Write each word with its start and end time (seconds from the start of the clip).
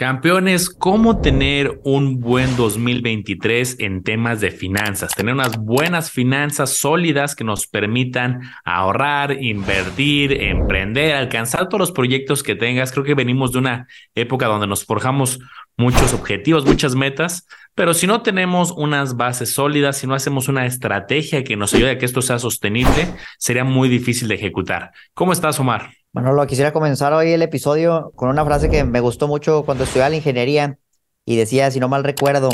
Campeones, 0.00 0.70
¿cómo 0.70 1.20
tener 1.20 1.78
un 1.84 2.20
buen 2.20 2.56
2023 2.56 3.80
en 3.80 4.02
temas 4.02 4.40
de 4.40 4.50
finanzas? 4.50 5.14
Tener 5.14 5.34
unas 5.34 5.58
buenas 5.58 6.10
finanzas 6.10 6.78
sólidas 6.78 7.36
que 7.36 7.44
nos 7.44 7.66
permitan 7.66 8.40
ahorrar, 8.64 9.36
invertir, 9.42 10.32
emprender, 10.32 11.14
alcanzar 11.14 11.68
todos 11.68 11.80
los 11.80 11.92
proyectos 11.92 12.42
que 12.42 12.54
tengas. 12.54 12.92
Creo 12.92 13.04
que 13.04 13.14
venimos 13.14 13.52
de 13.52 13.58
una 13.58 13.88
época 14.14 14.46
donde 14.46 14.66
nos 14.66 14.86
forjamos 14.86 15.38
muchos 15.76 16.14
objetivos, 16.14 16.64
muchas 16.64 16.94
metas, 16.94 17.46
pero 17.74 17.92
si 17.92 18.06
no 18.06 18.22
tenemos 18.22 18.72
unas 18.74 19.18
bases 19.18 19.52
sólidas, 19.52 19.98
si 19.98 20.06
no 20.06 20.14
hacemos 20.14 20.48
una 20.48 20.64
estrategia 20.64 21.44
que 21.44 21.58
nos 21.58 21.74
ayude 21.74 21.90
a 21.90 21.98
que 21.98 22.06
esto 22.06 22.22
sea 22.22 22.38
sostenible, 22.38 23.06
sería 23.36 23.64
muy 23.64 23.90
difícil 23.90 24.28
de 24.28 24.36
ejecutar. 24.36 24.92
¿Cómo 25.12 25.34
estás, 25.34 25.60
Omar? 25.60 25.90
Manolo, 26.12 26.44
quisiera 26.48 26.72
comenzar 26.72 27.12
hoy 27.12 27.30
el 27.30 27.42
episodio 27.42 28.10
con 28.16 28.28
una 28.30 28.44
frase 28.44 28.68
que 28.68 28.82
me 28.82 28.98
gustó 28.98 29.28
mucho 29.28 29.64
cuando 29.64 29.84
estudiaba 29.84 30.10
la 30.10 30.16
ingeniería 30.16 30.76
y 31.24 31.36
decía, 31.36 31.70
si 31.70 31.78
no 31.78 31.88
mal 31.88 32.02
recuerdo, 32.02 32.48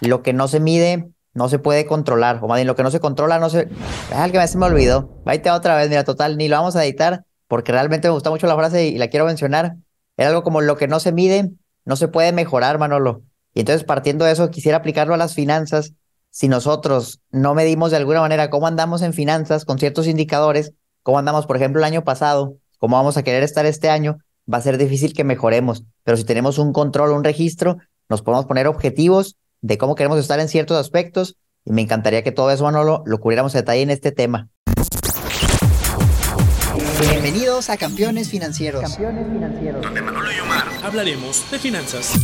lo 0.00 0.22
que 0.22 0.32
no 0.32 0.48
se 0.48 0.58
mide 0.58 1.10
no 1.34 1.50
se 1.50 1.58
puede 1.58 1.84
controlar, 1.84 2.38
o 2.42 2.48
más 2.48 2.56
bien 2.56 2.66
lo 2.66 2.76
que 2.76 2.82
no 2.82 2.90
se 2.90 2.98
controla 2.98 3.38
no 3.38 3.50
se... 3.50 3.68
Ah, 4.14 4.26
que 4.30 4.38
me, 4.38 4.48
se 4.48 4.56
me 4.56 4.64
olvidó. 4.64 5.20
Váyate 5.26 5.50
otra 5.50 5.76
vez, 5.76 5.90
mira, 5.90 6.02
total, 6.04 6.38
ni 6.38 6.48
lo 6.48 6.56
vamos 6.56 6.76
a 6.76 6.84
editar 6.84 7.26
porque 7.46 7.72
realmente 7.72 8.08
me 8.08 8.14
gusta 8.14 8.30
mucho 8.30 8.46
la 8.46 8.56
frase 8.56 8.86
y 8.86 8.96
la 8.96 9.08
quiero 9.08 9.26
mencionar. 9.26 9.76
Era 10.16 10.30
algo 10.30 10.42
como 10.42 10.62
lo 10.62 10.78
que 10.78 10.88
no 10.88 10.98
se 10.98 11.12
mide 11.12 11.50
no 11.84 11.96
se 11.96 12.08
puede 12.08 12.32
mejorar, 12.32 12.78
Manolo. 12.78 13.22
Y 13.52 13.60
entonces 13.60 13.84
partiendo 13.84 14.24
de 14.24 14.32
eso, 14.32 14.50
quisiera 14.50 14.78
aplicarlo 14.78 15.12
a 15.12 15.18
las 15.18 15.34
finanzas. 15.34 15.92
Si 16.30 16.48
nosotros 16.48 17.20
no 17.30 17.54
medimos 17.54 17.90
de 17.90 17.98
alguna 17.98 18.20
manera 18.20 18.48
cómo 18.48 18.66
andamos 18.66 19.02
en 19.02 19.12
finanzas 19.12 19.66
con 19.66 19.78
ciertos 19.78 20.06
indicadores, 20.06 20.72
cómo 21.02 21.18
andamos, 21.18 21.44
por 21.44 21.56
ejemplo, 21.56 21.80
el 21.80 21.84
año 21.84 22.02
pasado, 22.02 22.56
cómo 22.78 22.96
vamos 22.96 23.16
a 23.16 23.22
querer 23.22 23.42
estar 23.42 23.66
este 23.66 23.90
año, 23.90 24.18
va 24.52 24.58
a 24.58 24.62
ser 24.62 24.78
difícil 24.78 25.12
que 25.12 25.24
mejoremos. 25.24 25.84
Pero 26.04 26.16
si 26.16 26.24
tenemos 26.24 26.58
un 26.58 26.72
control, 26.72 27.12
un 27.12 27.24
registro, 27.24 27.78
nos 28.08 28.22
podemos 28.22 28.46
poner 28.46 28.66
objetivos 28.66 29.36
de 29.60 29.76
cómo 29.76 29.94
queremos 29.94 30.18
estar 30.18 30.40
en 30.40 30.48
ciertos 30.48 30.78
aspectos 30.78 31.36
y 31.64 31.72
me 31.72 31.82
encantaría 31.82 32.22
que 32.22 32.32
todo 32.32 32.50
eso, 32.50 32.64
Manolo, 32.64 33.02
lo 33.04 33.18
cubriéramos 33.18 33.54
a 33.54 33.58
detalle 33.58 33.82
en 33.82 33.90
este 33.90 34.12
tema. 34.12 34.48
Bienvenidos 37.00 37.70
a 37.70 37.76
Campeones 37.76 38.28
Financieros. 38.30 38.82
Campeones 38.82 39.26
Financieros. 39.26 39.82
Donde 39.82 40.02
Manolo 40.02 40.32
y 40.32 40.40
Omar 40.40 40.64
hablaremos 40.82 41.50
de 41.50 41.58
finanzas. 41.58 42.14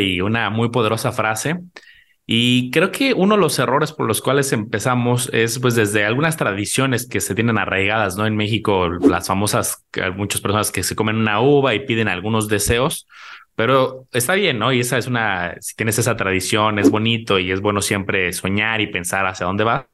Y 0.00 0.20
una 0.20 0.50
muy 0.50 0.70
poderosa 0.70 1.12
frase. 1.12 1.60
Y 2.26 2.70
creo 2.70 2.92
que 2.92 3.12
uno 3.12 3.34
de 3.34 3.40
los 3.40 3.58
errores 3.58 3.92
por 3.92 4.06
los 4.06 4.20
cuales 4.22 4.52
empezamos 4.52 5.28
es 5.32 5.58
pues 5.58 5.74
desde 5.74 6.04
algunas 6.04 6.36
tradiciones 6.36 7.08
que 7.08 7.20
se 7.20 7.34
tienen 7.34 7.58
arraigadas, 7.58 8.16
¿no? 8.16 8.26
En 8.26 8.36
México, 8.36 8.88
las 8.88 9.26
famosas, 9.26 9.84
muchas 10.14 10.40
personas 10.40 10.70
que 10.70 10.84
se 10.84 10.94
comen 10.94 11.16
una 11.16 11.40
uva 11.40 11.74
y 11.74 11.86
piden 11.86 12.06
algunos 12.06 12.46
deseos, 12.46 13.08
pero 13.56 14.06
está 14.12 14.34
bien, 14.34 14.60
¿no? 14.60 14.72
Y 14.72 14.80
esa 14.80 14.96
es 14.96 15.08
una, 15.08 15.56
si 15.60 15.74
tienes 15.74 15.98
esa 15.98 16.16
tradición, 16.16 16.78
es 16.78 16.90
bonito 16.90 17.38
y 17.38 17.50
es 17.50 17.60
bueno 17.60 17.82
siempre 17.82 18.32
soñar 18.32 18.80
y 18.80 18.86
pensar 18.86 19.26
hacia 19.26 19.46
dónde 19.46 19.64
va. 19.64 19.88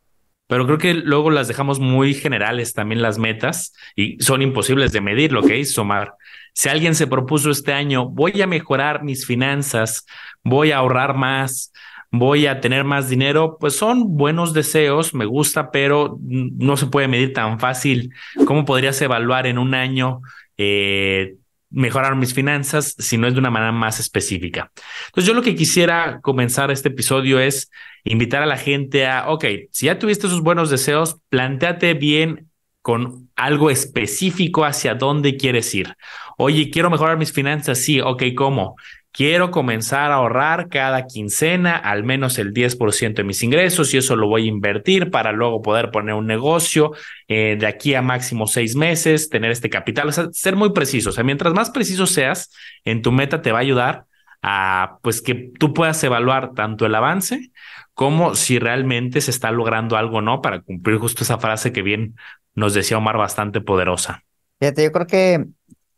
Pero 0.47 0.67
creo 0.67 0.79
que 0.79 0.95
luego 0.95 1.31
las 1.31 1.49
dejamos 1.49 1.81
muy 1.81 2.15
generales 2.15 2.75
también 2.75 3.03
las 3.03 3.19
metas 3.19 3.75
y 3.97 4.23
son 4.23 4.43
imposibles 4.43 4.93
de 4.93 5.01
medir 5.01 5.33
lo 5.33 5.43
que 5.43 5.59
hizo 5.59 5.83
Omar. 5.83 6.15
Si 6.57 6.71
alguien 6.71 6.95
se 6.95 7.07
propuso 7.07 7.51
este 7.51 7.75
año, 7.75 8.09
voy 8.09 8.41
a 8.41 8.47
mejorar 8.47 9.05
mis 9.05 9.27
finanzas, 9.27 10.07
voy 10.43 10.71
a 10.71 10.79
ahorrar 10.79 11.15
más, 11.15 11.71
voy 12.11 12.47
a 12.47 12.63
tener 12.63 12.83
más 12.83 13.11
dinero, 13.11 13.59
pues 13.61 13.77
son 13.77 14.17
buenos 14.17 14.55
deseos, 14.55 15.13
me 15.13 15.27
gusta, 15.27 15.71
pero 15.71 16.17
no 16.23 16.79
se 16.79 16.87
puede 16.87 17.09
medir 17.09 17.35
tan 17.35 17.61
fácil. 17.61 18.11
¿Cómo 18.47 18.65
podrías 18.65 18.99
evaluar 19.03 19.47
en 19.47 19.59
un 19.59 19.75
año 19.75 20.23
eh, 20.57 21.35
mejorar 21.69 22.17
mis 22.17 22.33
finanzas 22.33 22.95
si 22.99 23.19
no 23.19 23.27
es 23.27 23.35
de 23.35 23.41
una 23.41 23.51
manera 23.51 23.73
más 23.73 24.01
específica? 24.01 24.73
Entonces 25.09 25.29
yo 25.29 25.35
lo 25.35 25.43
que 25.43 25.57
quisiera 25.57 26.21
comenzar 26.23 26.71
este 26.71 26.89
episodio 26.89 27.39
es 27.39 27.71
invitar 28.03 28.43
a 28.43 28.47
la 28.47 28.57
gente 28.57 29.07
a, 29.07 29.29
ok, 29.29 29.45
si 29.73 29.87
ya 29.87 29.99
tuviste 29.99 30.27
esos 30.27 30.41
buenos 30.41 30.71
deseos, 30.71 31.19
planteate 31.29 31.93
bien 31.93 32.49
con 32.81 33.26
algo 33.37 33.71
específico 33.71 34.65
hacia 34.65 34.95
dónde 34.95 35.37
quieres 35.37 35.75
ir. 35.75 35.95
Oye, 36.39 36.71
quiero 36.71 36.91
mejorar 36.91 37.19
mis 37.19 37.33
finanzas. 37.33 37.79
Sí, 37.79 38.01
ok, 38.01 38.23
¿cómo? 38.35 38.77
Quiero 39.13 39.51
comenzar 39.51 40.11
a 40.13 40.17
ahorrar 40.17 40.69
cada 40.69 41.07
quincena 41.07 41.75
al 41.77 42.05
menos 42.05 42.39
el 42.39 42.53
10% 42.53 43.15
de 43.15 43.25
mis 43.25 43.43
ingresos 43.43 43.95
y 43.95 43.97
eso 43.97 44.15
lo 44.15 44.29
voy 44.29 44.45
a 44.45 44.49
invertir 44.49 45.11
para 45.11 45.33
luego 45.33 45.63
poder 45.63 45.91
poner 45.91 46.15
un 46.15 46.27
negocio 46.27 46.93
eh, 47.27 47.57
de 47.59 47.67
aquí 47.67 47.95
a 47.95 48.03
máximo 48.03 48.47
seis 48.47 48.77
meses, 48.77 49.31
tener 49.31 49.51
este 49.51 49.71
capital, 49.71 50.09
o 50.09 50.13
sea, 50.13 50.29
ser 50.33 50.55
muy 50.55 50.73
preciso. 50.75 51.11
O 51.11 51.13
sea, 51.13 51.25
mientras 51.25 51.55
más 51.55 51.71
preciso 51.71 52.07
seas 52.07 52.53
en 52.85 53.01
tu 53.01 53.11
meta 53.11 53.41
te 53.41 53.53
va 53.53 53.59
a 53.59 53.63
ayudar 53.63 54.05
a 54.43 54.99
pues 55.03 55.23
que 55.23 55.51
tú 55.59 55.73
puedas 55.73 56.03
evaluar 56.05 56.53
tanto 56.53 56.85
el 56.85 56.95
avance 56.95 57.51
como 57.97 58.35
si 58.35 58.59
realmente 58.59 59.23
se 59.23 59.31
está 59.31 59.51
logrando 59.51 59.97
algo 59.97 60.21
no 60.21 60.43
para 60.43 60.61
cumplir 60.61 60.99
justo 60.99 61.25
esa 61.25 61.39
frase 61.39 61.73
que 61.73 61.81
bien 61.81 62.15
nos 62.55 62.75
decía 62.75 62.99
Omar 62.99 63.17
bastante 63.17 63.63
poderosa. 63.63 64.23
Fíjate, 64.61 64.85
yo 64.85 64.93
creo 64.93 65.07
que 65.07 65.47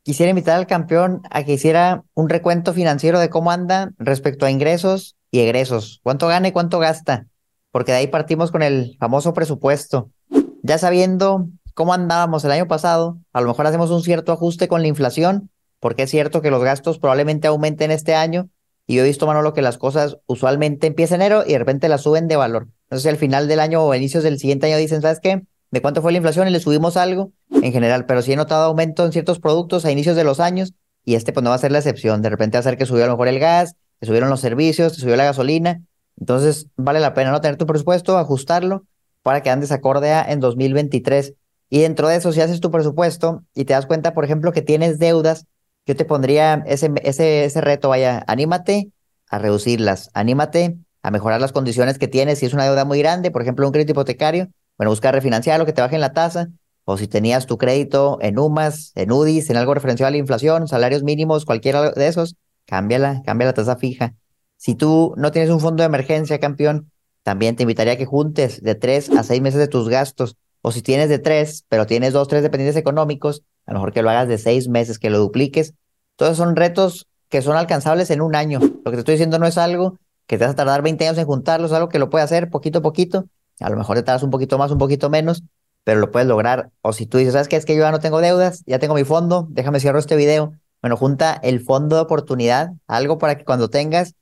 quisiera 0.04 0.30
invitar 0.30 0.56
al 0.56 0.68
campeón 0.68 1.22
a 1.28 1.42
que 1.42 1.54
hiciera 1.54 2.04
un 2.14 2.28
recuento 2.28 2.72
financiero 2.72 3.18
de 3.18 3.30
cómo 3.30 3.50
anda 3.50 3.90
respecto 3.98 4.46
a 4.46 4.50
ingresos 4.52 5.16
y 5.32 5.40
egresos. 5.40 5.98
¿Cuánto 6.04 6.28
gana 6.28 6.46
y 6.46 6.52
cuánto 6.52 6.78
gasta? 6.78 7.26
Porque 7.72 7.90
de 7.90 7.98
ahí 7.98 8.06
partimos 8.06 8.52
con 8.52 8.62
el 8.62 8.96
famoso 9.00 9.34
presupuesto. 9.34 10.12
Ya 10.62 10.78
sabiendo 10.78 11.48
cómo 11.74 11.94
andábamos 11.94 12.44
el 12.44 12.52
año 12.52 12.68
pasado, 12.68 13.18
a 13.32 13.40
lo 13.40 13.48
mejor 13.48 13.66
hacemos 13.66 13.90
un 13.90 14.04
cierto 14.04 14.30
ajuste 14.30 14.68
con 14.68 14.82
la 14.82 14.88
inflación, 14.88 15.50
porque 15.80 16.04
es 16.04 16.10
cierto 16.10 16.42
que 16.42 16.52
los 16.52 16.62
gastos 16.62 17.00
probablemente 17.00 17.48
aumenten 17.48 17.90
este 17.90 18.14
año. 18.14 18.48
Y 18.88 18.96
yo 18.96 19.02
he 19.02 19.06
visto, 19.06 19.26
Manolo, 19.26 19.52
que 19.52 19.60
las 19.60 19.76
cosas 19.76 20.16
usualmente 20.26 20.86
empiezan 20.86 21.20
enero 21.20 21.44
y 21.46 21.52
de 21.52 21.58
repente 21.58 21.88
las 21.90 22.00
suben 22.00 22.26
de 22.26 22.36
valor. 22.36 22.68
Entonces, 22.84 23.06
al 23.06 23.18
final 23.18 23.46
del 23.46 23.60
año 23.60 23.84
o 23.84 23.94
inicios 23.94 24.24
del 24.24 24.38
siguiente 24.38 24.66
año 24.66 24.78
dicen, 24.78 25.02
¿sabes 25.02 25.20
qué? 25.20 25.42
¿De 25.70 25.82
cuánto 25.82 26.00
fue 26.00 26.10
la 26.10 26.16
inflación? 26.16 26.48
Y 26.48 26.50
le 26.50 26.58
subimos 26.58 26.96
algo 26.96 27.30
en 27.50 27.70
general, 27.70 28.06
pero 28.06 28.22
sí 28.22 28.32
he 28.32 28.36
notado 28.36 28.64
aumento 28.64 29.04
en 29.04 29.12
ciertos 29.12 29.40
productos 29.40 29.84
a 29.84 29.92
inicios 29.92 30.16
de 30.16 30.24
los 30.24 30.40
años 30.40 30.72
y 31.04 31.16
este 31.16 31.34
pues 31.34 31.44
no 31.44 31.50
va 31.50 31.56
a 31.56 31.58
ser 31.58 31.70
la 31.70 31.78
excepción. 31.78 32.22
De 32.22 32.30
repente 32.30 32.56
va 32.56 32.60
a 32.60 32.62
ser 32.62 32.78
que 32.78 32.86
subió 32.86 33.04
a 33.04 33.06
lo 33.08 33.12
mejor 33.12 33.28
el 33.28 33.38
gas, 33.38 33.76
que 34.00 34.06
subieron 34.06 34.30
los 34.30 34.40
servicios, 34.40 34.94
que 34.94 35.00
subió 35.00 35.16
la 35.16 35.24
gasolina. 35.24 35.82
Entonces 36.18 36.68
vale 36.76 37.00
la 37.00 37.12
pena 37.12 37.30
no 37.30 37.42
tener 37.42 37.58
tu 37.58 37.66
presupuesto, 37.66 38.16
ajustarlo 38.16 38.86
para 39.22 39.42
que 39.42 39.50
andes 39.50 39.70
acorde 39.70 40.12
a 40.12 40.22
en 40.32 40.40
2023. 40.40 41.34
Y 41.68 41.80
dentro 41.80 42.08
de 42.08 42.16
eso, 42.16 42.32
si 42.32 42.40
haces 42.40 42.60
tu 42.60 42.70
presupuesto 42.70 43.42
y 43.54 43.66
te 43.66 43.74
das 43.74 43.84
cuenta, 43.84 44.14
por 44.14 44.24
ejemplo, 44.24 44.52
que 44.52 44.62
tienes 44.62 44.98
deudas, 44.98 45.44
yo 45.88 45.96
te 45.96 46.04
pondría 46.04 46.62
ese, 46.66 46.92
ese, 47.02 47.46
ese 47.46 47.60
reto, 47.62 47.88
vaya, 47.88 48.22
anímate 48.26 48.92
a 49.30 49.38
reducirlas, 49.38 50.10
anímate 50.12 50.76
a 51.02 51.10
mejorar 51.10 51.40
las 51.40 51.52
condiciones 51.52 51.98
que 51.98 52.08
tienes. 52.08 52.40
Si 52.40 52.46
es 52.46 52.52
una 52.52 52.64
deuda 52.64 52.84
muy 52.84 52.98
grande, 52.98 53.30
por 53.30 53.40
ejemplo, 53.40 53.66
un 53.66 53.72
crédito 53.72 53.92
hipotecario, 53.92 54.48
bueno, 54.76 54.90
buscar 54.90 55.14
refinanciar 55.14 55.58
lo 55.58 55.64
que 55.64 55.72
te 55.72 55.80
baje 55.80 55.94
en 55.94 56.02
la 56.02 56.12
tasa, 56.12 56.48
o 56.84 56.98
si 56.98 57.08
tenías 57.08 57.46
tu 57.46 57.56
crédito 57.56 58.18
en 58.20 58.38
UMAS, 58.38 58.92
en 58.96 59.12
UDIs, 59.12 59.48
en 59.48 59.56
algo 59.56 59.72
referencial 59.72 60.08
a 60.08 60.10
la 60.10 60.18
inflación, 60.18 60.68
salarios 60.68 61.02
mínimos, 61.02 61.46
cualquiera 61.46 61.90
de 61.90 62.06
esos, 62.06 62.36
cámbiala, 62.66 63.22
cambia 63.24 63.46
la 63.46 63.54
tasa 63.54 63.76
fija. 63.76 64.14
Si 64.58 64.74
tú 64.74 65.14
no 65.16 65.32
tienes 65.32 65.50
un 65.50 65.60
fondo 65.60 65.82
de 65.82 65.86
emergencia, 65.86 66.38
campeón, 66.38 66.90
también 67.22 67.56
te 67.56 67.62
invitaría 67.62 67.94
a 67.94 67.96
que 67.96 68.04
juntes 68.04 68.62
de 68.62 68.74
tres 68.74 69.08
a 69.08 69.22
seis 69.22 69.40
meses 69.40 69.58
de 69.58 69.68
tus 69.68 69.88
gastos. 69.88 70.36
O 70.60 70.70
si 70.70 70.82
tienes 70.82 71.08
de 71.08 71.18
tres, 71.18 71.64
pero 71.70 71.86
tienes 71.86 72.12
dos, 72.12 72.28
tres 72.28 72.42
dependientes 72.42 72.76
económicos, 72.76 73.42
a 73.68 73.72
lo 73.72 73.80
mejor 73.80 73.92
que 73.92 74.02
lo 74.02 74.08
hagas 74.08 74.28
de 74.28 74.38
seis 74.38 74.66
meses, 74.66 74.98
que 74.98 75.10
lo 75.10 75.18
dupliques. 75.18 75.74
Todos 76.16 76.38
son 76.38 76.56
retos 76.56 77.06
que 77.28 77.42
son 77.42 77.54
alcanzables 77.54 78.10
en 78.10 78.22
un 78.22 78.34
año. 78.34 78.60
Lo 78.60 78.90
que 78.90 78.92
te 78.92 78.98
estoy 79.00 79.14
diciendo 79.14 79.38
no 79.38 79.46
es 79.46 79.58
algo 79.58 79.98
que 80.26 80.38
te 80.38 80.44
vas 80.44 80.54
a 80.54 80.56
tardar 80.56 80.80
20 80.80 81.06
años 81.06 81.18
en 81.18 81.26
juntarlos, 81.26 81.70
es 81.70 81.76
algo 81.76 81.90
que 81.90 81.98
lo 81.98 82.08
puedes 82.08 82.24
hacer 82.24 82.48
poquito 82.48 82.78
a 82.78 82.82
poquito. 82.82 83.26
A 83.60 83.68
lo 83.68 83.76
mejor 83.76 83.96
te 83.96 84.02
tardas 84.02 84.22
un 84.22 84.30
poquito 84.30 84.56
más, 84.56 84.70
un 84.70 84.78
poquito 84.78 85.10
menos, 85.10 85.42
pero 85.84 86.00
lo 86.00 86.10
puedes 86.10 86.26
lograr. 86.26 86.70
O 86.80 86.94
si 86.94 87.06
tú 87.06 87.18
dices, 87.18 87.34
¿sabes 87.34 87.48
qué? 87.48 87.56
Es 87.56 87.66
que 87.66 87.76
yo 87.76 87.82
ya 87.82 87.90
no 87.90 88.00
tengo 88.00 88.20
deudas, 88.22 88.62
ya 88.66 88.78
tengo 88.78 88.94
mi 88.94 89.04
fondo, 89.04 89.46
déjame 89.50 89.80
cierro 89.80 89.98
este 89.98 90.16
video. 90.16 90.52
Bueno, 90.80 90.96
junta 90.96 91.38
el 91.42 91.60
fondo 91.60 91.96
de 91.96 92.02
oportunidad, 92.02 92.72
algo 92.86 93.18
para 93.18 93.36
que 93.36 93.44
cuando 93.44 93.68
tengas 93.68 94.14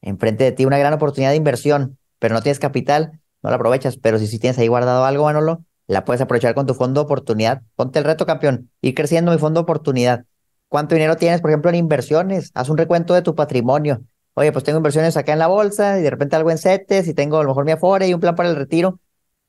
enfrente 0.00 0.42
de 0.42 0.52
ti 0.52 0.64
una 0.64 0.78
gran 0.78 0.92
oportunidad 0.92 1.30
de 1.30 1.36
inversión, 1.36 1.98
pero 2.18 2.34
no 2.34 2.42
tienes 2.42 2.58
capital, 2.58 3.20
no 3.42 3.50
la 3.50 3.56
aprovechas. 3.56 3.96
Pero 3.96 4.18
si, 4.18 4.26
si 4.26 4.40
tienes 4.40 4.58
ahí 4.58 4.66
guardado 4.66 5.04
algo, 5.04 5.24
Manolo, 5.24 5.64
la 5.88 6.04
puedes 6.04 6.20
aprovechar 6.20 6.54
con 6.54 6.66
tu 6.66 6.74
fondo 6.74 7.00
de 7.00 7.04
oportunidad. 7.06 7.62
Ponte 7.74 7.98
el 7.98 8.04
reto, 8.04 8.26
campeón, 8.26 8.70
ir 8.80 8.94
creciendo 8.94 9.32
mi 9.32 9.38
fondo 9.38 9.60
de 9.60 9.62
oportunidad. 9.62 10.24
¿Cuánto 10.68 10.94
dinero 10.94 11.16
tienes, 11.16 11.40
por 11.40 11.50
ejemplo, 11.50 11.70
en 11.70 11.76
inversiones? 11.76 12.50
Haz 12.54 12.68
un 12.68 12.76
recuento 12.76 13.14
de 13.14 13.22
tu 13.22 13.34
patrimonio. 13.34 14.02
Oye, 14.34 14.52
pues 14.52 14.64
tengo 14.64 14.76
inversiones 14.76 15.16
acá 15.16 15.32
en 15.32 15.38
la 15.40 15.46
bolsa 15.48 15.98
y 15.98 16.02
de 16.02 16.10
repente 16.10 16.36
algo 16.36 16.50
en 16.50 16.58
CETES 16.58 17.08
y 17.08 17.14
tengo 17.14 17.38
a 17.38 17.42
lo 17.42 17.48
mejor 17.48 17.64
mi 17.64 17.72
Afore 17.72 18.06
y 18.06 18.14
un 18.14 18.20
plan 18.20 18.36
para 18.36 18.50
el 18.50 18.56
retiro. 18.56 19.00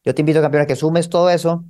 Yo 0.03 0.15
te 0.15 0.21
invito, 0.21 0.41
campeón, 0.41 0.63
a 0.63 0.65
que 0.65 0.75
sumes 0.75 1.09
todo 1.09 1.29
eso 1.29 1.65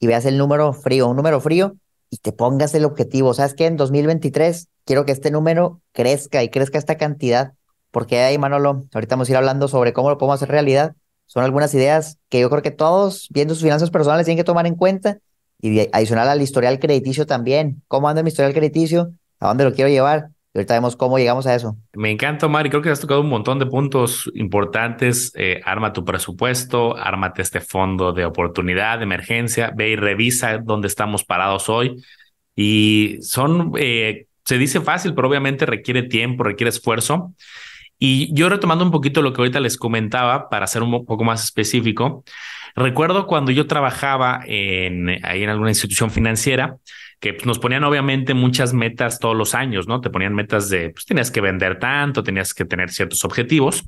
y 0.00 0.06
veas 0.06 0.24
el 0.24 0.38
número 0.38 0.72
frío, 0.72 1.08
un 1.08 1.16
número 1.16 1.40
frío 1.40 1.76
y 2.10 2.16
te 2.16 2.32
pongas 2.32 2.74
el 2.74 2.84
objetivo. 2.84 3.34
¿Sabes 3.34 3.54
qué? 3.54 3.66
En 3.66 3.76
2023 3.76 4.68
quiero 4.84 5.04
que 5.04 5.12
este 5.12 5.30
número 5.30 5.80
crezca 5.92 6.42
y 6.42 6.48
crezca 6.48 6.78
esta 6.78 6.96
cantidad, 6.96 7.52
porque 7.90 8.20
ahí, 8.20 8.38
Manolo, 8.38 8.86
ahorita 8.92 9.16
vamos 9.16 9.28
a 9.28 9.32
ir 9.32 9.36
hablando 9.36 9.68
sobre 9.68 9.92
cómo 9.92 10.10
lo 10.10 10.18
podemos 10.18 10.36
hacer 10.36 10.48
realidad. 10.48 10.96
Son 11.36 11.44
algunas 11.44 11.74
ideas 11.74 12.16
que 12.30 12.40
yo 12.40 12.48
creo 12.48 12.62
que 12.62 12.70
todos, 12.70 13.28
viendo 13.28 13.52
sus 13.52 13.62
finanzas 13.62 13.90
personales, 13.90 14.24
tienen 14.24 14.38
que 14.38 14.44
tomar 14.44 14.66
en 14.66 14.74
cuenta 14.74 15.18
y 15.60 15.80
adicional 15.92 16.30
al 16.30 16.40
historial 16.40 16.78
crediticio 16.78 17.26
también. 17.26 17.82
¿Cómo 17.88 18.08
anda 18.08 18.22
mi 18.22 18.28
historial 18.28 18.54
crediticio? 18.54 19.10
¿A 19.38 19.48
dónde 19.48 19.64
lo 19.64 19.74
quiero 19.74 19.90
llevar? 19.90 20.28
Y 20.54 20.58
ahorita 20.58 20.72
vemos 20.72 20.96
cómo 20.96 21.18
llegamos 21.18 21.46
a 21.46 21.54
eso. 21.54 21.76
Me 21.92 22.10
encanta, 22.10 22.46
Omar, 22.46 22.66
y 22.66 22.70
creo 22.70 22.80
que 22.80 22.88
has 22.88 23.00
tocado 23.00 23.20
un 23.20 23.28
montón 23.28 23.58
de 23.58 23.66
puntos 23.66 24.30
importantes. 24.34 25.30
Eh, 25.34 25.60
arma 25.62 25.92
tu 25.92 26.06
presupuesto, 26.06 26.96
ármate 26.96 27.42
este 27.42 27.60
fondo 27.60 28.14
de 28.14 28.24
oportunidad, 28.24 28.96
de 28.96 29.04
emergencia, 29.04 29.74
ve 29.76 29.90
y 29.90 29.96
revisa 29.96 30.56
dónde 30.56 30.88
estamos 30.88 31.22
parados 31.22 31.68
hoy. 31.68 32.02
Y 32.54 33.18
son, 33.20 33.72
eh, 33.76 34.24
se 34.42 34.56
dice 34.56 34.80
fácil, 34.80 35.12
pero 35.12 35.28
obviamente 35.28 35.66
requiere 35.66 36.04
tiempo, 36.04 36.44
requiere 36.44 36.70
esfuerzo. 36.70 37.34
Y 37.98 38.34
yo 38.34 38.48
retomando 38.48 38.84
un 38.84 38.90
poquito 38.90 39.22
lo 39.22 39.32
que 39.32 39.40
ahorita 39.40 39.60
les 39.60 39.76
comentaba, 39.76 40.48
para 40.48 40.66
ser 40.66 40.82
un 40.82 41.04
poco 41.04 41.24
más 41.24 41.44
específico, 41.44 42.24
recuerdo 42.74 43.26
cuando 43.26 43.52
yo 43.52 43.66
trabajaba 43.66 44.40
en, 44.44 45.24
ahí 45.24 45.42
en 45.42 45.50
alguna 45.50 45.70
institución 45.70 46.10
financiera, 46.10 46.76
que 47.20 47.32
pues, 47.32 47.46
nos 47.46 47.58
ponían 47.58 47.84
obviamente 47.84 48.34
muchas 48.34 48.74
metas 48.74 49.18
todos 49.18 49.36
los 49.36 49.54
años, 49.54 49.88
¿no? 49.88 50.00
Te 50.00 50.10
ponían 50.10 50.34
metas 50.34 50.68
de, 50.68 50.90
pues 50.90 51.06
tenías 51.06 51.30
que 51.30 51.40
vender 51.40 51.78
tanto, 51.78 52.22
tenías 52.22 52.52
que 52.52 52.64
tener 52.64 52.90
ciertos 52.90 53.24
objetivos. 53.24 53.84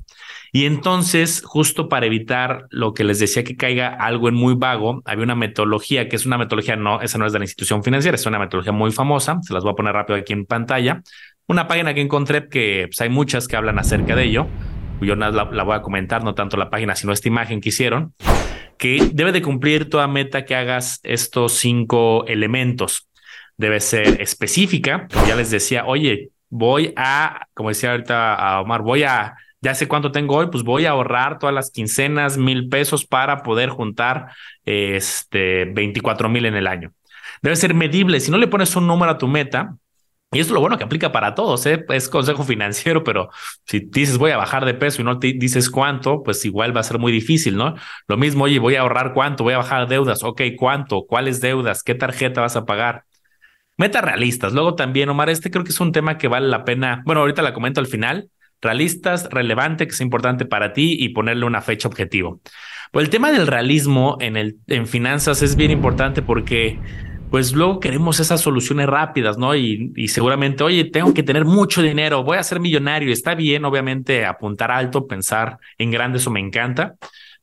Y 0.51 0.65
entonces, 0.65 1.43
justo 1.45 1.89
para 1.89 2.07
evitar 2.07 2.65
lo 2.71 2.93
que 2.93 3.03
les 3.03 3.19
decía 3.19 3.43
que 3.43 3.55
caiga 3.55 3.89
algo 3.89 4.29
en 4.29 4.35
muy 4.35 4.55
vago, 4.55 5.03
había 5.05 5.23
una 5.23 5.35
metodología, 5.35 6.09
que 6.09 6.15
es 6.15 6.25
una 6.25 6.39
metodología, 6.39 6.75
no, 6.75 7.01
esa 7.01 7.19
no 7.19 7.27
es 7.27 7.33
de 7.33 7.39
la 7.39 7.45
institución 7.45 7.83
financiera, 7.83 8.15
es 8.15 8.25
una 8.25 8.39
metodología 8.39 8.73
muy 8.73 8.91
famosa, 8.91 9.39
se 9.43 9.53
las 9.53 9.63
voy 9.63 9.73
a 9.73 9.75
poner 9.75 9.93
rápido 9.93 10.17
aquí 10.17 10.33
en 10.33 10.45
pantalla. 10.45 11.03
Una 11.49 11.67
página 11.67 11.93
que 11.93 12.01
encontré 12.01 12.47
que 12.47 12.85
pues, 12.87 13.01
hay 13.01 13.09
muchas 13.09 13.47
que 13.47 13.57
hablan 13.57 13.79
acerca 13.79 14.15
de 14.15 14.23
ello. 14.23 14.47
Yo 15.01 15.15
la, 15.15 15.31
la 15.31 15.63
voy 15.63 15.75
a 15.75 15.81
comentar, 15.81 16.23
no 16.23 16.35
tanto 16.35 16.55
la 16.55 16.69
página, 16.69 16.95
sino 16.95 17.11
esta 17.11 17.27
imagen 17.27 17.59
que 17.59 17.69
hicieron, 17.69 18.13
que 18.77 19.09
debe 19.13 19.31
de 19.31 19.41
cumplir 19.41 19.89
toda 19.89 20.07
meta 20.07 20.45
que 20.45 20.55
hagas 20.55 20.99
estos 21.03 21.53
cinco 21.53 22.25
elementos 22.27 23.09
debe 23.59 23.81
ser 23.81 24.21
específica. 24.21 25.07
Ya 25.27 25.35
les 25.35 25.51
decía, 25.51 25.85
oye, 25.85 26.29
voy 26.49 26.93
a, 26.95 27.47
como 27.53 27.69
decía 27.69 27.91
ahorita 27.91 28.33
a 28.33 28.61
Omar, 28.61 28.81
voy 28.81 29.03
a, 29.03 29.35
ya 29.59 29.75
sé 29.75 29.87
cuánto 29.87 30.11
tengo 30.11 30.35
hoy, 30.35 30.47
pues 30.49 30.63
voy 30.63 30.85
a 30.85 30.91
ahorrar 30.91 31.39
todas 31.39 31.53
las 31.53 31.69
quincenas 31.69 32.37
mil 32.37 32.69
pesos 32.69 33.05
para 33.05 33.43
poder 33.43 33.69
juntar 33.69 34.27
este 34.65 35.65
24 35.65 36.29
mil 36.29 36.45
en 36.45 36.55
el 36.55 36.67
año. 36.67 36.93
Debe 37.41 37.55
ser 37.57 37.73
medible. 37.73 38.19
Si 38.21 38.31
no 38.31 38.37
le 38.37 38.47
pones 38.47 38.75
un 38.75 38.87
número 38.87 39.11
a 39.11 39.17
tu 39.17 39.27
meta, 39.27 39.75
y 40.31 40.39
esto 40.39 40.51
es 40.51 40.55
lo 40.55 40.59
bueno 40.59 40.77
que 40.77 40.83
aplica 40.83 41.11
para 41.11 41.33
todos, 41.33 41.65
¿eh? 41.65 41.83
es 41.89 42.07
consejo 42.07 42.43
financiero, 42.43 43.03
pero 43.03 43.29
si 43.65 43.79
dices 43.79 44.19
voy 44.19 44.29
a 44.29 44.37
bajar 44.37 44.63
de 44.63 44.75
peso 44.75 45.01
y 45.01 45.05
no 45.05 45.15
dices 45.15 45.71
cuánto, 45.71 46.21
pues 46.21 46.45
igual 46.45 46.75
va 46.75 46.81
a 46.81 46.83
ser 46.83 46.99
muy 46.99 47.11
difícil, 47.11 47.57
¿no? 47.57 47.73
Lo 48.07 48.15
mismo, 48.15 48.43
oye, 48.43 48.59
voy 48.59 48.75
a 48.75 48.81
ahorrar 48.81 49.13
cuánto, 49.13 49.43
voy 49.43 49.53
a 49.53 49.57
bajar 49.57 49.87
deudas, 49.87 50.23
ok, 50.23 50.41
¿cuánto? 50.55 51.05
¿Cuáles 51.07 51.41
deudas? 51.41 51.81
¿Qué 51.81 51.95
tarjeta 51.95 52.41
vas 52.41 52.55
a 52.55 52.65
pagar? 52.65 53.05
Metas 53.75 54.03
realistas. 54.03 54.53
Luego 54.53 54.75
también, 54.75 55.09
Omar, 55.09 55.29
este 55.29 55.49
creo 55.49 55.63
que 55.63 55.71
es 55.71 55.79
un 55.79 55.91
tema 55.91 56.17
que 56.17 56.27
vale 56.27 56.47
la 56.47 56.63
pena. 56.63 57.01
Bueno, 57.05 57.21
ahorita 57.21 57.41
la 57.41 57.53
comento 57.53 57.79
al 57.79 57.87
final. 57.87 58.29
Realistas, 58.61 59.29
relevante, 59.31 59.87
que 59.87 59.93
es 59.93 60.01
importante 60.01 60.45
para 60.45 60.73
ti 60.73 60.97
y 60.99 61.09
ponerle 61.09 61.45
una 61.45 61.61
fecha 61.61 61.87
objetivo. 61.87 62.41
Pues 62.91 63.05
el 63.05 63.09
tema 63.09 63.31
del 63.31 63.47
realismo 63.47 64.17
en, 64.19 64.35
el, 64.35 64.57
en 64.67 64.85
finanzas 64.85 65.41
es 65.41 65.55
bien 65.55 65.71
importante 65.71 66.21
porque 66.21 66.77
pues 67.29 67.53
luego 67.53 67.79
queremos 67.79 68.19
esas 68.19 68.41
soluciones 68.41 68.87
rápidas, 68.87 69.37
¿no? 69.37 69.55
Y, 69.55 70.07
seguramente, 70.07 70.63
oye, 70.63 70.85
tengo 70.85 71.13
que 71.13 71.23
tener 71.23 71.45
mucho 71.45 71.81
dinero, 71.81 72.23
voy 72.23 72.37
a 72.37 72.43
ser 72.43 72.59
millonario. 72.59 73.11
Está 73.11 73.35
bien, 73.35 73.65
obviamente, 73.65 74.25
apuntar 74.25 74.71
alto, 74.71 75.07
pensar 75.07 75.59
en 75.77 75.91
grande, 75.91 76.17
eso 76.17 76.31
me 76.31 76.39
encanta 76.39 76.95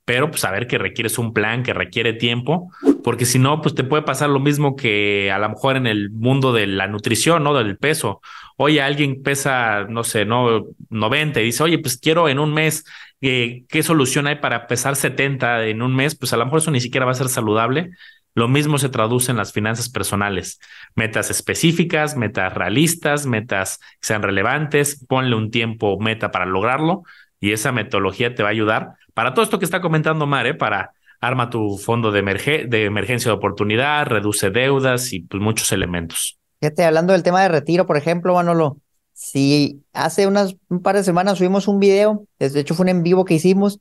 pero 0.07 0.31
pues 0.31 0.43
saber 0.43 0.69
que 0.69 0.79
requieres 0.79 1.19
un 1.19 1.33
plan, 1.33 1.65
que 1.65 1.75
requiere 1.75 2.13
tiempo, 2.13 2.71
porque 3.03 3.27
si 3.27 3.41
no, 3.41 3.61
pues 3.61 3.75
te 3.75 3.83
puede 3.83 4.05
pasar 4.05 4.31
lo 4.31 4.39
mismo 4.39 4.77
que 4.77 5.33
a 5.33 5.39
lo 5.39 5.49
mejor 5.49 5.77
en 5.77 5.89
el 5.89 6.11
mundo 6.11 6.53
de 6.53 6.69
la 6.69 6.87
nutrición, 6.87 7.43
¿no? 7.43 7.55
Del 7.55 7.77
peso. 7.77 8.21
Oye, 8.57 8.81
alguien 8.81 9.21
pesa, 9.25 9.85
no 9.89 10.05
sé, 10.05 10.25
no 10.25 10.67
90 10.91 11.41
y 11.41 11.47
dice, 11.47 11.65
oye, 11.65 11.81
pues 11.81 11.99
quiero 11.99 12.29
en 12.29 12.39
un 12.39 12.55
mes, 12.55 12.85
eh, 13.21 13.65
¿qué 13.69 13.83
solución 13.83 14.29
hay 14.29 14.37
para 14.37 14.69
pesar 14.69 14.95
70 14.95 15.67
en 15.67 15.83
un 15.83 15.93
mes? 15.97 16.17
Pues 16.17 16.33
a 16.33 16.37
lo 16.37 16.45
mejor 16.45 16.61
eso 16.61 16.71
ni 16.71 16.81
siquiera 16.81 17.05
va 17.05 17.11
a 17.11 17.17
ser 17.17 17.29
saludable. 17.29 17.91
Lo 18.37 18.49
mismo 18.49 18.77
se 18.77 18.91
traduce 18.91 19.31
en 19.31 19.39
las 19.39 19.53
finanzas 19.53 19.89
personales. 19.89 20.61
Metas 20.95 21.31
específicas, 21.31 22.17
metas 22.17 22.53
realistas, 22.53 23.25
metas 23.27 23.79
que 23.79 24.07
sean 24.07 24.23
relevantes, 24.23 25.05
ponle 25.09 25.35
un 25.35 25.51
tiempo 25.51 25.99
meta 25.99 26.31
para 26.31 26.45
lograrlo 26.45 27.03
y 27.41 27.53
esa 27.53 27.73
metodología 27.73 28.35
te 28.35 28.43
va 28.43 28.51
a 28.51 28.53
ayudar 28.53 28.97
para 29.15 29.33
todo 29.33 29.43
esto 29.43 29.59
que 29.59 29.65
está 29.65 29.81
comentando 29.81 30.27
Mare, 30.27 30.53
para 30.53 30.93
arma 31.23 31.49
tu 31.49 31.79
fondo 31.79 32.13
de, 32.13 32.21
de 32.69 32.85
emergencia 32.85 33.31
de 33.31 33.37
oportunidad, 33.39 34.05
reduce 34.05 34.51
deudas 34.51 35.15
y 35.15 35.21
pues, 35.21 35.43
muchos 35.43 35.73
elementos. 35.73 36.39
Fíjate, 36.61 36.85
hablando 36.85 37.15
del 37.15 37.23
tema 37.23 37.41
de 37.41 37.49
retiro, 37.49 37.87
por 37.87 37.97
ejemplo, 37.97 38.35
Manolo, 38.35 38.77
si 39.15 39.83
hace 39.95 40.27
unas 40.27 40.57
un 40.69 40.83
par 40.83 40.97
de 40.97 41.05
semanas 41.05 41.39
subimos 41.39 41.69
un 41.69 41.81
video, 41.81 42.27
de 42.39 42.61
hecho 42.61 42.75
fue 42.75 42.85
un 42.85 42.91
en 42.91 43.03
vivo 43.03 43.25
que 43.25 43.33
hicimos 43.33 43.81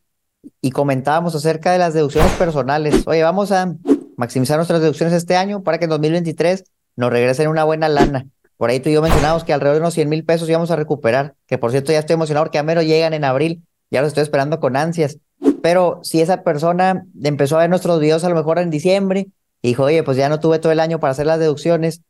y 0.61 0.71
comentábamos 0.71 1.35
acerca 1.35 1.73
de 1.73 1.79
las 1.79 1.93
deducciones 1.93 2.31
personales. 2.33 3.03
Oye, 3.05 3.21
vamos 3.21 3.51
a 3.51 3.75
maximizar 4.17 4.57
nuestras 4.57 4.81
deducciones 4.81 5.13
este 5.13 5.35
año 5.35 5.63
para 5.63 5.77
que 5.77 5.85
en 5.85 5.89
2023 5.89 6.63
nos 6.95 7.09
regresen 7.09 7.47
una 7.47 7.63
buena 7.63 7.89
lana. 7.89 8.27
Por 8.57 8.69
ahí 8.69 8.79
tú 8.79 8.89
y 8.89 8.93
yo 8.93 9.01
mencionamos 9.01 9.43
que 9.43 9.53
alrededor 9.53 9.75
de 9.75 9.81
unos 9.81 9.93
100 9.93 10.09
mil 10.09 10.23
pesos 10.23 10.49
íbamos 10.49 10.71
a 10.71 10.75
recuperar, 10.75 11.35
que 11.45 11.57
por 11.57 11.71
cierto 11.71 11.91
ya 11.91 11.99
estoy 11.99 12.13
emocionado 12.13 12.45
porque 12.45 12.57
a 12.57 12.63
mero 12.63 12.81
llegan 12.81 13.13
en 13.13 13.25
abril, 13.25 13.63
ya 13.91 14.01
los 14.01 14.09
estoy 14.09 14.23
esperando 14.23 14.59
con 14.59 14.75
ansias. 14.75 15.17
Pero 15.61 15.99
si 16.03 16.21
esa 16.21 16.43
persona 16.43 17.05
empezó 17.21 17.57
a 17.57 17.61
ver 17.61 17.69
nuestros 17.69 17.99
videos 17.99 18.23
a 18.23 18.29
lo 18.29 18.35
mejor 18.35 18.59
en 18.59 18.69
diciembre 18.69 19.27
y 19.61 19.69
dijo, 19.69 19.83
oye, 19.83 20.03
pues 20.03 20.15
ya 20.15 20.29
no 20.29 20.39
tuve 20.39 20.59
todo 20.59 20.71
el 20.71 20.79
año 20.79 20.99
para 20.99 21.11
hacer 21.11 21.25
las 21.25 21.39
deducciones, 21.39 22.01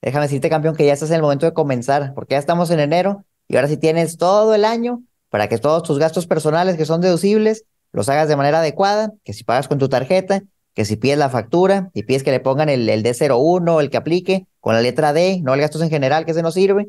déjame 0.00 0.24
decirte, 0.24 0.50
campeón, 0.50 0.74
que 0.74 0.86
ya 0.86 0.92
estás 0.92 1.10
en 1.10 1.16
el 1.16 1.22
momento 1.22 1.46
de 1.46 1.52
comenzar, 1.52 2.14
porque 2.14 2.34
ya 2.34 2.38
estamos 2.38 2.70
en 2.70 2.80
enero 2.80 3.24
y 3.48 3.56
ahora 3.56 3.68
sí 3.68 3.76
tienes 3.76 4.16
todo 4.16 4.54
el 4.54 4.64
año 4.64 5.02
para 5.30 5.48
que 5.48 5.58
todos 5.58 5.82
tus 5.84 5.98
gastos 5.98 6.26
personales 6.26 6.76
que 6.76 6.84
son 6.84 7.00
deducibles 7.00 7.64
los 7.92 8.08
hagas 8.08 8.28
de 8.28 8.36
manera 8.36 8.60
adecuada, 8.60 9.12
que 9.22 9.34
si 9.34 9.44
pagas 9.44 9.68
con 9.68 9.78
tu 9.78 9.88
tarjeta, 9.88 10.42
que 10.74 10.84
si 10.84 10.96
pides 10.96 11.18
la 11.18 11.28
factura 11.28 11.90
y 11.94 12.04
pides 12.04 12.22
que 12.22 12.30
le 12.30 12.40
pongan 12.40 12.68
el, 12.68 12.88
el 12.88 13.02
D01, 13.02 13.80
el 13.80 13.90
que 13.90 13.96
aplique, 13.96 14.46
con 14.60 14.74
la 14.74 14.80
letra 14.80 15.12
D, 15.12 15.40
no 15.42 15.54
el 15.54 15.60
gastos 15.60 15.82
en 15.82 15.90
general, 15.90 16.24
que 16.24 16.34
se 16.34 16.42
nos 16.42 16.54
sirve, 16.54 16.88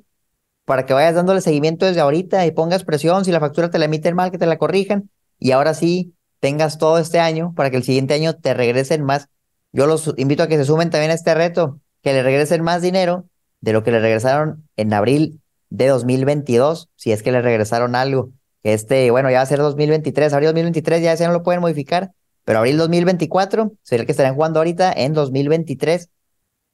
para 0.66 0.86
que 0.86 0.94
vayas 0.94 1.16
dándole 1.16 1.42
seguimiento 1.42 1.86
desde 1.86 2.00
ahorita 2.00 2.46
y 2.46 2.52
pongas 2.52 2.84
presión, 2.84 3.26
si 3.26 3.32
la 3.32 3.40
factura 3.40 3.70
te 3.70 3.80
la 3.80 3.86
emiten 3.86 4.16
mal, 4.16 4.32
que 4.32 4.38
te 4.38 4.46
la 4.46 4.58
corrijan, 4.58 5.10
y 5.40 5.52
ahora 5.52 5.74
sí 5.74 6.14
tengas 6.40 6.78
todo 6.78 6.98
este 6.98 7.20
año 7.20 7.54
para 7.56 7.70
que 7.70 7.78
el 7.78 7.84
siguiente 7.84 8.14
año 8.14 8.36
te 8.36 8.54
regresen 8.54 9.04
más. 9.04 9.28
Yo 9.72 9.88
los 9.88 10.14
invito 10.18 10.44
a 10.44 10.48
que 10.48 10.58
se 10.58 10.66
sumen 10.66 10.90
también 10.90 11.12
a 11.12 11.16
este 11.16 11.34
reto, 11.34 11.80
que 12.02 12.14
le 12.14 12.24
regresen 12.24 12.62
más 12.64 12.82
dinero 12.82 13.26
de 13.62 13.74
lo 13.74 13.84
que 13.84 13.92
le 13.92 14.00
regresaron 14.00 14.68
en 14.76 14.94
abril 14.94 15.42
de 15.70 15.88
2022, 15.88 16.90
si 16.96 17.12
es 17.12 17.24
que 17.24 17.32
le 17.32 17.42
regresaron 17.42 17.96
algo. 17.96 18.32
Este, 18.62 19.10
bueno, 19.12 19.30
ya 19.30 19.38
va 19.38 19.44
a 19.44 19.46
ser 19.46 19.60
2023, 19.60 20.34
abril 20.34 20.50
2023 20.50 21.02
ya, 21.02 21.16
ya 21.16 21.28
no 21.28 21.34
lo 21.34 21.44
pueden 21.44 21.62
modificar, 21.62 22.12
pero 22.44 22.60
abril 22.60 22.78
2024 22.78 23.72
sería 23.84 24.02
el 24.02 24.06
que 24.06 24.12
estarán 24.12 24.36
jugando 24.36 24.60
ahorita 24.60 24.92
en 24.92 25.14
2023 25.14 26.10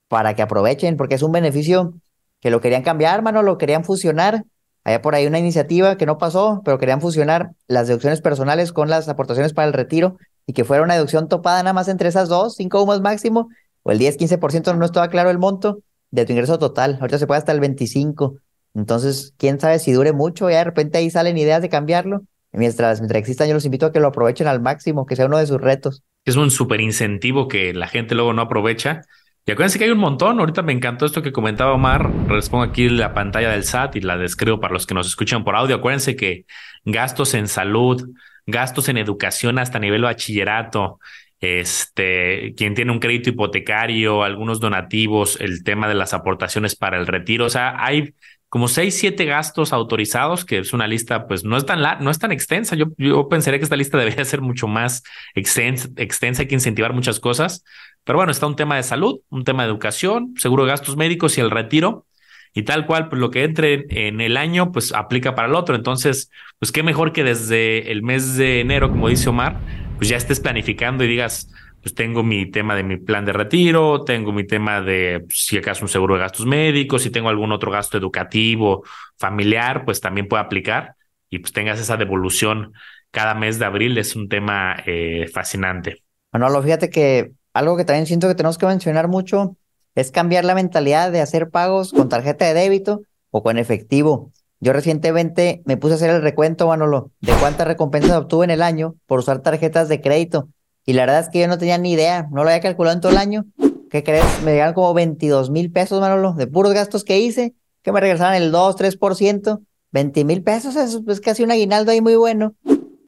para 0.08 0.36
que 0.36 0.42
aprovechen, 0.42 0.98
porque 0.98 1.16
es 1.16 1.22
un 1.22 1.32
beneficio 1.32 1.94
que 2.40 2.50
lo 2.50 2.62
querían 2.62 2.84
cambiar, 2.84 3.16
hermano, 3.16 3.44
lo 3.44 3.58
querían 3.58 3.84
fusionar 3.84 4.44
Había 4.84 5.02
por 5.02 5.14
ahí 5.14 5.28
una 5.28 5.40
iniciativa 5.40 5.98
que 5.98 6.06
no 6.06 6.18
pasó, 6.18 6.62
pero 6.64 6.78
querían 6.80 7.02
fusionar 7.02 7.52
las 7.68 7.88
deducciones 7.88 8.22
personales 8.22 8.72
con 8.72 8.90
las 8.90 9.08
aportaciones 9.10 9.54
para 9.54 9.68
el 9.68 9.74
retiro 9.74 10.18
y 10.48 10.54
que 10.54 10.64
fuera 10.64 10.84
una 10.84 10.96
deducción 10.96 11.28
topada 11.28 11.62
nada 11.62 11.74
más 11.74 11.88
entre 11.90 12.10
esas 12.10 12.30
dos, 12.30 12.56
cinco 12.56 12.82
humos 12.82 13.02
máximo, 13.02 13.50
o 13.84 13.92
el 13.92 14.00
10-15%, 14.00 14.76
no 14.76 14.86
estaba 14.86 15.10
claro 15.10 15.30
el 15.30 15.38
monto 15.38 15.82
de 16.12 16.26
tu 16.26 16.32
ingreso 16.32 16.58
total. 16.58 16.98
Ahorita 17.00 17.20
se 17.20 17.28
puede 17.28 17.38
hasta 17.38 17.52
el 17.52 17.60
25%. 17.60 18.40
Entonces, 18.76 19.34
quién 19.38 19.60
sabe 19.60 19.80
si 19.80 19.92
dure 19.92 20.14
mucho, 20.14 20.50
ya 20.50 20.60
de 20.60 20.64
repente 20.64 20.98
ahí 20.98 21.10
salen 21.10 21.38
ideas 21.38 21.62
de 21.62 21.70
cambiarlo. 21.70 22.22
Mientras, 22.52 23.00
mientras 23.00 23.20
existan, 23.20 23.48
yo 23.48 23.54
los 23.54 23.66
invito 23.66 23.86
a 23.86 23.92
que 23.92 24.00
lo 24.00 24.08
aprovechen 24.08 24.48
al 24.48 24.62
máximo, 24.62 25.06
que 25.06 25.16
sea 25.16 25.26
uno 25.26 25.38
de 25.38 25.48
sus 25.48 25.60
retos. 25.60 26.04
Es 26.26 26.36
un 26.36 26.52
súper 26.52 26.82
incentivo 26.82 27.48
que 27.48 27.74
la 27.74 27.88
gente 27.88 28.16
luego 28.16 28.34
no 28.34 28.42
aprovecha. 28.42 29.02
Y 29.46 29.52
acuérdense 29.52 29.80
que 29.80 29.86
hay 29.86 29.92
un 29.92 30.00
montón. 30.00 30.40
Ahorita 30.40 30.62
me 30.62 30.74
encantó 30.74 31.06
esto 31.06 31.24
que 31.24 31.32
comentaba 31.32 31.74
Omar. 31.74 32.12
Les 32.30 32.50
pongo 32.50 32.64
aquí 32.64 32.88
la 32.88 33.14
pantalla 33.14 33.50
del 33.50 33.64
SAT 33.64 33.96
y 33.96 34.02
la 34.02 34.18
describo 34.18 34.60
para 34.60 34.74
los 34.74 34.86
que 34.86 34.94
nos 34.94 35.08
escuchan 35.08 35.44
por 35.44 35.56
audio. 35.56 35.78
Acuérdense 35.78 36.16
que 36.16 36.46
gastos 36.86 37.34
en 37.34 37.48
salud, 37.48 38.10
gastos 38.46 38.90
en 38.90 38.98
educación 38.98 39.58
hasta 39.58 39.80
nivel 39.80 40.04
bachillerato, 40.04 41.00
este, 41.40 42.54
quien 42.56 42.76
tiene 42.76 42.92
un 42.92 43.00
crédito 43.00 43.30
hipotecario, 43.30 44.24
algunos 44.24 44.60
donativos, 44.60 45.40
el 45.40 45.64
tema 45.64 45.88
de 45.88 45.96
las 45.96 46.14
aportaciones 46.14 46.76
para 46.76 46.98
el 47.00 47.08
retiro. 47.08 47.46
O 47.46 47.50
sea, 47.50 47.84
hay 47.84 48.14
como 48.50 48.68
seis, 48.68 48.98
siete 48.98 49.26
gastos 49.26 49.74
autorizados, 49.74 50.44
que 50.44 50.58
es 50.58 50.74
una 50.74 50.88
lista, 50.88 51.28
pues 51.28 51.44
no 51.44 51.56
es 51.56 51.66
tan, 51.66 51.84
la, 51.84 51.96
no 52.00 52.10
es 52.10 52.18
tan 52.18 52.32
extensa. 52.32 52.76
Yo, 52.76 52.88
yo 52.98 53.30
pensaría 53.30 53.60
que 53.60 53.64
esta 53.64 53.76
lista 53.76 53.98
debería 53.98 54.26
ser 54.26 54.42
mucho 54.42 54.68
más 54.68 55.04
extensa, 55.36 55.88
extensa, 55.98 56.42
hay 56.42 56.48
que 56.48 56.56
incentivar 56.56 56.94
muchas 56.94 57.20
cosas. 57.20 57.64
Pero 58.04 58.18
bueno, 58.18 58.32
está 58.32 58.48
un 58.48 58.56
tema 58.56 58.76
de 58.76 58.84
salud, 58.84 59.20
un 59.30 59.44
tema 59.44 59.64
de 59.64 59.70
educación, 59.70 60.34
seguro 60.38 60.66
de 60.66 60.72
gastos 60.72 60.98
médicos 60.98 61.38
y 61.38 61.42
el 61.42 61.52
retiro. 61.52 62.08
Y 62.52 62.64
tal 62.64 62.88
cual, 62.88 63.10
pues 63.10 63.20
lo 63.20 63.30
que 63.30 63.44
entre 63.44 63.86
en 64.08 64.20
el 64.22 64.36
año, 64.36 64.72
pues 64.72 64.94
aplica 64.94 65.36
para 65.36 65.48
el 65.48 65.54
otro. 65.54 65.76
Entonces, 65.76 66.32
pues 66.58 66.72
qué 66.72 66.82
mejor 66.82 67.14
que 67.14 67.24
desde 67.24 67.92
el 67.92 68.02
mes 68.02 68.36
de 68.36 68.62
enero, 68.62 68.90
como 68.90 69.10
dice 69.10 69.30
Omar, 69.30 69.60
pues 69.98 70.10
ya 70.10 70.18
estés 70.18 70.40
planificando 70.40 71.04
y 71.04 71.08
digas, 71.08 71.52
pues 71.82 71.96
tengo 71.96 72.24
mi 72.24 72.50
tema 72.50 72.76
de 72.76 72.84
mi 72.84 72.98
plan 72.98 73.26
de 73.26 73.34
retiro, 73.34 74.04
tengo 74.04 74.32
mi 74.32 74.46
tema 74.46 74.82
de 74.82 75.22
pues, 75.22 75.46
si 75.46 75.58
acaso 75.58 75.84
un 75.84 75.90
seguro 75.90 76.16
de 76.16 76.22
gastos 76.22 76.46
médicos, 76.46 77.04
si 77.04 77.10
tengo 77.10 77.30
algún 77.30 77.52
otro 77.52 77.72
gasto 77.72 77.98
educativo, 77.98 78.84
familiar, 79.18 79.86
pues 79.86 80.02
también 80.02 80.28
puede 80.28 80.44
aplicar 80.44 80.96
y 81.30 81.40
pues 81.40 81.54
tengas 81.54 81.80
esa 81.80 81.98
devolución 81.98 82.74
cada 83.12 83.34
mes 83.34 83.60
de 83.60 83.66
abril 83.66 83.98
es 83.98 84.16
un 84.16 84.30
tema 84.30 84.76
eh, 84.86 85.28
fascinante. 85.34 86.04
Manolo, 86.32 86.62
fíjate 86.62 86.90
que 86.90 87.32
algo 87.54 87.76
que 87.76 87.86
también 87.86 88.06
siento 88.06 88.28
que 88.28 88.36
tenemos 88.36 88.58
que 88.58 88.68
mencionar 88.68 89.08
mucho 89.08 89.58
es 89.96 90.12
cambiar 90.12 90.46
la 90.46 90.56
mentalidad 90.56 91.12
de 91.12 91.22
hacer 91.22 91.50
pagos 91.50 91.92
con 91.92 92.10
tarjeta 92.10 92.46
de 92.46 92.54
débito 92.54 93.02
o 93.32 93.42
con 93.42 93.58
efectivo. 93.58 94.32
Yo 94.60 94.74
recientemente 94.74 95.62
me 95.66 95.78
puse 95.78 95.94
a 95.94 95.96
hacer 95.96 96.10
el 96.10 96.22
recuento, 96.22 96.68
Manolo, 96.68 97.12
de 97.22 97.34
cuántas 97.34 97.68
recompensas 97.68 98.18
obtuve 98.18 98.46
en 98.46 98.52
el 98.52 98.62
año 98.62 98.96
por 99.08 99.20
usar 99.20 99.42
tarjetas 99.42 99.90
de 99.90 100.02
crédito. 100.02 100.50
Y 100.90 100.94
la 100.94 101.04
verdad 101.04 101.20
es 101.20 101.30
que 101.30 101.40
yo 101.40 101.48
no 101.48 101.60
tenía 101.60 101.78
ni 101.78 101.92
idea, 101.92 102.28
no 102.32 102.44
lo 102.44 102.50
había 102.50 102.62
calculado 102.62 102.96
en 102.96 103.00
todo 103.00 103.12
el 103.12 103.20
año. 103.20 103.46
¿Qué 103.92 104.04
crees? 104.04 104.26
Me 104.44 104.54
llegaron 104.54 104.74
como 104.74 104.92
22 104.96 105.52
mil 105.52 105.72
pesos, 105.72 106.02
Manolo, 106.02 106.34
de 106.34 106.48
puros 106.48 106.74
gastos 106.74 107.04
que 107.04 107.20
hice, 107.20 107.54
que 107.84 107.92
me 107.92 108.00
regresaron 108.00 108.34
el 108.34 108.52
2, 108.52 108.76
3%, 108.76 109.62
20 109.92 110.24
mil 110.26 110.42
pesos, 110.42 110.76
eso 110.76 111.04
es 111.08 111.22
casi 111.22 111.44
un 111.44 111.52
aguinaldo 111.52 111.92
ahí 111.92 112.02
muy 112.02 112.16
bueno. 112.16 112.56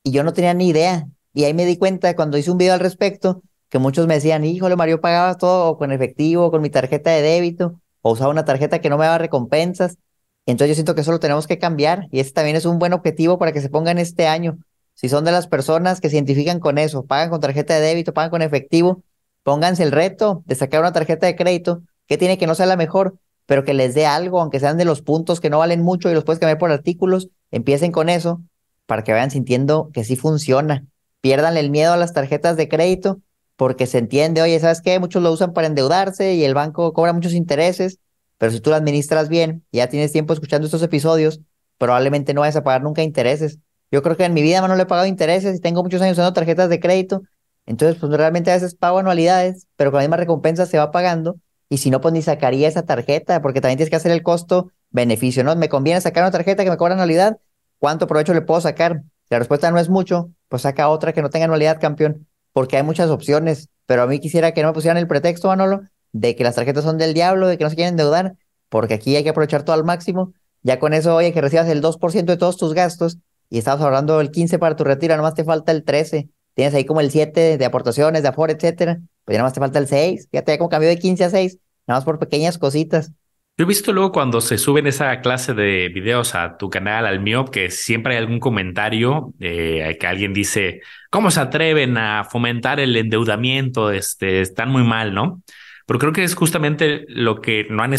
Y 0.03 0.11
yo 0.11 0.23
no 0.23 0.31
tenía 0.31 0.53
ni 0.53 0.67
idea. 0.67 1.07
Y 1.33 1.45
ahí 1.45 1.55
me 1.55 1.65
di 1.65 1.75
cuenta 1.75 2.15
cuando 2.15 2.37
hice 2.37 2.51
un 2.51 2.59
video 2.59 2.75
al 2.75 2.81
respecto, 2.81 3.41
que 3.67 3.79
muchos 3.79 4.05
me 4.05 4.13
decían, 4.13 4.43
híjole, 4.43 4.75
Mario, 4.75 5.01
pagabas 5.01 5.39
todo 5.39 5.79
con 5.79 5.91
efectivo, 5.91 6.51
con 6.51 6.61
mi 6.61 6.69
tarjeta 6.69 7.09
de 7.09 7.23
débito, 7.23 7.81
o 8.03 8.11
usaba 8.11 8.29
una 8.29 8.45
tarjeta 8.45 8.77
que 8.77 8.91
no 8.91 8.99
me 8.99 9.05
daba 9.05 9.17
recompensas. 9.17 9.97
Entonces 10.45 10.69
yo 10.69 10.75
siento 10.75 10.93
que 10.93 11.01
eso 11.01 11.11
lo 11.11 11.19
tenemos 11.19 11.47
que 11.47 11.57
cambiar 11.57 12.07
y 12.11 12.19
ese 12.19 12.31
también 12.31 12.57
es 12.57 12.65
un 12.65 12.77
buen 12.77 12.93
objetivo 12.93 13.39
para 13.39 13.51
que 13.51 13.61
se 13.61 13.69
pongan 13.69 13.97
este 13.97 14.27
año. 14.27 14.59
Si 15.01 15.09
son 15.09 15.25
de 15.25 15.31
las 15.31 15.47
personas 15.47 15.99
que 15.99 16.09
se 16.09 16.15
identifican 16.15 16.59
con 16.59 16.77
eso, 16.77 17.03
pagan 17.05 17.31
con 17.31 17.41
tarjeta 17.41 17.73
de 17.73 17.81
débito, 17.81 18.13
pagan 18.13 18.29
con 18.29 18.43
efectivo, 18.43 19.01
pónganse 19.41 19.81
el 19.81 19.91
reto 19.91 20.43
de 20.45 20.53
sacar 20.53 20.81
una 20.81 20.93
tarjeta 20.93 21.25
de 21.25 21.35
crédito 21.35 21.81
que 22.07 22.19
tiene 22.19 22.37
que 22.37 22.45
no 22.45 22.53
sea 22.53 22.67
la 22.67 22.75
mejor, 22.75 23.15
pero 23.47 23.63
que 23.63 23.73
les 23.73 23.95
dé 23.95 24.05
algo, 24.05 24.39
aunque 24.39 24.59
sean 24.59 24.77
de 24.77 24.85
los 24.85 25.01
puntos 25.01 25.39
que 25.39 25.49
no 25.49 25.57
valen 25.57 25.81
mucho 25.81 26.11
y 26.11 26.13
los 26.13 26.23
puedes 26.23 26.39
cambiar 26.39 26.59
por 26.59 26.71
artículos, 26.71 27.29
empiecen 27.49 27.91
con 27.91 28.09
eso 28.09 28.41
para 28.85 29.03
que 29.03 29.11
vayan 29.11 29.31
sintiendo 29.31 29.89
que 29.91 30.03
sí 30.03 30.15
funciona. 30.15 30.85
Pierdan 31.19 31.57
el 31.57 31.71
miedo 31.71 31.93
a 31.93 31.97
las 31.97 32.13
tarjetas 32.13 32.55
de 32.55 32.69
crédito 32.69 33.19
porque 33.55 33.87
se 33.87 33.97
entiende, 33.97 34.41
oye, 34.41 34.59
¿sabes 34.59 34.81
qué? 34.81 34.99
Muchos 34.99 35.23
lo 35.23 35.31
usan 35.31 35.53
para 35.53 35.67
endeudarse 35.67 36.35
y 36.35 36.43
el 36.43 36.53
banco 36.53 36.93
cobra 36.93 37.13
muchos 37.13 37.33
intereses 37.33 37.99
pero 38.41 38.51
si 38.51 38.59
tú 38.59 38.71
lo 38.71 38.75
administras 38.75 39.29
bien, 39.29 39.63
ya 39.71 39.87
tienes 39.87 40.11
tiempo 40.11 40.33
escuchando 40.33 40.65
estos 40.65 40.81
episodios, 40.81 41.41
probablemente 41.77 42.33
no 42.33 42.41
vayas 42.41 42.55
a 42.55 42.63
pagar 42.63 42.81
nunca 42.81 43.03
intereses. 43.03 43.59
Yo 43.91 44.01
creo 44.01 44.15
que 44.15 44.23
en 44.23 44.33
mi 44.33 44.41
vida 44.41 44.65
no 44.65 44.75
le 44.75 44.83
he 44.83 44.85
pagado 44.85 45.05
intereses 45.05 45.55
y 45.55 45.59
tengo 45.59 45.83
muchos 45.83 46.01
años 46.01 46.13
usando 46.13 46.33
tarjetas 46.33 46.69
de 46.69 46.79
crédito. 46.79 47.21
Entonces, 47.65 47.97
pues 47.99 48.11
realmente 48.13 48.49
a 48.49 48.55
veces 48.55 48.73
pago 48.73 48.99
anualidades, 48.99 49.67
pero 49.75 49.91
con 49.91 49.99
la 49.99 50.03
misma 50.03 50.17
recompensa 50.17 50.65
se 50.65 50.77
va 50.77 50.91
pagando. 50.91 51.35
Y 51.69 51.77
si 51.77 51.89
no, 51.89 52.01
pues 52.01 52.13
ni 52.13 52.21
sacaría 52.21 52.67
esa 52.67 52.83
tarjeta, 52.83 53.41
porque 53.41 53.61
también 53.61 53.77
tienes 53.77 53.89
que 53.89 53.95
hacer 53.95 54.11
el 54.11 54.23
costo-beneficio, 54.23 55.43
¿no? 55.43 55.55
¿Me 55.55 55.69
conviene 55.69 56.01
sacar 56.01 56.23
una 56.23 56.31
tarjeta 56.31 56.63
que 56.63 56.69
me 56.69 56.77
cobra 56.77 56.93
anualidad? 56.93 57.37
¿Cuánto 57.79 58.07
provecho 58.07 58.33
le 58.33 58.41
puedo 58.41 58.61
sacar? 58.61 59.03
Si 59.23 59.35
la 59.35 59.39
respuesta 59.39 59.71
no 59.71 59.79
es 59.79 59.89
mucho, 59.89 60.31
pues 60.49 60.63
saca 60.63 60.89
otra 60.89 61.13
que 61.13 61.21
no 61.21 61.29
tenga 61.29 61.45
anualidad, 61.45 61.79
campeón, 61.79 62.27
porque 62.53 62.77
hay 62.77 62.83
muchas 62.83 63.09
opciones. 63.09 63.69
Pero 63.85 64.03
a 64.03 64.07
mí 64.07 64.19
quisiera 64.19 64.53
que 64.53 64.61
no 64.61 64.69
me 64.69 64.73
pusieran 64.73 64.97
el 64.97 65.07
pretexto, 65.07 65.47
Manolo, 65.47 65.81
de 66.11 66.35
que 66.35 66.43
las 66.43 66.55
tarjetas 66.55 66.83
son 66.83 66.97
del 66.97 67.13
diablo, 67.13 67.47
de 67.47 67.57
que 67.57 67.63
no 67.63 67.69
se 67.69 67.75
quieren 67.75 67.93
endeudar, 67.93 68.35
porque 68.69 68.95
aquí 68.95 69.15
hay 69.15 69.23
que 69.23 69.29
aprovechar 69.29 69.63
todo 69.63 69.73
al 69.73 69.83
máximo. 69.83 70.33
Ya 70.63 70.79
con 70.79 70.93
eso, 70.93 71.15
oye, 71.15 71.33
que 71.33 71.41
recibas 71.41 71.67
el 71.67 71.81
2% 71.81 72.33
de 72.33 72.37
todos 72.37 72.57
tus 72.57 72.73
gastos 72.73 73.17
y 73.51 73.57
estabas 73.57 73.81
ahorrando 73.81 74.21
el 74.21 74.31
15 74.31 74.57
para 74.59 74.77
tu 74.77 74.85
retiro, 74.85 75.15
nomás 75.17 75.35
te 75.35 75.43
falta 75.43 75.73
el 75.73 75.83
13. 75.83 76.29
Tienes 76.55 76.73
ahí 76.73 76.85
como 76.85 77.01
el 77.01 77.11
7 77.11 77.57
de 77.57 77.65
aportaciones, 77.65 78.23
de 78.23 78.29
Afore, 78.29 78.53
etcétera. 78.53 78.99
Pues 79.25 79.35
ya 79.35 79.39
nomás 79.39 79.53
te 79.53 79.59
falta 79.59 79.77
el 79.77 79.87
6. 79.87 80.29
Fíjate, 80.31 80.53
ya 80.53 80.57
como 80.57 80.69
cambió 80.69 80.87
de 80.87 80.97
15 80.97 81.25
a 81.25 81.29
6, 81.29 81.57
nada 81.85 81.99
más 81.99 82.05
por 82.05 82.17
pequeñas 82.17 82.57
cositas. 82.57 83.11
Yo 83.57 83.65
he 83.65 83.67
visto 83.67 83.91
luego 83.91 84.13
cuando 84.13 84.39
se 84.39 84.57
suben 84.57 84.87
esa 84.87 85.19
clase 85.19 85.53
de 85.53 85.89
videos 85.89 86.33
a 86.33 86.55
tu 86.55 86.69
canal, 86.69 87.05
al 87.05 87.19
mío, 87.19 87.43
que 87.43 87.69
siempre 87.69 88.13
hay 88.13 88.19
algún 88.19 88.39
comentario 88.39 89.33
eh, 89.41 89.97
que 89.99 90.07
alguien 90.07 90.33
dice, 90.33 90.79
¿cómo 91.09 91.29
se 91.29 91.41
atreven 91.41 91.97
a 91.97 92.23
fomentar 92.23 92.79
el 92.79 92.95
endeudamiento? 92.95 93.91
Este, 93.91 94.39
están 94.39 94.71
muy 94.71 94.83
mal, 94.83 95.13
¿no? 95.13 95.43
Pero 95.91 95.99
creo 95.99 96.13
que 96.13 96.23
es 96.23 96.35
justamente 96.35 97.03
lo 97.09 97.41
que 97.41 97.67
no 97.69 97.83
han 97.83 97.93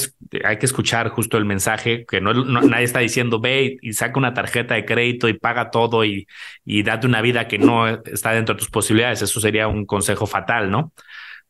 hay 0.45 0.59
que 0.59 0.65
escuchar 0.65 1.11
justo 1.11 1.37
el 1.37 1.45
mensaje, 1.45 2.07
que 2.07 2.23
no, 2.23 2.33
nadie 2.33 2.85
está 2.85 3.01
diciendo 3.01 3.39
ve 3.39 3.77
y, 3.83 3.93
saca 3.93 4.19
una 4.19 4.33
tarjeta 4.33 4.73
de 4.73 4.87
crédito 4.87 5.29
y 5.29 5.35
paga 5.35 5.71
todo 5.71 6.03
y, 6.03 6.27
y 6.65 6.85
date 6.85 7.07
una 7.07 7.21
vida 7.21 7.49
que 7.49 7.59
no 7.59 7.87
está 7.87 8.33
dentro 8.33 8.55
de 8.55 8.61
tus 8.61 8.71
posibilidades. 8.71 9.21
Eso 9.21 9.41
sería 9.41 9.69
un 9.69 9.85
consejo 9.85 10.27
fatal, 10.27 10.71
¿no? 10.71 10.95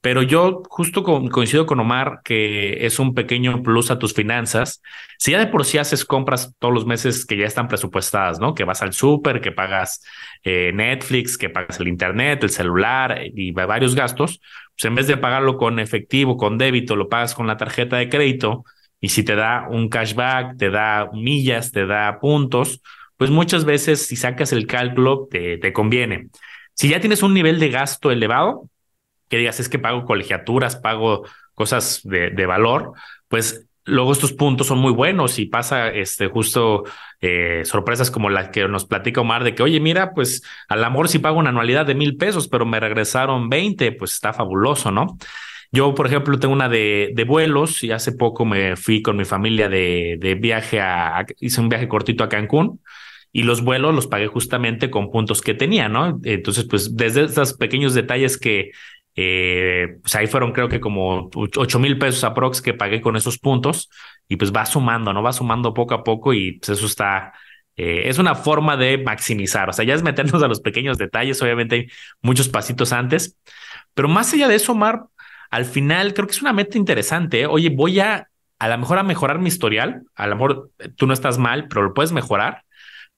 Pero 0.02 0.22
yo 0.22 0.62
justo 0.68 1.04
coincido 1.04 1.64
con 1.64 1.78
Omar 1.78 2.22
que 2.24 2.84
es 2.84 2.98
un 2.98 3.14
pequeño 3.14 3.62
plus 3.62 3.90
a 3.92 4.00
tus 4.00 4.12
finanzas. 4.14 4.82
Si 5.16 5.30
ya 5.30 5.38
de 5.38 5.46
por 5.46 5.64
sí 5.64 5.78
haces 5.78 6.04
compras 6.04 6.54
todos 6.58 6.74
los 6.74 6.86
meses 6.86 7.24
que 7.24 7.36
ya 7.36 7.46
están 7.46 7.68
presupuestadas, 7.68 8.40
¿no? 8.40 8.52
Que 8.52 8.64
vas 8.64 8.82
al 8.82 8.92
súper, 8.92 9.40
que 9.40 9.52
pagas 9.52 10.02
eh, 10.42 10.72
Netflix, 10.74 11.38
que 11.38 11.50
pagas 11.50 11.78
el 11.78 11.86
internet, 11.86 12.42
el 12.42 12.50
celular 12.50 13.22
y 13.32 13.52
varios 13.52 13.94
gastos, 13.94 14.40
pues 14.74 14.84
en 14.86 14.96
vez 14.96 15.06
de 15.06 15.16
pagarlo 15.16 15.56
con 15.56 15.78
efectivo, 15.78 16.36
con 16.36 16.58
débito, 16.58 16.96
lo 16.96 17.08
pagas 17.08 17.34
con 17.34 17.46
la 17.46 17.56
tarjeta 17.56 17.96
de 17.96 18.08
crédito 18.08 18.64
y 19.00 19.10
si 19.10 19.22
te 19.22 19.36
da 19.36 19.68
un 19.70 19.88
cashback, 19.88 20.56
te 20.56 20.70
da 20.70 21.10
millas, 21.12 21.70
te 21.70 21.86
da 21.86 22.18
puntos, 22.18 22.82
pues 23.16 23.30
muchas 23.30 23.64
veces 23.64 24.04
si 24.06 24.16
sacas 24.16 24.52
el 24.52 24.66
cálculo 24.66 25.28
te, 25.30 25.58
te 25.58 25.72
conviene. 25.72 26.28
Si 26.74 26.88
ya 26.88 26.98
tienes 26.98 27.22
un 27.22 27.34
nivel 27.34 27.60
de 27.60 27.68
gasto 27.68 28.10
elevado, 28.10 28.68
que 29.32 29.38
digas 29.38 29.58
es 29.60 29.70
que 29.70 29.78
pago 29.78 30.04
colegiaturas, 30.04 30.76
pago 30.76 31.24
cosas 31.54 32.02
de, 32.04 32.44
valor, 32.44 32.92
pues 33.28 33.66
luego 33.86 34.12
estos 34.12 34.34
puntos 34.34 34.66
son 34.66 34.76
muy 34.78 34.92
buenos 34.92 35.38
y 35.38 35.46
pasa 35.46 35.88
este 35.88 36.26
justo 36.26 36.84
eh, 37.22 37.62
sorpresas 37.64 38.10
como 38.10 38.28
las 38.28 38.50
que 38.50 38.68
nos 38.68 38.84
platica 38.84 39.22
Omar 39.22 39.42
de 39.42 39.54
que, 39.54 39.62
oye, 39.62 39.80
mira, 39.80 40.12
pues 40.12 40.42
al 40.68 40.84
amor 40.84 41.08
sí 41.08 41.18
pago 41.18 41.38
una 41.38 41.48
anualidad 41.48 41.86
de 41.86 41.94
mil 41.94 42.18
pesos, 42.18 42.46
pero 42.46 42.66
me 42.66 42.78
regresaron 42.78 43.48
20, 43.48 43.92
pues 43.92 44.12
está 44.12 44.34
fabuloso, 44.34 44.90
¿no? 44.90 45.16
Yo, 45.70 45.94
por 45.94 46.08
ejemplo, 46.08 46.38
tengo 46.38 46.52
una 46.52 46.68
de, 46.68 47.12
de 47.14 47.24
vuelos 47.24 47.82
y 47.82 47.90
hace 47.90 48.12
poco 48.12 48.44
me 48.44 48.76
fui 48.76 49.00
con 49.00 49.16
mi 49.16 49.24
familia 49.24 49.70
de, 49.70 50.18
de 50.20 50.34
viaje 50.34 50.78
a, 50.78 51.24
hice 51.40 51.58
un 51.58 51.70
viaje 51.70 51.88
cortito 51.88 52.22
a 52.22 52.28
Cancún 52.28 52.82
y 53.32 53.44
los 53.44 53.62
vuelos 53.62 53.94
los 53.94 54.06
pagué 54.06 54.26
justamente 54.26 54.90
con 54.90 55.10
puntos 55.10 55.40
que 55.40 55.54
tenía, 55.54 55.88
¿no? 55.88 56.20
Entonces, 56.22 56.66
pues 56.68 56.94
desde 56.96 57.24
esos 57.24 57.54
pequeños 57.54 57.94
detalles 57.94 58.36
que 58.36 58.72
eh, 59.14 59.98
pues 60.00 60.14
ahí 60.14 60.26
fueron 60.26 60.52
creo 60.52 60.68
que 60.68 60.80
como 60.80 61.30
8 61.34 61.78
mil 61.78 61.98
pesos 61.98 62.24
aprox 62.24 62.62
que 62.62 62.74
pagué 62.74 63.00
con 63.00 63.16
esos 63.16 63.38
puntos 63.38 63.90
y 64.28 64.36
pues 64.36 64.52
va 64.52 64.64
sumando, 64.64 65.12
¿no? 65.12 65.22
Va 65.22 65.32
sumando 65.32 65.74
poco 65.74 65.94
a 65.94 66.04
poco 66.04 66.32
y 66.32 66.52
pues 66.58 66.70
eso 66.70 66.86
está, 66.86 67.32
eh, 67.76 68.02
es 68.06 68.18
una 68.18 68.34
forma 68.34 68.76
de 68.76 68.98
maximizar, 68.98 69.68
o 69.68 69.72
sea, 69.72 69.84
ya 69.84 69.94
es 69.94 70.02
meternos 70.02 70.42
a 70.42 70.48
los 70.48 70.60
pequeños 70.60 70.98
detalles, 70.98 71.42
obviamente 71.42 71.74
hay 71.76 71.86
muchos 72.22 72.48
pasitos 72.48 72.92
antes, 72.92 73.36
pero 73.94 74.08
más 74.08 74.32
allá 74.32 74.48
de 74.48 74.54
eso, 74.54 74.74
Mar, 74.74 75.04
al 75.50 75.66
final 75.66 76.14
creo 76.14 76.26
que 76.26 76.32
es 76.32 76.42
una 76.42 76.52
meta 76.54 76.78
interesante, 76.78 77.42
¿eh? 77.42 77.46
oye, 77.46 77.70
voy 77.70 78.00
a 78.00 78.28
a 78.58 78.68
lo 78.68 78.78
mejor 78.78 78.98
a 78.98 79.02
mejorar 79.02 79.40
mi 79.40 79.48
historial, 79.48 80.04
a 80.14 80.28
lo 80.28 80.36
mejor 80.36 80.70
tú 80.94 81.08
no 81.08 81.14
estás 81.14 81.36
mal, 81.36 81.66
pero 81.66 81.82
lo 81.82 81.94
puedes 81.94 82.12
mejorar 82.12 82.62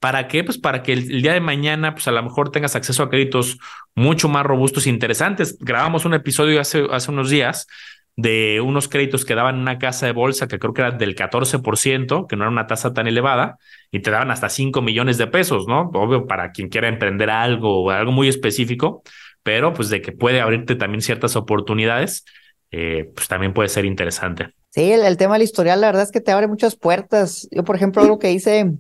¿Para 0.04 0.28
qué? 0.28 0.44
Pues 0.44 0.58
para 0.58 0.82
que 0.82 0.92
el, 0.92 1.23
día 1.23 1.32
de 1.32 1.40
mañana, 1.40 1.94
pues 1.94 2.06
a 2.08 2.12
lo 2.12 2.23
mejor 2.23 2.50
tengas 2.50 2.76
acceso 2.76 3.02
a 3.02 3.08
créditos 3.08 3.56
mucho 3.94 4.28
más 4.28 4.44
robustos 4.44 4.84
e 4.84 4.90
interesantes. 4.90 5.56
Grabamos 5.58 6.04
un 6.04 6.12
episodio 6.12 6.61
hace, 6.61 6.84
hace 6.90 7.11
unos 7.11 7.30
días 7.30 7.66
de 8.14 8.61
unos 8.61 8.87
créditos 8.87 9.25
que 9.25 9.34
daban 9.34 9.58
una 9.58 9.78
casa 9.78 10.04
de 10.04 10.12
bolsa 10.12 10.46
que 10.46 10.58
creo 10.58 10.75
que 10.75 10.82
era 10.82 10.90
del 10.90 11.16
14%, 11.16 12.26
que 12.26 12.37
no 12.37 12.42
era 12.42 12.50
una 12.50 12.66
tasa 12.66 12.92
tan 12.92 13.06
elevada, 13.06 13.56
y 13.90 14.00
te 14.00 14.11
daban 14.11 14.30
hasta 14.30 14.50
5 14.50 14.82
millones 14.82 15.16
de 15.16 15.26
pesos, 15.26 15.66
¿no? 15.66 15.90
Obvio, 15.94 16.26
para 16.26 16.52
quien 16.52 16.68
quiera 16.68 16.88
emprender 16.88 17.30
algo 17.30 17.84
o 17.84 17.90
algo 17.90 18.12
muy 18.12 18.28
específico, 18.28 19.02
pero 19.42 19.73
pues 19.73 19.88
de 19.88 20.02
que 20.02 20.12
puede 20.12 20.42
abrirte 20.42 20.76
también 20.76 21.00
ciertas 21.00 21.34
oportunidades, 21.34 22.26
eh, 22.73 23.11
pues 23.14 23.26
también 23.26 23.54
puede 23.54 23.70
ser 23.70 23.87
interesante. 23.87 24.50
Sí, 24.68 24.92
el, 24.92 25.16
tema 25.16 25.37
del 25.37 25.44
historial, 25.44 25.80
la 25.80 25.87
verdad 25.87 26.02
es 26.02 26.12
que 26.12 26.20
te 26.20 26.30
abre 26.30 26.46
muchas 26.46 26.76
puertas. 26.76 27.49
Yo, 27.50 27.64
por 27.64 27.76
ejemplo, 27.76 28.02
algo 28.02 28.18
que 28.18 28.32
hice, 28.32 28.70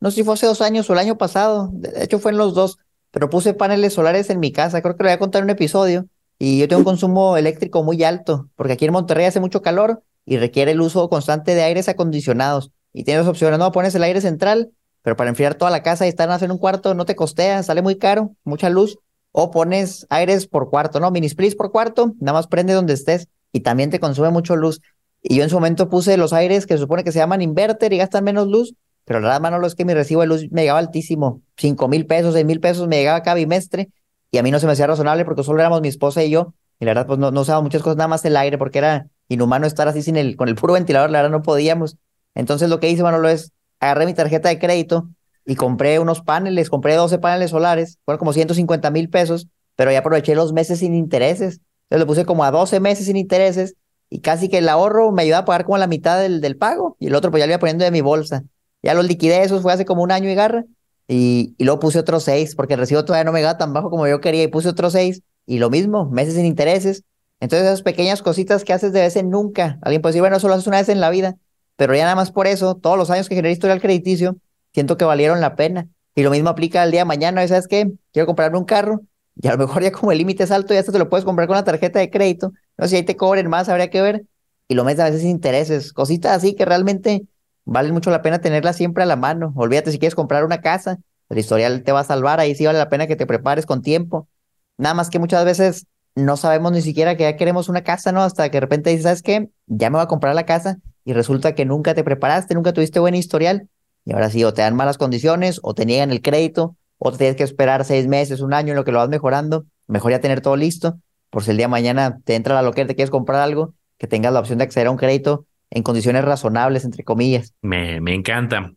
no 0.00 0.10
sé 0.10 0.16
si 0.16 0.24
fue 0.24 0.34
hace 0.34 0.46
dos 0.46 0.60
años 0.60 0.88
o 0.88 0.92
el 0.94 0.98
año 0.98 1.16
pasado, 1.16 1.70
de 1.72 2.04
hecho 2.04 2.18
fue 2.18 2.32
en 2.32 2.38
los 2.38 2.54
dos, 2.54 2.78
pero 3.10 3.30
puse 3.30 3.54
paneles 3.54 3.94
solares 3.94 4.30
en 4.30 4.40
mi 4.40 4.52
casa, 4.52 4.82
creo 4.82 4.96
que 4.96 5.02
lo 5.02 5.08
voy 5.08 5.14
a 5.14 5.18
contar 5.18 5.40
en 5.40 5.44
un 5.44 5.50
episodio, 5.50 6.06
y 6.38 6.58
yo 6.58 6.68
tengo 6.68 6.80
un 6.80 6.84
consumo 6.84 7.36
eléctrico 7.36 7.82
muy 7.82 8.02
alto, 8.02 8.48
porque 8.56 8.72
aquí 8.72 8.86
en 8.86 8.92
Monterrey 8.92 9.26
hace 9.26 9.40
mucho 9.40 9.60
calor 9.60 10.02
y 10.24 10.38
requiere 10.38 10.70
el 10.72 10.80
uso 10.80 11.08
constante 11.10 11.54
de 11.54 11.62
aires 11.62 11.88
acondicionados. 11.88 12.70
Y 12.94 13.04
tienes 13.04 13.26
opciones, 13.26 13.58
no, 13.58 13.70
pones 13.72 13.94
el 13.94 14.02
aire 14.02 14.22
central, 14.22 14.72
pero 15.02 15.16
para 15.16 15.30
enfriar 15.30 15.54
toda 15.54 15.70
la 15.70 15.82
casa 15.82 16.06
y 16.06 16.08
estar 16.08 16.42
en 16.42 16.50
un 16.50 16.58
cuarto 16.58 16.94
no 16.94 17.04
te 17.04 17.14
costea, 17.14 17.62
sale 17.62 17.82
muy 17.82 17.96
caro, 17.96 18.34
mucha 18.44 18.70
luz. 18.70 18.98
O 19.32 19.50
pones 19.50 20.06
aires 20.10 20.46
por 20.46 20.70
cuarto, 20.70 20.98
¿no? 20.98 21.10
Mini 21.10 21.28
splits 21.28 21.54
por 21.54 21.70
cuarto, 21.70 22.14
nada 22.18 22.38
más 22.38 22.48
prende 22.48 22.72
donde 22.72 22.94
estés 22.94 23.28
y 23.52 23.60
también 23.60 23.90
te 23.90 24.00
consume 24.00 24.30
mucho 24.30 24.56
luz. 24.56 24.80
Y 25.22 25.36
yo 25.36 25.44
en 25.44 25.50
su 25.50 25.56
momento 25.56 25.88
puse 25.88 26.16
los 26.16 26.32
aires 26.32 26.66
que 26.66 26.74
se 26.74 26.80
supone 26.80 27.04
que 27.04 27.12
se 27.12 27.18
llaman 27.18 27.40
inverter 27.40 27.92
y 27.92 27.98
gastan 27.98 28.24
menos 28.24 28.48
luz, 28.48 28.74
pero 29.10 29.18
la 29.18 29.26
verdad, 29.26 29.40
Manolo, 29.40 29.66
es 29.66 29.74
que 29.74 29.84
mi 29.84 29.92
recibo 29.92 30.20
de 30.20 30.28
luz 30.28 30.46
me 30.52 30.60
llegaba 30.60 30.78
altísimo. 30.78 31.42
Cinco 31.56 31.88
mil 31.88 32.06
pesos, 32.06 32.32
seis 32.32 32.46
mil 32.46 32.60
pesos 32.60 32.86
me 32.86 32.98
llegaba 32.98 33.24
cada 33.24 33.34
bimestre 33.34 33.90
y 34.30 34.38
a 34.38 34.44
mí 34.44 34.52
no 34.52 34.60
se 34.60 34.66
me 34.66 34.72
hacía 34.74 34.86
razonable 34.86 35.24
porque 35.24 35.42
solo 35.42 35.58
éramos 35.58 35.80
mi 35.80 35.88
esposa 35.88 36.22
y 36.22 36.30
yo. 36.30 36.54
Y 36.78 36.84
la 36.84 36.90
verdad, 36.92 37.08
pues 37.08 37.18
no, 37.18 37.32
no 37.32 37.40
usábamos 37.40 37.64
muchas 37.64 37.82
cosas, 37.82 37.96
nada 37.96 38.06
más 38.06 38.24
el 38.24 38.36
aire 38.36 38.56
porque 38.56 38.78
era 38.78 39.08
inhumano 39.26 39.66
estar 39.66 39.88
así 39.88 40.02
sin 40.02 40.14
el, 40.16 40.36
con 40.36 40.48
el 40.48 40.54
puro 40.54 40.74
ventilador, 40.74 41.10
la 41.10 41.22
verdad 41.22 41.36
no 41.36 41.42
podíamos. 41.42 41.96
Entonces 42.36 42.68
lo 42.70 42.78
que 42.78 42.88
hice, 42.88 43.02
Manolo, 43.02 43.28
es 43.28 43.50
agarré 43.80 44.06
mi 44.06 44.14
tarjeta 44.14 44.48
de 44.48 44.60
crédito 44.60 45.08
y 45.44 45.56
compré 45.56 45.98
unos 45.98 46.20
paneles, 46.20 46.70
compré 46.70 46.94
12 46.94 47.18
paneles 47.18 47.50
solares, 47.50 47.98
fueron 48.04 48.20
como 48.20 48.32
150 48.32 48.92
mil 48.92 49.10
pesos, 49.10 49.48
pero 49.74 49.90
ya 49.90 49.98
aproveché 49.98 50.36
los 50.36 50.52
meses 50.52 50.78
sin 50.78 50.94
intereses. 50.94 51.58
Entonces 51.88 51.98
lo 51.98 52.06
puse 52.06 52.24
como 52.24 52.44
a 52.44 52.52
12 52.52 52.78
meses 52.78 53.06
sin 53.06 53.16
intereses 53.16 53.74
y 54.08 54.20
casi 54.20 54.48
que 54.48 54.58
el 54.58 54.68
ahorro 54.68 55.10
me 55.10 55.22
ayudaba 55.22 55.42
a 55.42 55.46
pagar 55.46 55.64
como 55.64 55.78
la 55.78 55.88
mitad 55.88 56.20
del, 56.20 56.40
del 56.40 56.56
pago 56.56 56.96
y 57.00 57.08
el 57.08 57.16
otro 57.16 57.32
pues 57.32 57.40
ya 57.40 57.48
lo 57.48 57.54
iba 57.54 57.58
poniendo 57.58 57.84
de 57.84 57.90
mi 57.90 58.02
bolsa. 58.02 58.44
Ya 58.82 58.94
los 58.94 59.06
liquidé, 59.06 59.42
esos 59.42 59.62
fue 59.62 59.72
hace 59.72 59.84
como 59.84 60.02
un 60.02 60.12
año 60.12 60.30
y 60.30 60.34
garra 60.34 60.64
y, 61.08 61.56
luego 61.58 61.80
puse 61.80 61.98
otros 61.98 62.24
seis 62.24 62.54
porque 62.54 62.74
el 62.74 62.80
recibo 62.80 63.04
todavía 63.04 63.24
no 63.24 63.32
me 63.32 63.40
iba 63.40 63.58
tan 63.58 63.72
bajo 63.72 63.90
como 63.90 64.06
yo 64.06 64.20
quería 64.20 64.44
y 64.44 64.48
puse 64.48 64.68
otros 64.68 64.92
seis 64.92 65.22
y 65.46 65.58
lo 65.58 65.70
mismo, 65.70 66.08
meses 66.08 66.34
sin 66.34 66.46
intereses. 66.46 67.04
Entonces 67.40 67.66
esas 67.66 67.82
pequeñas 67.82 68.22
cositas 68.22 68.64
que 68.64 68.72
haces 68.72 68.92
de 68.92 69.00
vez 69.00 69.16
en 69.16 69.30
nunca. 69.30 69.78
Alguien 69.82 70.02
puede 70.02 70.12
decir, 70.12 70.22
bueno, 70.22 70.36
eso 70.36 70.46
lo 70.46 70.54
haces 70.54 70.66
una 70.66 70.78
vez 70.78 70.88
en 70.88 71.00
la 71.00 71.10
vida, 71.10 71.36
pero 71.76 71.94
ya 71.94 72.04
nada 72.04 72.14
más 72.14 72.30
por 72.30 72.46
eso, 72.46 72.76
todos 72.76 72.96
los 72.96 73.10
años 73.10 73.28
que 73.28 73.34
generé 73.34 73.52
historial 73.52 73.80
crediticio, 73.80 74.36
siento 74.72 74.96
que 74.96 75.04
valieron 75.04 75.40
la 75.40 75.56
pena. 75.56 75.88
Y 76.14 76.22
lo 76.22 76.30
mismo 76.30 76.50
aplica 76.50 76.82
al 76.82 76.90
día 76.90 77.00
de 77.00 77.06
mañana, 77.06 77.46
¿sabes 77.48 77.66
qué? 77.66 77.90
Quiero 78.12 78.26
comprarme 78.26 78.58
un 78.58 78.64
carro 78.64 79.00
y 79.42 79.48
a 79.48 79.52
lo 79.52 79.58
mejor 79.58 79.82
ya 79.82 79.90
como 79.90 80.12
el 80.12 80.18
límite 80.18 80.44
es 80.44 80.50
alto, 80.50 80.74
ya 80.74 80.80
hasta 80.80 80.92
te 80.92 80.98
lo 80.98 81.08
puedes 81.08 81.24
comprar 81.24 81.48
con 81.48 81.56
la 81.56 81.64
tarjeta 81.64 81.98
de 81.98 82.10
crédito. 82.10 82.52
No 82.76 82.84
sé 82.84 82.90
si 82.90 82.96
ahí 82.96 83.02
te 83.04 83.16
cobren 83.16 83.48
más, 83.48 83.68
habría 83.68 83.90
que 83.90 84.02
ver. 84.02 84.24
Y 84.68 84.74
lo 84.74 84.84
metes 84.84 85.00
a 85.00 85.10
veces 85.10 85.24
intereses, 85.24 85.92
cositas 85.92 86.36
así 86.36 86.54
que 86.54 86.64
realmente 86.64 87.24
valen 87.70 87.92
mucho 87.94 88.10
la 88.10 88.20
pena 88.20 88.40
tenerlas 88.40 88.76
siempre 88.76 89.04
a 89.04 89.06
la 89.06 89.14
mano. 89.14 89.52
Olvídate 89.54 89.92
si 89.92 90.00
quieres 90.00 90.16
comprar 90.16 90.44
una 90.44 90.60
casa, 90.60 90.98
el 91.28 91.38
historial 91.38 91.84
te 91.84 91.92
va 91.92 92.00
a 92.00 92.04
salvar, 92.04 92.40
ahí 92.40 92.56
sí 92.56 92.66
vale 92.66 92.80
la 92.80 92.88
pena 92.88 93.06
que 93.06 93.14
te 93.14 93.26
prepares 93.26 93.64
con 93.64 93.80
tiempo. 93.80 94.28
Nada 94.76 94.94
más 94.94 95.08
que 95.08 95.20
muchas 95.20 95.44
veces 95.44 95.86
no 96.16 96.36
sabemos 96.36 96.72
ni 96.72 96.82
siquiera 96.82 97.16
que 97.16 97.22
ya 97.22 97.36
queremos 97.36 97.68
una 97.68 97.84
casa, 97.84 98.10
¿no? 98.10 98.22
Hasta 98.22 98.50
que 98.50 98.56
de 98.56 98.60
repente 98.60 98.90
dices, 98.90 99.04
¿sabes 99.04 99.22
qué? 99.22 99.50
Ya 99.66 99.88
me 99.88 99.98
voy 99.98 100.02
a 100.02 100.08
comprar 100.08 100.34
la 100.34 100.46
casa 100.46 100.78
y 101.04 101.12
resulta 101.12 101.54
que 101.54 101.64
nunca 101.64 101.94
te 101.94 102.02
preparaste, 102.02 102.54
nunca 102.54 102.72
tuviste 102.72 102.98
buen 102.98 103.14
historial 103.14 103.68
y 104.04 104.14
ahora 104.14 104.30
sí, 104.30 104.42
o 104.42 104.52
te 104.52 104.62
dan 104.62 104.74
malas 104.74 104.98
condiciones 104.98 105.60
o 105.62 105.72
te 105.72 105.86
niegan 105.86 106.10
el 106.10 106.22
crédito 106.22 106.76
o 106.98 107.12
te 107.12 107.18
tienes 107.18 107.36
que 107.36 107.44
esperar 107.44 107.84
seis 107.84 108.08
meses, 108.08 108.40
un 108.40 108.52
año 108.52 108.70
en 108.70 108.76
lo 108.76 108.84
que 108.84 108.90
lo 108.90 108.98
vas 108.98 109.08
mejorando. 109.08 109.64
Mejor 109.86 110.10
ya 110.10 110.20
tener 110.20 110.40
todo 110.40 110.56
listo 110.56 110.98
por 111.30 111.44
si 111.44 111.52
el 111.52 111.56
día 111.56 111.66
de 111.66 111.70
mañana 111.70 112.18
te 112.24 112.34
entra 112.34 112.56
la 112.56 112.62
loquera, 112.62 112.88
te 112.88 112.96
quieres 112.96 113.10
comprar 113.10 113.40
algo, 113.40 113.74
que 113.96 114.08
tengas 114.08 114.32
la 114.32 114.40
opción 114.40 114.58
de 114.58 114.64
acceder 114.64 114.88
a 114.88 114.90
un 114.90 114.96
crédito 114.96 115.46
en 115.70 115.82
condiciones 115.82 116.24
razonables, 116.24 116.84
entre 116.84 117.04
comillas. 117.04 117.54
Me, 117.62 118.00
me 118.00 118.14
encanta. 118.14 118.72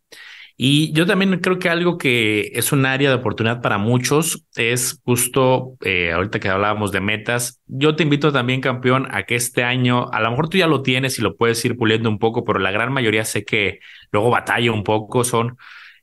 Y 0.56 0.92
yo 0.92 1.04
también 1.04 1.40
creo 1.40 1.58
que 1.58 1.68
algo 1.68 1.98
que 1.98 2.52
es 2.54 2.70
un 2.70 2.86
área 2.86 3.08
de 3.10 3.16
oportunidad 3.16 3.60
para 3.60 3.76
muchos 3.76 4.44
es 4.54 5.00
justo, 5.04 5.76
eh, 5.80 6.12
ahorita 6.12 6.38
que 6.38 6.48
hablábamos 6.48 6.92
de 6.92 7.00
metas, 7.00 7.60
yo 7.66 7.96
te 7.96 8.04
invito 8.04 8.32
también, 8.32 8.60
campeón, 8.60 9.08
a 9.10 9.24
que 9.24 9.34
este 9.34 9.64
año, 9.64 10.08
a 10.12 10.20
lo 10.20 10.30
mejor 10.30 10.48
tú 10.48 10.58
ya 10.58 10.68
lo 10.68 10.82
tienes 10.82 11.18
y 11.18 11.22
lo 11.22 11.36
puedes 11.36 11.64
ir 11.64 11.76
puliendo 11.76 12.08
un 12.08 12.20
poco, 12.20 12.44
pero 12.44 12.60
la 12.60 12.70
gran 12.70 12.92
mayoría 12.92 13.24
sé 13.24 13.44
que 13.44 13.80
luego 14.12 14.30
batalla 14.30 14.70
un 14.70 14.84
poco, 14.84 15.24
son 15.24 15.56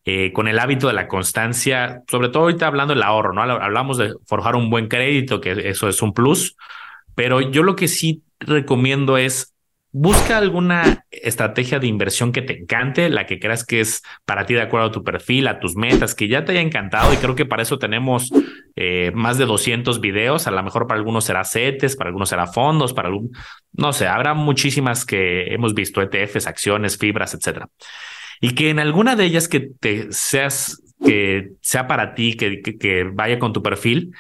eh, 0.04 0.34
con 0.34 0.50
el 0.50 0.60
hábito 0.60 0.88
de 0.88 0.94
la 0.94 1.08
constancia, 1.08 2.04
sobre 2.10 2.28
todo 2.28 2.44
ahorita 2.44 2.68
hablando 2.68 2.94
del 2.94 3.04
ahorro, 3.04 3.32
¿no? 3.34 3.44
Hablamos 3.44 3.98
de 3.98 4.14
forjar 4.26 4.58
un 4.58 4.70
buen 4.70 4.90
crédito, 4.90 5.40
que 5.40 5.70
eso 5.70 5.88
es 5.88 6.02
un 6.02 6.14
plus, 6.14 6.58
pero 7.16 7.40
yo 7.40 7.64
lo 7.64 7.78
que 7.78 7.88
sí 7.88 8.24
recomiendo 8.40 9.18
es 9.18 9.54
Busca 9.94 10.38
alguna 10.38 11.06
estrategia 11.12 11.78
de 11.78 11.88
inversión 11.88 12.32
que 12.32 12.42
te 12.42 12.58
encante, 12.58 13.10
la 13.10 13.26
que 13.26 13.40
creas 13.40 13.66
que 13.66 13.82
es 13.82 14.02
para 14.26 14.46
ti 14.46 14.54
de 14.54 14.62
acuerdo 14.62 14.88
a 14.88 14.92
tu 14.92 15.04
perfil, 15.04 15.48
a 15.48 15.60
tus 15.60 15.76
metas, 15.76 16.16
que 16.16 16.30
ya 16.30 16.46
te 16.46 16.54
haya 16.54 16.62
encantado 16.62 17.14
y 17.14 17.18
creo 17.18 17.36
que 17.36 17.46
para 17.46 17.64
eso 17.64 17.78
tenemos 17.78 18.32
eh, 18.78 19.12
más 19.14 19.38
de 19.38 19.46
200 19.46 20.00
videos, 20.00 20.48
a 20.48 20.52
lo 20.52 20.64
mejor 20.64 20.88
para 20.88 20.98
algunos 20.98 21.26
será 21.26 21.44
CETES, 21.44 21.98
para 21.98 22.08
algunos 22.08 22.30
será 22.30 22.48
fondos, 22.48 22.94
para 22.94 23.10
no 23.74 23.92
sé, 23.92 24.08
habrá 24.08 24.34
muchísimas 24.34 25.06
que 25.06 25.54
hemos 25.54 25.74
visto, 25.74 26.02
ETFs, 26.02 26.48
acciones, 26.48 26.98
fibras, 26.98 27.34
etcétera. 27.34 27.68
Y 28.40 28.56
que 28.56 28.70
en 28.70 28.80
alguna 28.80 29.18
de 29.18 29.26
ellas 29.26 29.50
que 29.50 29.72
te 29.78 30.08
seas, 30.12 30.82
que 31.06 31.52
sea 31.60 31.88
para 31.88 32.14
ti, 32.16 32.38
que 32.38 33.12
vaya 33.14 33.40
con 33.40 33.52
tu 33.52 33.62
perfil, 33.62 34.14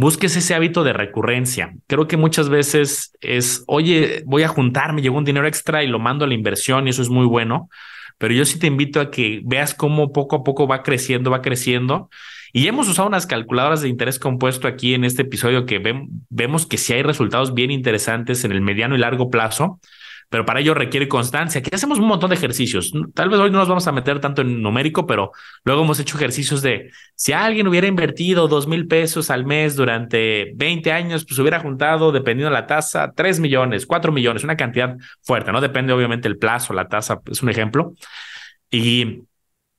busques 0.00 0.34
ese 0.34 0.54
hábito 0.54 0.82
de 0.82 0.94
recurrencia. 0.94 1.74
Creo 1.86 2.08
que 2.08 2.16
muchas 2.16 2.48
veces 2.48 3.12
es, 3.20 3.64
oye, 3.66 4.22
voy 4.24 4.42
a 4.42 4.48
juntarme, 4.48 5.02
llegó 5.02 5.18
un 5.18 5.24
dinero 5.24 5.46
extra 5.46 5.84
y 5.84 5.88
lo 5.88 5.98
mando 5.98 6.24
a 6.24 6.28
la 6.28 6.34
inversión 6.34 6.86
y 6.86 6.90
eso 6.90 7.02
es 7.02 7.10
muy 7.10 7.26
bueno, 7.26 7.68
pero 8.16 8.32
yo 8.32 8.46
sí 8.46 8.58
te 8.58 8.66
invito 8.66 9.00
a 9.00 9.10
que 9.10 9.42
veas 9.44 9.74
cómo 9.74 10.12
poco 10.12 10.36
a 10.36 10.42
poco 10.42 10.66
va 10.66 10.82
creciendo, 10.82 11.30
va 11.30 11.42
creciendo. 11.42 12.08
Y 12.52 12.66
hemos 12.66 12.88
usado 12.88 13.08
unas 13.08 13.26
calculadoras 13.26 13.82
de 13.82 13.88
interés 13.88 14.18
compuesto 14.18 14.66
aquí 14.66 14.94
en 14.94 15.04
este 15.04 15.22
episodio 15.22 15.66
que 15.66 15.80
vemos 16.30 16.66
que 16.66 16.78
sí 16.78 16.94
hay 16.94 17.02
resultados 17.02 17.54
bien 17.54 17.70
interesantes 17.70 18.44
en 18.44 18.52
el 18.52 18.60
mediano 18.60 18.96
y 18.96 18.98
largo 18.98 19.30
plazo 19.30 19.80
pero 20.30 20.46
para 20.46 20.60
ello 20.60 20.74
requiere 20.74 21.08
constancia. 21.08 21.58
Aquí 21.58 21.70
hacemos 21.72 21.98
un 21.98 22.06
montón 22.06 22.30
de 22.30 22.36
ejercicios. 22.36 22.92
Tal 23.14 23.28
vez 23.28 23.40
hoy 23.40 23.50
no 23.50 23.58
nos 23.58 23.68
vamos 23.68 23.86
a 23.88 23.92
meter 23.92 24.20
tanto 24.20 24.42
en 24.42 24.62
numérico, 24.62 25.04
pero 25.04 25.32
luego 25.64 25.82
hemos 25.82 25.98
hecho 25.98 26.16
ejercicios 26.16 26.62
de 26.62 26.92
si 27.16 27.32
alguien 27.32 27.66
hubiera 27.66 27.88
invertido 27.88 28.46
dos 28.46 28.68
mil 28.68 28.86
pesos 28.86 29.28
al 29.28 29.44
mes 29.44 29.74
durante 29.74 30.52
20 30.54 30.92
años, 30.92 31.24
pues 31.26 31.36
hubiera 31.40 31.58
juntado, 31.58 32.12
dependiendo 32.12 32.54
de 32.54 32.60
la 32.60 32.68
tasa, 32.68 33.12
3 33.14 33.40
millones, 33.40 33.86
4 33.86 34.12
millones, 34.12 34.44
una 34.44 34.56
cantidad 34.56 34.96
fuerte, 35.20 35.50
¿no? 35.50 35.60
Depende 35.60 35.92
obviamente 35.92 36.28
el 36.28 36.38
plazo, 36.38 36.74
la 36.74 36.86
tasa, 36.86 37.20
es 37.26 37.42
un 37.42 37.48
ejemplo. 37.48 37.94
Y 38.70 39.22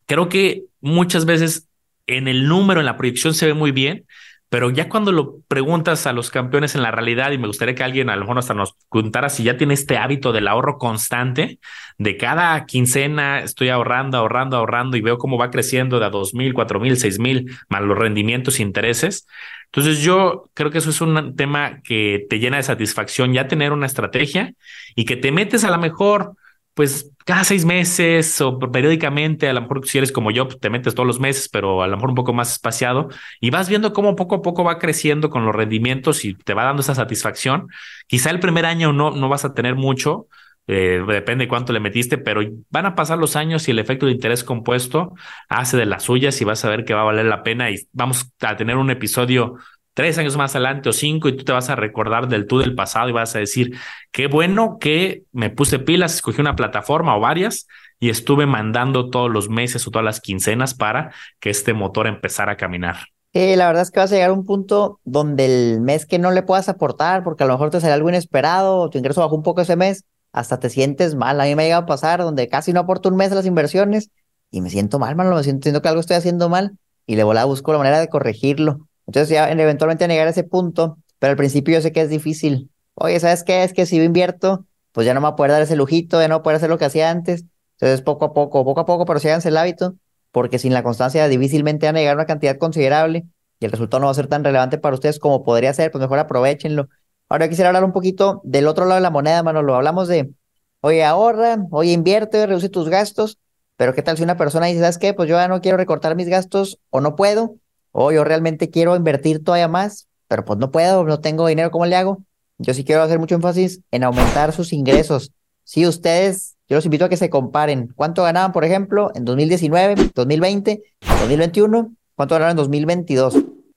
creo 0.06 0.28
que 0.28 0.64
muchas 0.82 1.24
veces 1.24 1.70
en 2.08 2.28
el 2.28 2.50
número, 2.50 2.82
en 2.82 2.86
la 2.86 2.98
proyección 2.98 3.34
se 3.34 3.46
ve 3.46 3.54
muy 3.54 3.72
bien, 3.72 4.06
pero 4.52 4.70
ya 4.70 4.90
cuando 4.90 5.14
lo 5.14 5.40
preguntas 5.48 6.06
a 6.08 6.12
los 6.12 6.30
campeones 6.30 6.76
en 6.76 6.82
la 6.82 6.92
realidad, 6.92 7.32
y 7.32 7.38
me 7.38 7.48
gustaría 7.48 7.74
que 7.74 7.86
alguien 7.86 8.10
a 8.10 8.18
lo 8.18 8.24
mejor 8.24 8.38
hasta 8.38 8.54
nos 8.54 8.76
contara 8.90 9.30
si 9.30 9.44
ya 9.44 9.56
tiene 9.56 9.74
este 9.74 9.98
hábito 9.98 10.34
del 10.34 10.50
ahorro 10.50 10.78
constante, 10.78 11.60
de 11.98 12.18
cada 12.18 12.66
quincena 12.66 13.40
estoy 13.40 13.70
ahorrando, 13.70 14.18
ahorrando, 14.18 14.58
ahorrando 14.58 14.98
y 14.98 15.02
veo 15.02 15.18
cómo 15.18 15.38
va 15.38 15.52
creciendo 15.52 16.00
de 16.00 16.06
a 16.08 16.10
dos 16.10 16.34
mil, 16.34 16.54
cuatro 16.54 16.82
mil, 16.82 16.98
seis 16.98 17.18
mil, 17.18 17.50
más 17.70 17.82
los 17.82 17.98
rendimientos 17.98 18.60
e 18.60 18.64
intereses. 18.64 19.26
Entonces 19.68 20.02
yo 20.02 20.50
creo 20.54 20.70
que 20.70 20.80
eso 20.80 20.90
es 20.90 21.00
un 21.00 21.34
tema 21.38 21.82
que 21.82 22.26
te 22.30 22.40
llena 22.40 22.58
de 22.58 22.64
satisfacción, 22.64 23.32
ya 23.32 23.48
tener 23.48 23.72
una 23.72 23.86
estrategia 23.86 24.54
y 24.96 25.06
que 25.06 25.16
te 25.16 25.32
metes 25.32 25.64
a 25.64 25.72
lo 25.72 25.78
mejor 25.78 26.36
pues 26.74 27.12
cada 27.26 27.44
seis 27.44 27.66
meses 27.66 28.40
o 28.42 28.58
periódicamente, 28.60 29.48
a 29.50 29.54
lo 29.54 29.62
mejor 29.62 29.88
si 29.88 29.98
eres 29.98 30.12
como 30.12 30.32
yo, 30.32 30.48
pues, 30.48 30.60
te 30.60 30.70
metes 30.70 30.96
todos 30.96 31.08
los 31.08 31.20
meses, 31.20 31.50
pero 31.50 31.84
a 31.84 31.88
lo 31.88 31.98
mejor 31.98 32.10
un 32.10 32.16
poco 32.16 32.34
más 32.34 32.54
espaciado 32.54 33.10
y 33.40 33.50
vas 33.50 33.70
viendo 33.70 33.94
cómo 33.94 34.16
poco 34.16 34.36
a 34.36 34.42
poco 34.42 34.64
va 34.64 34.80
creciendo 34.80 35.30
con 35.30 35.46
los 35.46 35.56
rendimientos 35.56 36.26
y 36.26 36.34
te 36.34 36.54
va 36.54 36.64
dando 36.64 36.82
esa 36.82 36.96
satisfacción. 36.96 37.68
Quizá 38.08 38.30
el 38.32 38.40
primer 38.40 38.66
año 38.66 38.94
no, 38.94 39.12
no 39.12 39.30
vas 39.30 39.46
a 39.46 39.54
tener 39.54 39.76
mucho, 39.76 40.28
eh, 40.68 41.04
depende 41.08 41.46
de 41.46 41.50
cuánto 41.50 41.74
le 41.74 41.80
metiste, 41.80 42.18
pero 42.18 42.42
van 42.70 42.86
a 42.86 42.96
pasar 42.96 43.18
los 43.18 43.36
años 43.36 43.68
y 43.68 43.72
el 43.72 43.80
efecto 43.80 44.06
de 44.06 44.14
interés 44.14 44.44
compuesto 44.44 45.14
hace 45.50 45.78
de 45.78 45.86
las 45.86 46.04
suyas 46.04 46.40
y 46.42 46.46
vas 46.46 46.64
a 46.64 46.70
ver 46.70 46.86
que 46.86 46.94
va 46.94 47.02
a 47.02 47.06
valer 47.06 47.26
la 47.26 47.44
pena 47.44 47.70
y 47.70 47.76
vamos 47.92 48.32
a 48.42 48.56
tener 48.56 48.78
un 48.78 48.90
episodio 48.90 49.58
tres 49.94 50.18
años 50.18 50.38
más 50.38 50.56
adelante 50.56 50.90
o 50.90 50.94
cinco 50.94 51.30
y 51.30 51.36
tú 51.36 51.44
te 51.44 51.52
vas 51.52 51.70
a 51.70 51.76
recordar 51.76 52.28
del 52.28 52.48
tú 52.48 52.60
del 52.60 52.76
pasado 52.76 53.10
y 53.10 53.12
vas 53.12 53.36
a 53.36 53.40
decir, 53.40 53.78
qué 54.12 54.28
bueno 54.28 54.78
que 54.80 55.24
me 55.32 55.50
puse 55.50 55.80
pilas, 55.80 56.16
escogí 56.16 56.42
una 56.42 56.56
plataforma 56.56 57.16
o 57.16 57.20
varias 57.20 57.68
y 58.00 58.10
estuve 58.10 58.46
mandando 58.46 59.10
todos 59.10 59.30
los 59.30 59.50
meses 59.50 59.86
o 59.88 59.92
todas 59.92 60.06
las 60.06 60.22
quincenas 60.22 60.74
para 60.74 61.12
que 61.40 61.50
este 61.50 61.74
motor 61.74 62.08
empezara 62.08 62.54
a 62.54 62.58
caminar. 62.58 62.98
Eh, 63.34 63.56
la 63.56 63.68
verdad 63.68 63.84
es 63.84 63.92
que 63.92 64.00
vas 64.00 64.12
a 64.12 64.16
llegar 64.16 64.32
a 64.32 64.34
un 64.34 64.46
punto 64.46 65.00
donde 65.06 65.46
el 65.46 65.82
mes 65.82 66.06
que 66.06 66.20
no 66.20 66.32
le 66.32 66.44
puedas 66.44 66.68
aportar, 66.68 67.24
porque 67.24 67.44
a 67.44 67.48
lo 67.48 67.54
mejor 67.54 67.70
te 67.70 67.80
sale 67.80 67.94
algo 67.94 68.10
inesperado, 68.10 68.90
tu 68.90 68.98
ingreso 68.98 69.22
bajó 69.22 69.36
un 69.36 69.44
poco 69.44 69.62
ese 69.62 69.78
mes, 69.78 70.04
hasta 70.34 70.60
te 70.60 70.70
sientes 70.70 71.16
mal. 71.16 71.40
A 71.40 71.46
mí 71.46 71.56
me 71.56 71.64
ha 71.64 71.66
llegado 71.66 71.84
a 71.84 71.86
pasar 71.86 72.22
donde 72.22 72.50
casi 72.50 72.74
no 72.74 72.82
aporto 72.82 73.08
un 73.08 73.16
mes 73.16 73.32
a 73.32 73.36
las 73.36 73.46
inversiones 73.46 74.10
y 74.50 74.62
me 74.62 74.70
siento 74.70 75.00
mal, 75.00 75.16
malo, 75.16 75.34
me 75.36 75.44
siento, 75.44 75.64
siento 75.64 75.82
que 75.82 75.88
algo 75.88 76.02
estoy 76.02 76.18
haciendo 76.18 76.50
mal 76.50 76.78
y 77.06 77.16
le 77.16 77.24
volá 77.24 77.46
busco 77.46 77.72
la 77.72 77.78
manera 77.78 78.00
de 78.00 78.10
corregirlo. 78.10 78.88
Entonces 79.12 79.28
ya 79.28 79.52
eventualmente 79.52 80.08
llegar 80.08 80.28
a 80.28 80.30
ese 80.30 80.46
punto, 80.46 80.98
pero 81.20 81.32
al 81.32 81.38
principio 81.38 81.74
yo 81.74 81.82
sé 81.82 81.92
que 81.92 82.00
es 82.00 82.10
difícil. 82.10 82.70
Oye, 82.94 83.20
¿sabes 83.20 83.44
qué? 83.44 83.66
Es 83.66 83.74
que 83.74 83.86
si 83.86 83.98
yo 83.98 84.04
invierto, 84.04 84.66
pues 84.94 85.06
ya 85.06 85.14
no 85.14 85.20
me 85.20 85.28
voy 85.28 85.34
a 85.34 85.36
poder 85.36 85.52
dar 85.52 85.62
ese 85.62 85.76
lujito, 85.76 86.22
ya 86.22 86.30
no 86.30 86.36
voy 86.36 86.40
a 86.40 86.44
poder 86.44 86.56
hacer 86.56 86.70
lo 86.70 86.78
que 86.78 86.86
hacía 86.86 87.10
antes. 87.10 87.44
Entonces 87.74 88.02
poco 88.02 88.24
a 88.24 88.34
poco, 88.34 88.64
poco 88.64 88.80
a 88.80 88.86
poco, 88.86 89.04
pero 89.04 89.20
si 89.20 89.28
háganse 89.28 89.50
el 89.50 89.58
hábito, 89.58 89.96
porque 90.32 90.60
sin 90.60 90.74
la 90.74 90.82
constancia 90.82 91.28
difícilmente 91.28 91.88
van 91.88 91.98
a 91.98 92.00
llegar 92.00 92.16
una 92.16 92.26
cantidad 92.26 92.58
considerable 92.58 93.26
y 93.60 93.66
el 93.66 93.72
resultado 93.72 94.00
no 94.00 94.06
va 94.06 94.12
a 94.12 94.16
ser 94.16 94.28
tan 94.28 94.46
relevante 94.46 94.78
para 94.78 94.96
ustedes 94.96 95.20
como 95.20 95.44
podría 95.44 95.74
ser, 95.74 95.92
pues 95.92 96.02
mejor 96.02 96.20
aprovechenlo. 96.20 96.88
Ahora 97.28 97.50
quisiera 97.50 97.68
hablar 97.68 97.84
un 97.84 97.92
poquito 97.92 98.40
del 98.46 98.66
otro 98.66 98.86
lado 98.86 98.96
de 98.96 99.02
la 99.02 99.10
moneda, 99.10 99.44
Manolo. 99.44 99.76
Hablamos 99.76 100.08
de, 100.08 100.32
oye, 100.80 101.04
ahorra, 101.04 101.58
oye, 101.72 101.92
invierte, 101.92 102.48
reduce 102.48 102.70
tus 102.70 102.88
gastos, 102.88 103.40
pero 103.76 103.94
¿qué 103.94 104.04
tal 104.04 104.16
si 104.16 104.24
una 104.24 104.38
persona 104.38 104.68
dice, 104.68 104.80
¿sabes 104.80 104.98
qué? 104.98 105.14
Pues 105.14 105.28
yo 105.28 105.36
ya 105.36 105.50
no 105.50 105.60
quiero 105.60 105.76
recortar 105.76 106.16
mis 106.16 106.30
gastos 106.30 106.80
o 106.92 107.02
no 107.02 107.18
puedo, 107.18 107.58
o 107.92 108.12
yo 108.12 108.24
realmente 108.24 108.70
quiero 108.70 108.96
invertir 108.96 109.44
todavía 109.44 109.68
más, 109.68 110.08
pero 110.28 110.46
pues 110.46 110.58
no 110.60 110.72
puedo, 110.72 111.04
no 111.04 111.20
tengo 111.20 111.48
dinero, 111.48 111.72
¿cómo 111.72 111.86
le 111.86 111.96
hago? 111.96 112.24
Yo 112.58 112.74
sí 112.74 112.84
quiero 112.84 113.02
hacer 113.02 113.20
mucho 113.20 113.36
énfasis 113.36 113.82
en 113.92 114.04
aumentar 114.04 114.54
sus 114.54 114.72
ingresos. 114.72 115.32
Si 115.64 115.86
ustedes, 115.86 116.56
yo 116.70 116.76
los 116.76 116.86
invito 116.86 117.06
a 117.06 117.10
que 117.10 117.18
se 117.18 117.30
comparen. 117.30 117.92
¿Cuánto 117.96 118.24
ganaban, 118.24 118.52
por 118.52 118.64
ejemplo, 118.64 119.12
en 119.16 119.26
2019, 119.26 120.12
2020, 120.14 120.84
2021? 121.02 121.96
¿Cuánto 122.16 122.36
ganaron 122.36 122.52
en 122.52 122.58
2022? 122.58 123.36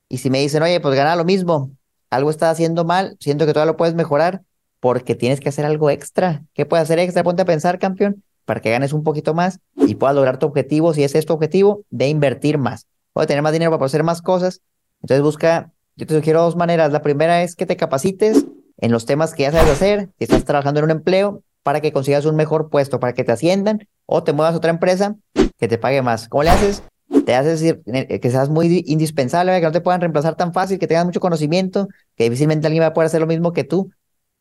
Y 0.09 0.19
si 0.19 0.31
me 0.31 0.41
dicen, 0.41 0.63
oye, 0.63 0.81
pues 0.81 0.95
gana 0.95 1.17
lo 1.17 1.25
mismo, 1.25 1.71
algo 2.11 2.31
está 2.31 2.51
haciendo 2.51 2.85
mal, 2.85 3.17
siento 3.21 3.47
que 3.47 3.53
todavía 3.53 3.73
lo 3.73 3.77
puedes 3.77 3.95
mejorar 3.95 4.43
porque 4.81 5.15
tienes 5.15 5.41
que 5.41 5.49
hacer 5.49 5.65
algo 5.65 5.89
extra. 5.91 6.45
¿Qué 6.53 6.67
puedes 6.67 6.85
hacer 6.85 6.99
extra? 6.99 7.25
Ponte 7.25 7.43
a 7.43 7.47
pensar, 7.47 7.79
campeón, 7.79 8.23
para 8.45 8.61
que 8.61 8.71
ganes 8.71 8.93
un 8.93 9.03
poquito 9.03 9.35
más 9.35 9.61
y 9.77 9.95
puedas 9.95 10.15
lograr 10.15 10.39
tu 10.39 10.47
objetivo, 10.47 10.93
si 10.93 11.05
es 11.05 11.15
este 11.15 11.33
objetivo, 11.33 11.85
de 11.91 12.09
invertir 12.09 12.59
más 12.59 12.87
o 13.15 13.27
tener 13.27 13.43
más 13.43 13.53
dinero 13.53 13.71
para 13.71 13.87
hacer 13.87 14.03
más 14.03 14.21
cosas. 14.21 14.61
Entonces 15.01 15.23
busca, 15.23 15.73
yo 15.97 16.07
te 16.07 16.15
sugiero 16.15 16.43
dos 16.43 16.57
maneras. 16.57 16.93
La 16.93 17.01
primera 17.01 17.43
es 17.43 17.57
que 17.57 17.65
te 17.65 17.77
capacites 17.77 18.45
en 18.77 18.93
los 18.93 19.07
temas 19.07 19.35
que 19.35 19.45
ya 19.45 19.53
sabes 19.53 19.71
hacer, 19.71 20.11
si 20.19 20.25
estás 20.25 20.45
trabajando 20.45 20.81
en 20.81 20.85
un 20.85 20.91
empleo, 20.91 21.43
para 21.63 21.81
que 21.81 21.93
consigas 21.93 22.27
un 22.27 22.37
mejor 22.37 22.69
puesto, 22.69 23.01
para 23.01 23.15
que 23.15 23.25
te 23.25 23.33
asciendan 23.33 23.89
o 24.07 24.23
te 24.23 24.33
muevas 24.33 24.55
a 24.55 24.59
otra 24.59 24.71
empresa 24.71 25.17
que 25.59 25.67
te 25.67 25.79
pague 25.79 26.03
más. 26.03 26.29
¿Cómo 26.29 26.43
le 26.43 26.51
haces? 26.51 26.83
Te 27.25 27.35
haces 27.35 27.63
eh, 27.63 28.21
que 28.21 28.31
seas 28.31 28.51
muy 28.51 28.85
indispensable, 28.87 29.59
que 29.59 29.67
no 29.67 29.73
te 29.73 29.81
puedan 29.81 30.01
reemplazar 30.01 30.37
tan 30.37 30.53
fácil, 30.53 30.79
que 30.79 30.87
tengas 30.87 31.07
mucho 31.07 31.21
conocimiento, 31.21 31.89
que 32.17 32.25
difícilmente 32.25 32.67
alguien 32.67 32.83
va 32.83 32.89
a 32.89 32.93
poder 32.93 33.07
hacer 33.07 33.21
lo 33.21 33.27
mismo 33.27 33.53
que 33.53 33.65
tú. 33.65 33.91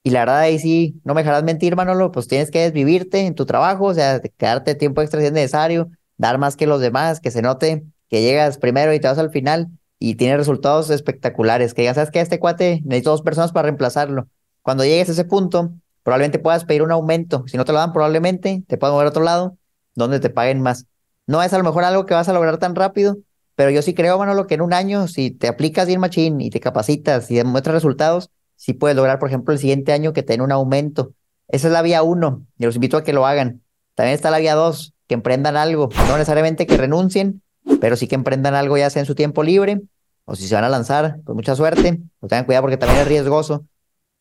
Y 0.03 0.09
la 0.09 0.19
verdad 0.21 0.39
ahí 0.39 0.59
sí, 0.59 0.99
no 1.05 1.13
me 1.13 1.21
dejarás 1.21 1.43
mentir, 1.43 1.77
Manolo, 1.77 2.11
pues 2.11 2.27
tienes 2.27 2.51
que 2.51 2.59
desvivirte 2.59 3.19
en 3.25 3.35
tu 3.35 3.45
trabajo, 3.45 3.85
o 3.85 3.93
sea, 3.93 4.19
quedarte 4.19 4.75
tiempo 4.75 5.01
extra 5.01 5.21
si 5.21 5.27
es 5.27 5.31
necesario, 5.31 5.89
dar 6.17 6.37
más 6.39 6.57
que 6.57 6.67
los 6.67 6.81
demás, 6.81 7.21
que 7.21 7.31
se 7.31 7.41
note 7.41 7.85
que 8.13 8.21
llegas 8.21 8.59
primero 8.59 8.93
y 8.93 8.99
te 8.99 9.07
vas 9.07 9.17
al 9.17 9.31
final 9.31 9.69
y 9.97 10.13
tienes 10.13 10.37
resultados 10.37 10.91
espectaculares, 10.91 11.73
que 11.73 11.83
ya 11.83 11.95
sabes 11.95 12.11
que 12.11 12.21
este 12.21 12.37
cuate 12.37 12.83
necesito 12.85 13.09
dos 13.09 13.23
personas 13.23 13.51
para 13.51 13.63
reemplazarlo. 13.63 14.27
Cuando 14.61 14.83
llegues 14.83 15.09
a 15.09 15.13
ese 15.13 15.25
punto, 15.25 15.73
probablemente 16.03 16.37
puedas 16.37 16.63
pedir 16.63 16.83
un 16.83 16.91
aumento. 16.91 17.43
Si 17.47 17.57
no 17.57 17.65
te 17.65 17.71
lo 17.71 17.79
dan, 17.79 17.91
probablemente 17.91 18.63
te 18.67 18.77
puedan 18.77 18.93
mover 18.93 19.07
a 19.07 19.09
otro 19.09 19.23
lado 19.23 19.57
donde 19.95 20.19
te 20.19 20.29
paguen 20.29 20.61
más. 20.61 20.85
No 21.25 21.41
es 21.41 21.53
a 21.53 21.57
lo 21.57 21.63
mejor 21.63 21.85
algo 21.85 22.05
que 22.05 22.13
vas 22.13 22.29
a 22.29 22.33
lograr 22.33 22.59
tan 22.59 22.75
rápido, 22.75 23.17
pero 23.55 23.71
yo 23.71 23.81
sí 23.81 23.95
creo, 23.95 24.19
Manolo, 24.19 24.45
que 24.45 24.53
en 24.53 24.61
un 24.61 24.73
año, 24.73 25.07
si 25.07 25.31
te 25.31 25.47
aplicas 25.47 25.87
bien 25.87 25.99
machín 25.99 26.39
y 26.39 26.51
te 26.51 26.59
capacitas 26.59 27.31
y 27.31 27.35
demuestras 27.37 27.73
resultados, 27.73 28.29
sí 28.57 28.73
puedes 28.73 28.95
lograr, 28.95 29.17
por 29.17 29.29
ejemplo, 29.29 29.55
el 29.55 29.59
siguiente 29.59 29.91
año 29.91 30.13
que 30.13 30.21
tenga 30.21 30.43
un 30.43 30.51
aumento. 30.51 31.13
Esa 31.47 31.65
es 31.65 31.73
la 31.73 31.81
vía 31.81 32.03
uno, 32.03 32.45
y 32.59 32.65
los 32.65 32.75
invito 32.75 32.95
a 32.95 33.03
que 33.03 33.11
lo 33.11 33.25
hagan. 33.25 33.63
También 33.95 34.13
está 34.13 34.29
la 34.29 34.37
vía 34.37 34.53
dos, 34.53 34.93
que 35.07 35.15
emprendan 35.15 35.57
algo, 35.57 35.89
no 36.07 36.13
necesariamente 36.13 36.67
que 36.67 36.77
renuncien, 36.77 37.41
pero 37.79 37.95
sí 37.95 38.07
que 38.07 38.15
emprendan 38.15 38.55
algo 38.55 38.77
ya 38.77 38.89
sea 38.89 39.01
en 39.01 39.05
su 39.05 39.15
tiempo 39.15 39.43
libre 39.43 39.81
o 40.25 40.35
si 40.35 40.47
se 40.47 40.55
van 40.55 40.63
a 40.63 40.69
lanzar, 40.69 41.17
pues 41.25 41.35
mucha 41.35 41.55
suerte, 41.55 42.01
pues 42.19 42.29
tengan 42.29 42.45
cuidado 42.45 42.63
porque 42.63 42.77
también 42.77 43.01
es 43.01 43.07
riesgoso 43.07 43.65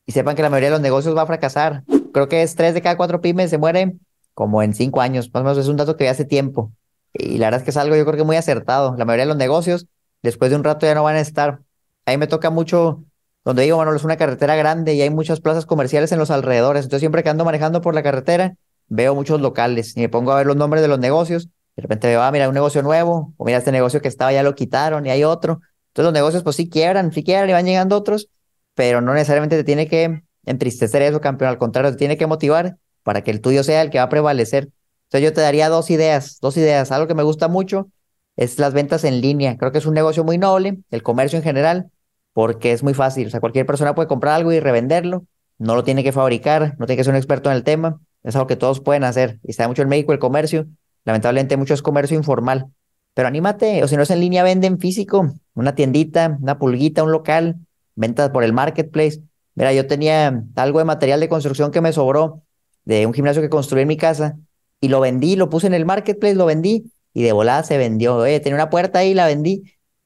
y 0.07 0.13
sepan 0.13 0.35
que 0.35 0.43
la 0.43 0.51
mayoría 0.51 0.69
de 0.69 0.75
los 0.77 0.81
negocios 0.81 1.17
va 1.17 1.23
a 1.23 1.27
fracasar. 1.27 1.85
Creo 2.13 2.29
que 2.29 2.43
es 2.43 2.57
tres 2.57 2.75
de 2.75 2.83
cada 2.83 2.97
cuatro 2.97 3.21
pymes 3.21 3.51
se 3.51 3.59
mueren 3.59 4.01
como 4.35 4.63
en 4.63 4.75
cinco 4.75 5.01
años, 5.01 5.31
más 5.33 5.43
o 5.43 5.45
menos 5.45 5.59
es 5.59 5.69
un 5.69 5.77
dato 5.77 5.97
que 5.97 6.09
hace 6.09 6.25
tiempo 6.25 6.73
y 7.13 7.39
la 7.39 7.47
verdad 7.47 7.61
es 7.61 7.65
que 7.65 7.71
es 7.71 7.77
algo 7.77 7.97
yo 7.97 8.05
creo 8.05 8.17
que 8.17 8.25
muy 8.25 8.37
acertado. 8.37 8.95
La 8.97 9.05
mayoría 9.05 9.25
de 9.25 9.29
los 9.29 9.37
negocios 9.37 9.87
después 10.23 10.51
de 10.51 10.57
un 10.57 10.65
rato 10.65 10.87
ya 10.87 10.95
no 10.95 11.03
van 11.03 11.17
a 11.17 11.21
estar. 11.21 11.61
A 12.07 12.11
mí 12.11 12.17
me 12.17 12.27
toca 12.27 12.51
mucho 12.51 13.05
donde 13.45 13.65
digo, 13.65 13.77
bueno, 13.77 13.95
es 13.95 14.05
una 14.05 14.17
carretera 14.17 14.55
grande 14.57 14.95
y 14.95 15.03
hay 15.03 15.11
muchas 15.11 15.41
plazas 15.41 15.67
comerciales 15.67 16.13
en 16.13 16.19
los 16.19 16.31
alrededores. 16.31 16.85
Entonces, 16.85 17.01
siempre 17.01 17.23
que 17.23 17.29
ando 17.29 17.45
manejando 17.45 17.81
por 17.81 17.95
la 17.95 18.03
carretera, 18.03 18.55
veo 18.89 19.15
muchos 19.15 19.41
locales 19.41 19.97
y 19.97 20.01
me 20.01 20.09
pongo 20.09 20.33
a 20.33 20.37
ver 20.37 20.47
los 20.47 20.57
nombres 20.57 20.81
de 20.83 20.89
los 20.89 20.99
negocios 20.99 21.49
de 21.77 21.83
repente 21.83 22.07
veo, 22.07 22.23
ah, 22.23 22.31
mira, 22.31 22.49
un 22.49 22.55
negocio 22.55 22.83
nuevo, 22.83 23.35
o 23.37 23.45
mira, 23.45 23.59
este 23.59 23.73
negocio 23.73 24.01
que 24.03 24.09
estaba 24.09 24.33
ya 24.33 24.43
lo 24.43 24.55
quitaron 24.55 25.07
y 25.07 25.11
hay 25.11 25.25
otro. 25.25 25.61
Entonces 25.89 26.05
los 26.05 26.13
negocios 26.13 26.43
pues 26.43 26.57
sí 26.57 26.69
quiebran, 26.69 27.13
sí 27.13 27.23
quiebran 27.23 27.51
y 27.51 27.53
van 27.53 27.67
llegando 27.67 27.97
otros, 27.97 28.29
pero 28.75 29.01
no 29.01 29.15
necesariamente 29.15 29.57
te 29.57 29.65
tiene 29.65 29.89
que 29.89 30.23
entristecer 30.45 31.03
eso, 31.03 31.21
campeón, 31.21 31.51
al 31.51 31.59
contrario, 31.59 31.91
te 31.93 31.97
tiene 31.97 32.17
que 32.17 32.27
motivar 32.27 32.77
para 33.03 33.23
que 33.23 33.31
el 33.31 33.41
tuyo 33.41 33.63
sea 33.63 33.83
el 33.83 33.91
que 33.91 33.99
va 33.99 34.05
a 34.05 34.09
prevalecer. 34.09 34.71
Entonces 35.05 35.29
yo 35.29 35.33
te 35.35 35.41
daría 35.43 35.69
dos 35.69 35.91
ideas, 35.91 36.39
dos 36.41 36.57
ideas. 36.57 36.91
Algo 36.91 37.07
que 37.07 37.15
me 37.15 37.23
gusta 37.23 37.49
mucho 37.49 37.89
es 38.37 38.59
las 38.59 38.73
ventas 38.73 39.05
en 39.05 39.21
línea. 39.21 39.57
Creo 39.59 39.73
que 39.73 39.79
es 39.79 39.87
un 39.87 39.95
negocio 39.95 40.25
muy 40.25 40.39
noble, 40.39 40.79
el 40.91 41.03
comercio 41.03 41.37
en 41.37 41.43
general, 41.43 41.91
porque 42.33 42.73
es 42.73 42.83
muy 42.83 42.95
fácil. 42.95 43.27
O 43.27 43.31
sea, 43.31 43.41
cualquier 43.41 43.67
persona 43.67 43.95
puede 43.95 44.09
comprar 44.09 44.35
algo 44.35 44.53
y 44.53 44.61
revenderlo. 44.61 45.27
No 45.59 45.75
lo 45.75 45.85
tiene 45.85 46.03
que 46.03 46.13
fabricar, 46.13 46.77
no 46.79 46.87
tiene 46.87 46.97
que 46.97 47.05
ser 47.05 47.13
un 47.13 47.19
experto 47.19 47.51
en 47.51 47.57
el 47.57 47.65
tema. 47.65 48.01
Es 48.23 48.35
algo 48.37 48.47
que 48.47 48.57
todos 48.57 48.81
pueden 48.81 49.05
hacer. 49.05 49.39
Y 49.43 49.51
está 49.51 49.69
mucho 49.69 49.83
en 49.83 49.89
México 49.89 50.13
el 50.13 50.19
comercio. 50.19 50.67
Lamentablemente 51.05 51.57
mucho 51.57 51.75
es 51.75 51.83
comercio 51.83 52.17
informal. 52.17 52.67
Pero 53.15 53.29
anímate, 53.29 53.83
o 53.85 53.89
si 53.89 53.97
no 53.97 54.03
es 54.03 54.11
en 54.11 54.21
línea, 54.21 54.43
vende 54.43 54.67
en 54.67 54.79
físico, 54.79 55.33
una 55.55 55.75
tiendita, 55.75 56.39
una 56.41 56.59
pulguita, 56.59 57.03
un 57.03 57.13
local, 57.13 57.57
ventas 57.95 58.31
por 58.31 58.45
el 58.45 58.53
marketplace. 58.53 59.21
Mira, 59.55 59.73
yo 59.73 59.87
tenía 59.87 60.45
algo 60.57 60.79
de 60.79 60.85
material 60.85 61.21
de 61.21 61.29
construcción 61.29 61.71
que 61.71 61.81
me 61.81 61.93
sobró 61.93 62.43
de 62.85 63.07
un 63.07 63.13
gimnasio 63.13 63.43
que 63.43 63.51
construí 63.51 63.83
en 63.83 63.89
mi 63.89 63.97
casa 63.97 64.39
y 64.81 64.89
lo 64.89 65.01
vendí, 65.01 65.37
lo 65.37 65.51
puse 65.51 65.67
en 65.67 65.75
el 65.75 65.85
marketplace, 65.85 66.35
lo 66.35 66.47
vendí 66.47 66.91
y 67.13 67.23
de 67.23 67.33
volada 67.33 67.63
se 67.63 67.77
vendió. 67.77 68.17
Oye, 68.17 68.41
tenía 68.41 68.57
una 68.57 68.71
puerta 68.71 69.01
ahí 69.01 69.11
y 69.11 69.15
la 69.15 69.27
vendí. 69.27 69.63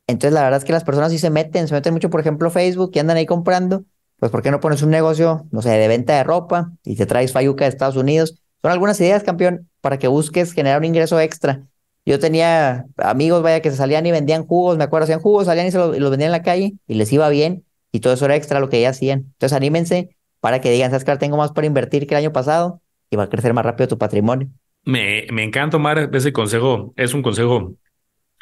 Entonces, 0.09 0.33
la 0.33 0.43
verdad 0.43 0.59
es 0.59 0.65
que 0.65 0.73
las 0.73 0.85
personas 0.85 1.13
sí 1.13 1.19
se 1.19 1.31
meten, 1.31 1.69
se 1.69 1.75
meten 1.75 1.93
mucho, 1.95 2.11
por 2.11 2.21
ejemplo, 2.21 2.51
Facebook 2.51 2.91
y 2.95 2.99
andan 2.99 3.17
ahí 3.17 3.27
comprando. 3.27 3.85
Pues, 4.19 4.33
¿por 4.33 4.43
qué 4.43 4.51
no 4.51 4.61
pones 4.61 4.83
un 4.83 4.91
negocio, 4.91 5.47
no 5.51 5.63
sé, 5.63 5.71
de 5.71 5.89
venta 5.89 6.17
de 6.17 6.25
ropa 6.25 6.73
y 6.85 6.97
te 6.97 7.07
traes 7.07 7.33
Fayuca 7.33 7.65
de 7.65 7.71
Estados 7.71 7.97
Unidos? 7.97 8.41
Son 8.67 8.73
algunas 8.73 9.01
ideas, 9.01 9.23
campeón, 9.23 9.71
para 9.81 9.97
que 9.97 10.09
busques 10.09 10.53
generar 10.53 10.81
un 10.81 10.87
ingreso 10.87 11.21
extra. 11.21 11.63
Yo 12.05 12.19
tenía 12.19 12.85
amigos, 12.97 13.41
vaya, 13.41 13.63
que 13.63 13.71
se 13.71 13.77
salían 13.77 14.05
y 14.07 14.11
vendían 14.11 14.45
jugos, 14.45 14.77
me 14.77 14.83
acuerdo, 14.83 15.05
hacían 15.05 15.21
jugos, 15.21 15.47
salían 15.47 15.69
y 15.69 15.71
se 15.71 15.79
los, 15.79 15.93
vendían 15.93 16.23
en 16.23 16.33
la 16.33 16.43
calle 16.43 16.75
y 16.89 16.95
les 16.95 17.13
iba 17.13 17.29
bien 17.29 17.63
y 17.93 18.01
todo 18.01 18.15
eso 18.15 18.25
era 18.25 18.35
extra 18.35 18.59
lo 18.59 18.69
que 18.69 18.81
ya 18.81 18.89
hacían. 18.89 19.21
Entonces 19.21 19.53
anímense 19.53 20.17
para 20.41 20.61
que 20.61 20.73
digan, 20.73 20.91
sabes 20.91 21.05
tengo 21.21 21.37
más 21.37 21.53
para 21.53 21.69
invertir 21.69 22.09
que 22.09 22.17
el 22.17 22.25
año 22.25 22.33
pasado 22.33 22.81
y 23.09 23.15
va 23.15 23.23
a 23.23 23.29
crecer 23.29 23.55
más 23.55 23.65
rápido 23.65 23.87
tu 23.87 23.99
patrimonio. 23.99 24.49
Me, 24.83 25.29
encanta, 25.45 25.77
Omar, 25.77 26.11
ese 26.13 26.33
consejo. 26.33 26.93
Es 26.97 27.15
un 27.15 27.23
consejo 27.23 27.77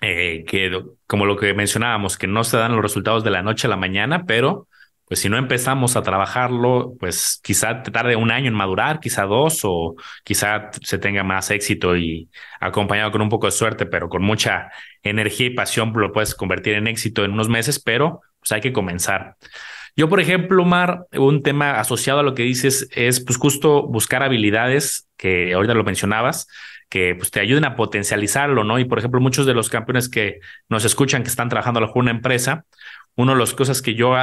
eh, 0.00 0.46
que, 0.46 0.70
como 1.06 1.26
lo 1.26 1.37
que 1.37 1.52
mencionábamos, 1.52 2.16
que 2.16 2.28
no 2.28 2.44
se 2.44 2.56
dan 2.56 2.72
los 2.72 2.80
resultados 2.80 3.24
de 3.24 3.30
la 3.30 3.42
noche 3.42 3.66
a 3.66 3.70
la 3.70 3.76
mañana, 3.76 4.24
pero 4.26 4.68
pues 5.06 5.20
si 5.20 5.28
no 5.28 5.36
empezamos 5.36 5.96
a 5.96 6.02
trabajarlo, 6.02 6.94
pues 6.98 7.40
quizá 7.42 7.82
te 7.82 7.90
tarde 7.90 8.16
un 8.16 8.30
año 8.30 8.48
en 8.48 8.54
madurar, 8.54 9.00
quizá 9.00 9.24
dos, 9.24 9.60
o 9.64 9.96
quizá 10.24 10.70
se 10.82 10.98
tenga 10.98 11.22
más 11.22 11.50
éxito 11.50 11.96
y 11.96 12.28
acompañado 12.60 13.12
con 13.12 13.20
un 13.20 13.28
poco 13.28 13.46
de 13.46 13.52
suerte, 13.52 13.86
pero 13.86 14.08
con 14.08 14.22
mucha 14.22 14.70
energía 15.02 15.48
y 15.48 15.50
pasión 15.50 15.92
lo 15.94 16.12
puedes 16.12 16.34
convertir 16.34 16.74
en 16.74 16.86
éxito 16.86 17.24
en 17.24 17.32
unos 17.32 17.48
meses, 17.48 17.78
pero 17.78 18.22
pues 18.38 18.52
hay 18.52 18.60
que 18.60 18.72
comenzar. 18.72 19.36
Yo, 19.96 20.08
por 20.08 20.20
ejemplo, 20.20 20.64
Mar, 20.64 21.06
un 21.12 21.42
tema 21.42 21.78
asociado 21.78 22.20
a 22.20 22.22
lo 22.24 22.34
que 22.34 22.42
dices 22.42 22.88
es 22.92 23.24
pues 23.24 23.38
justo 23.38 23.86
buscar 23.86 24.22
habilidades 24.22 25.08
que 25.16 25.54
ahorita 25.54 25.74
lo 25.74 25.84
mencionabas, 25.84 26.48
que 26.88 27.14
pues 27.14 27.30
te 27.30 27.40
ayuden 27.40 27.64
a 27.64 27.76
potencializarlo, 27.76 28.64
¿no? 28.64 28.78
Y 28.78 28.86
por 28.86 28.98
ejemplo, 28.98 29.20
muchos 29.20 29.46
de 29.46 29.54
los 29.54 29.68
campeones 29.68 30.08
que 30.08 30.40
nos 30.68 30.84
escuchan 30.84 31.22
que 31.22 31.28
están 31.28 31.48
trabajando 31.48 31.80
a 31.80 31.92
una 31.94 32.10
empresa, 32.10 32.64
una 33.14 33.34
de 33.34 33.38
las 33.38 33.54
cosas 33.54 33.82
que 33.82 33.94
yo 33.94 34.16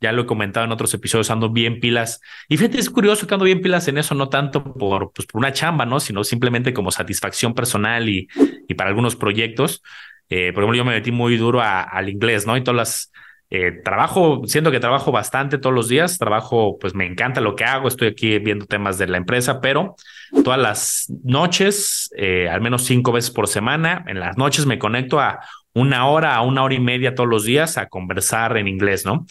ya 0.00 0.12
lo 0.12 0.22
he 0.22 0.26
comentado 0.26 0.66
en 0.66 0.72
otros 0.72 0.92
episodios, 0.94 1.30
ando 1.30 1.50
bien 1.50 1.80
pilas. 1.80 2.20
Y 2.48 2.56
fíjate, 2.56 2.78
es 2.78 2.90
curioso 2.90 3.26
que 3.26 3.34
ando 3.34 3.44
bien 3.44 3.60
pilas 3.60 3.88
en 3.88 3.98
eso, 3.98 4.14
no 4.14 4.28
tanto 4.28 4.74
por, 4.74 5.12
pues, 5.12 5.26
por 5.26 5.38
una 5.38 5.52
chamba, 5.52 5.86
¿no? 5.86 6.00
Sino 6.00 6.24
simplemente 6.24 6.72
como 6.74 6.90
satisfacción 6.90 7.54
personal 7.54 8.08
y, 8.08 8.28
y 8.68 8.74
para 8.74 8.90
algunos 8.90 9.16
proyectos. 9.16 9.82
Eh, 10.28 10.52
por 10.52 10.62
ejemplo, 10.62 10.76
yo 10.76 10.84
me 10.84 10.92
metí 10.92 11.12
muy 11.12 11.36
duro 11.36 11.60
al 11.62 12.08
inglés, 12.08 12.46
¿no? 12.46 12.56
Y 12.56 12.62
todas 12.62 12.76
las... 12.76 13.12
Eh, 13.48 13.80
trabajo, 13.84 14.42
siento 14.46 14.72
que 14.72 14.80
trabajo 14.80 15.12
bastante 15.12 15.58
todos 15.58 15.72
los 15.72 15.88
días, 15.88 16.18
trabajo, 16.18 16.78
pues 16.80 16.96
me 16.96 17.06
encanta 17.06 17.40
lo 17.40 17.54
que 17.54 17.62
hago, 17.62 17.86
estoy 17.86 18.08
aquí 18.08 18.40
viendo 18.40 18.66
temas 18.66 18.98
de 18.98 19.06
la 19.06 19.18
empresa, 19.18 19.60
pero 19.60 19.94
todas 20.42 20.58
las 20.58 21.06
noches, 21.22 22.10
eh, 22.16 22.48
al 22.48 22.60
menos 22.60 22.82
cinco 22.82 23.12
veces 23.12 23.30
por 23.30 23.46
semana, 23.46 24.04
en 24.08 24.18
las 24.18 24.36
noches 24.36 24.66
me 24.66 24.80
conecto 24.80 25.20
a 25.20 25.38
una 25.76 26.06
hora 26.08 26.34
a 26.34 26.40
una 26.40 26.62
hora 26.62 26.74
y 26.74 26.80
media 26.80 27.14
todos 27.14 27.28
los 27.28 27.44
días 27.44 27.76
a 27.76 27.86
conversar 27.86 28.56
en 28.56 28.66
inglés, 28.66 29.04
¿no? 29.04 29.26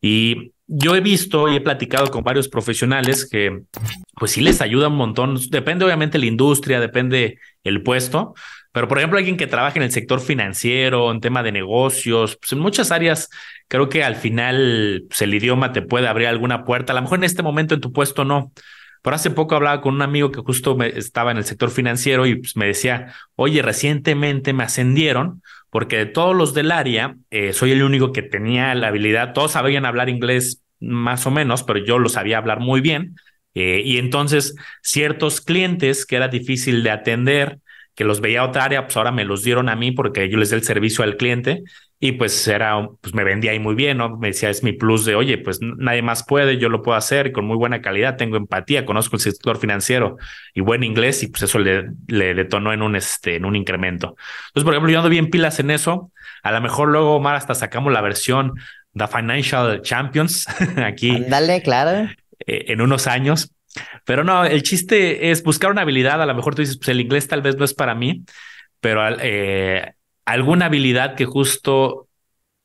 Y 0.00 0.52
yo 0.66 0.96
he 0.96 1.00
visto 1.00 1.48
y 1.48 1.56
he 1.56 1.60
platicado 1.60 2.10
con 2.10 2.24
varios 2.24 2.48
profesionales 2.48 3.28
que 3.30 3.62
pues 4.16 4.32
sí 4.32 4.40
les 4.40 4.60
ayuda 4.60 4.88
un 4.88 4.96
montón. 4.96 5.38
Depende 5.48 5.84
obviamente 5.84 6.18
la 6.18 6.26
industria, 6.26 6.80
depende 6.80 7.38
el 7.62 7.82
puesto, 7.82 8.34
Pero, 8.72 8.88
por 8.88 8.98
ejemplo, 8.98 9.16
alguien 9.18 9.36
que 9.36 9.46
trabaja 9.46 9.78
en 9.78 9.84
el 9.84 9.92
sector 9.92 10.20
financiero, 10.20 11.10
en 11.10 11.20
tema 11.20 11.42
de 11.42 11.52
negocios, 11.52 12.36
pues 12.36 12.52
en 12.52 12.58
muchas 12.58 12.90
áreas, 12.90 13.30
creo 13.68 13.88
que 13.88 14.04
al 14.04 14.16
final 14.16 15.04
pues, 15.08 15.22
el 15.22 15.32
idioma 15.34 15.72
te 15.72 15.82
puede 15.82 16.08
abrir 16.08 16.26
alguna 16.26 16.64
puerta. 16.64 16.92
A 16.92 16.96
lo 16.96 17.02
mejor 17.02 17.18
en 17.18 17.24
este 17.24 17.42
momento 17.42 17.74
en 17.74 17.80
tu 17.80 17.92
puesto 17.92 18.24
no. 18.24 18.52
Pero 19.02 19.16
hace 19.16 19.30
poco 19.30 19.54
hablaba 19.54 19.80
con 19.80 19.94
un 19.94 20.02
amigo 20.02 20.32
que 20.32 20.40
justo 20.40 20.76
estaba 20.82 21.30
en 21.30 21.38
el 21.38 21.44
sector 21.44 21.70
financiero 21.70 22.26
y 22.26 22.34
pues, 22.34 22.56
me 22.56 22.66
decía, 22.66 23.14
oye, 23.36 23.62
recientemente 23.62 24.52
me 24.52 24.64
ascendieron 24.64 25.42
porque 25.76 25.98
de 25.98 26.06
todos 26.06 26.34
los 26.34 26.54
del 26.54 26.72
área, 26.72 27.18
eh, 27.28 27.52
soy 27.52 27.72
el 27.72 27.82
único 27.82 28.10
que 28.10 28.22
tenía 28.22 28.74
la 28.74 28.88
habilidad, 28.88 29.34
todos 29.34 29.52
sabían 29.52 29.84
hablar 29.84 30.08
inglés 30.08 30.62
más 30.80 31.26
o 31.26 31.30
menos, 31.30 31.64
pero 31.64 31.84
yo 31.84 31.98
lo 31.98 32.08
sabía 32.08 32.38
hablar 32.38 32.60
muy 32.60 32.80
bien. 32.80 33.16
Eh, 33.52 33.82
y 33.84 33.98
entonces 33.98 34.56
ciertos 34.82 35.42
clientes 35.42 36.06
que 36.06 36.16
era 36.16 36.28
difícil 36.28 36.82
de 36.82 36.92
atender, 36.92 37.58
que 37.96 38.04
los 38.04 38.20
veía 38.20 38.44
otra 38.44 38.64
área, 38.64 38.84
pues 38.84 38.96
ahora 38.96 39.10
me 39.10 39.24
los 39.24 39.42
dieron 39.42 39.68
a 39.68 39.74
mí 39.74 39.90
porque 39.90 40.28
yo 40.28 40.38
les 40.38 40.50
di 40.50 40.56
el 40.56 40.62
servicio 40.62 41.02
al 41.02 41.16
cliente 41.16 41.64
y 41.98 42.12
pues 42.12 42.46
era, 42.46 42.86
pues 43.00 43.14
me 43.14 43.24
vendía 43.24 43.52
ahí 43.52 43.58
muy 43.58 43.74
bien, 43.74 43.96
¿no? 43.96 44.18
Me 44.18 44.28
decía, 44.28 44.50
es 44.50 44.62
mi 44.62 44.74
plus 44.74 45.06
de, 45.06 45.14
oye, 45.14 45.38
pues 45.38 45.60
nadie 45.62 46.02
más 46.02 46.24
puede, 46.26 46.58
yo 46.58 46.68
lo 46.68 46.82
puedo 46.82 46.98
hacer 46.98 47.32
con 47.32 47.46
muy 47.46 47.56
buena 47.56 47.80
calidad, 47.80 48.16
tengo 48.16 48.36
empatía, 48.36 48.84
conozco 48.84 49.16
el 49.16 49.22
sector 49.22 49.56
financiero 49.56 50.18
y 50.52 50.60
buen 50.60 50.84
inglés 50.84 51.22
y 51.22 51.28
pues 51.28 51.44
eso 51.44 51.58
le, 51.58 51.86
le 52.06 52.34
detonó 52.34 52.74
en 52.74 52.82
un, 52.82 52.96
este, 52.96 53.36
en 53.36 53.46
un 53.46 53.56
incremento. 53.56 54.14
Entonces, 54.48 54.64
por 54.64 54.74
ejemplo, 54.74 54.92
yo 54.92 54.98
ando 54.98 55.08
bien 55.08 55.30
pilas 55.30 55.58
en 55.58 55.70
eso, 55.70 56.12
a 56.42 56.52
lo 56.52 56.60
mejor 56.60 56.88
luego, 56.88 57.16
Omar, 57.16 57.34
hasta 57.34 57.54
sacamos 57.54 57.94
la 57.94 58.02
versión 58.02 58.52
The 58.92 59.06
Financial 59.06 59.80
Champions 59.80 60.46
aquí. 60.76 61.24
Dale, 61.28 61.62
claro. 61.62 62.10
Eh, 62.46 62.66
en 62.68 62.82
unos 62.82 63.06
años. 63.06 63.52
Pero 64.04 64.24
no, 64.24 64.44
el 64.44 64.62
chiste 64.62 65.30
es 65.30 65.42
buscar 65.42 65.70
una 65.70 65.82
habilidad. 65.82 66.22
A 66.22 66.26
lo 66.26 66.34
mejor 66.34 66.54
tú 66.54 66.62
dices, 66.62 66.78
pues 66.78 66.88
el 66.88 67.00
inglés 67.00 67.28
tal 67.28 67.42
vez 67.42 67.56
no 67.56 67.64
es 67.64 67.74
para 67.74 67.94
mí, 67.94 68.24
pero 68.80 69.02
eh, 69.20 69.94
alguna 70.24 70.66
habilidad 70.66 71.14
que 71.14 71.24
justo 71.24 72.08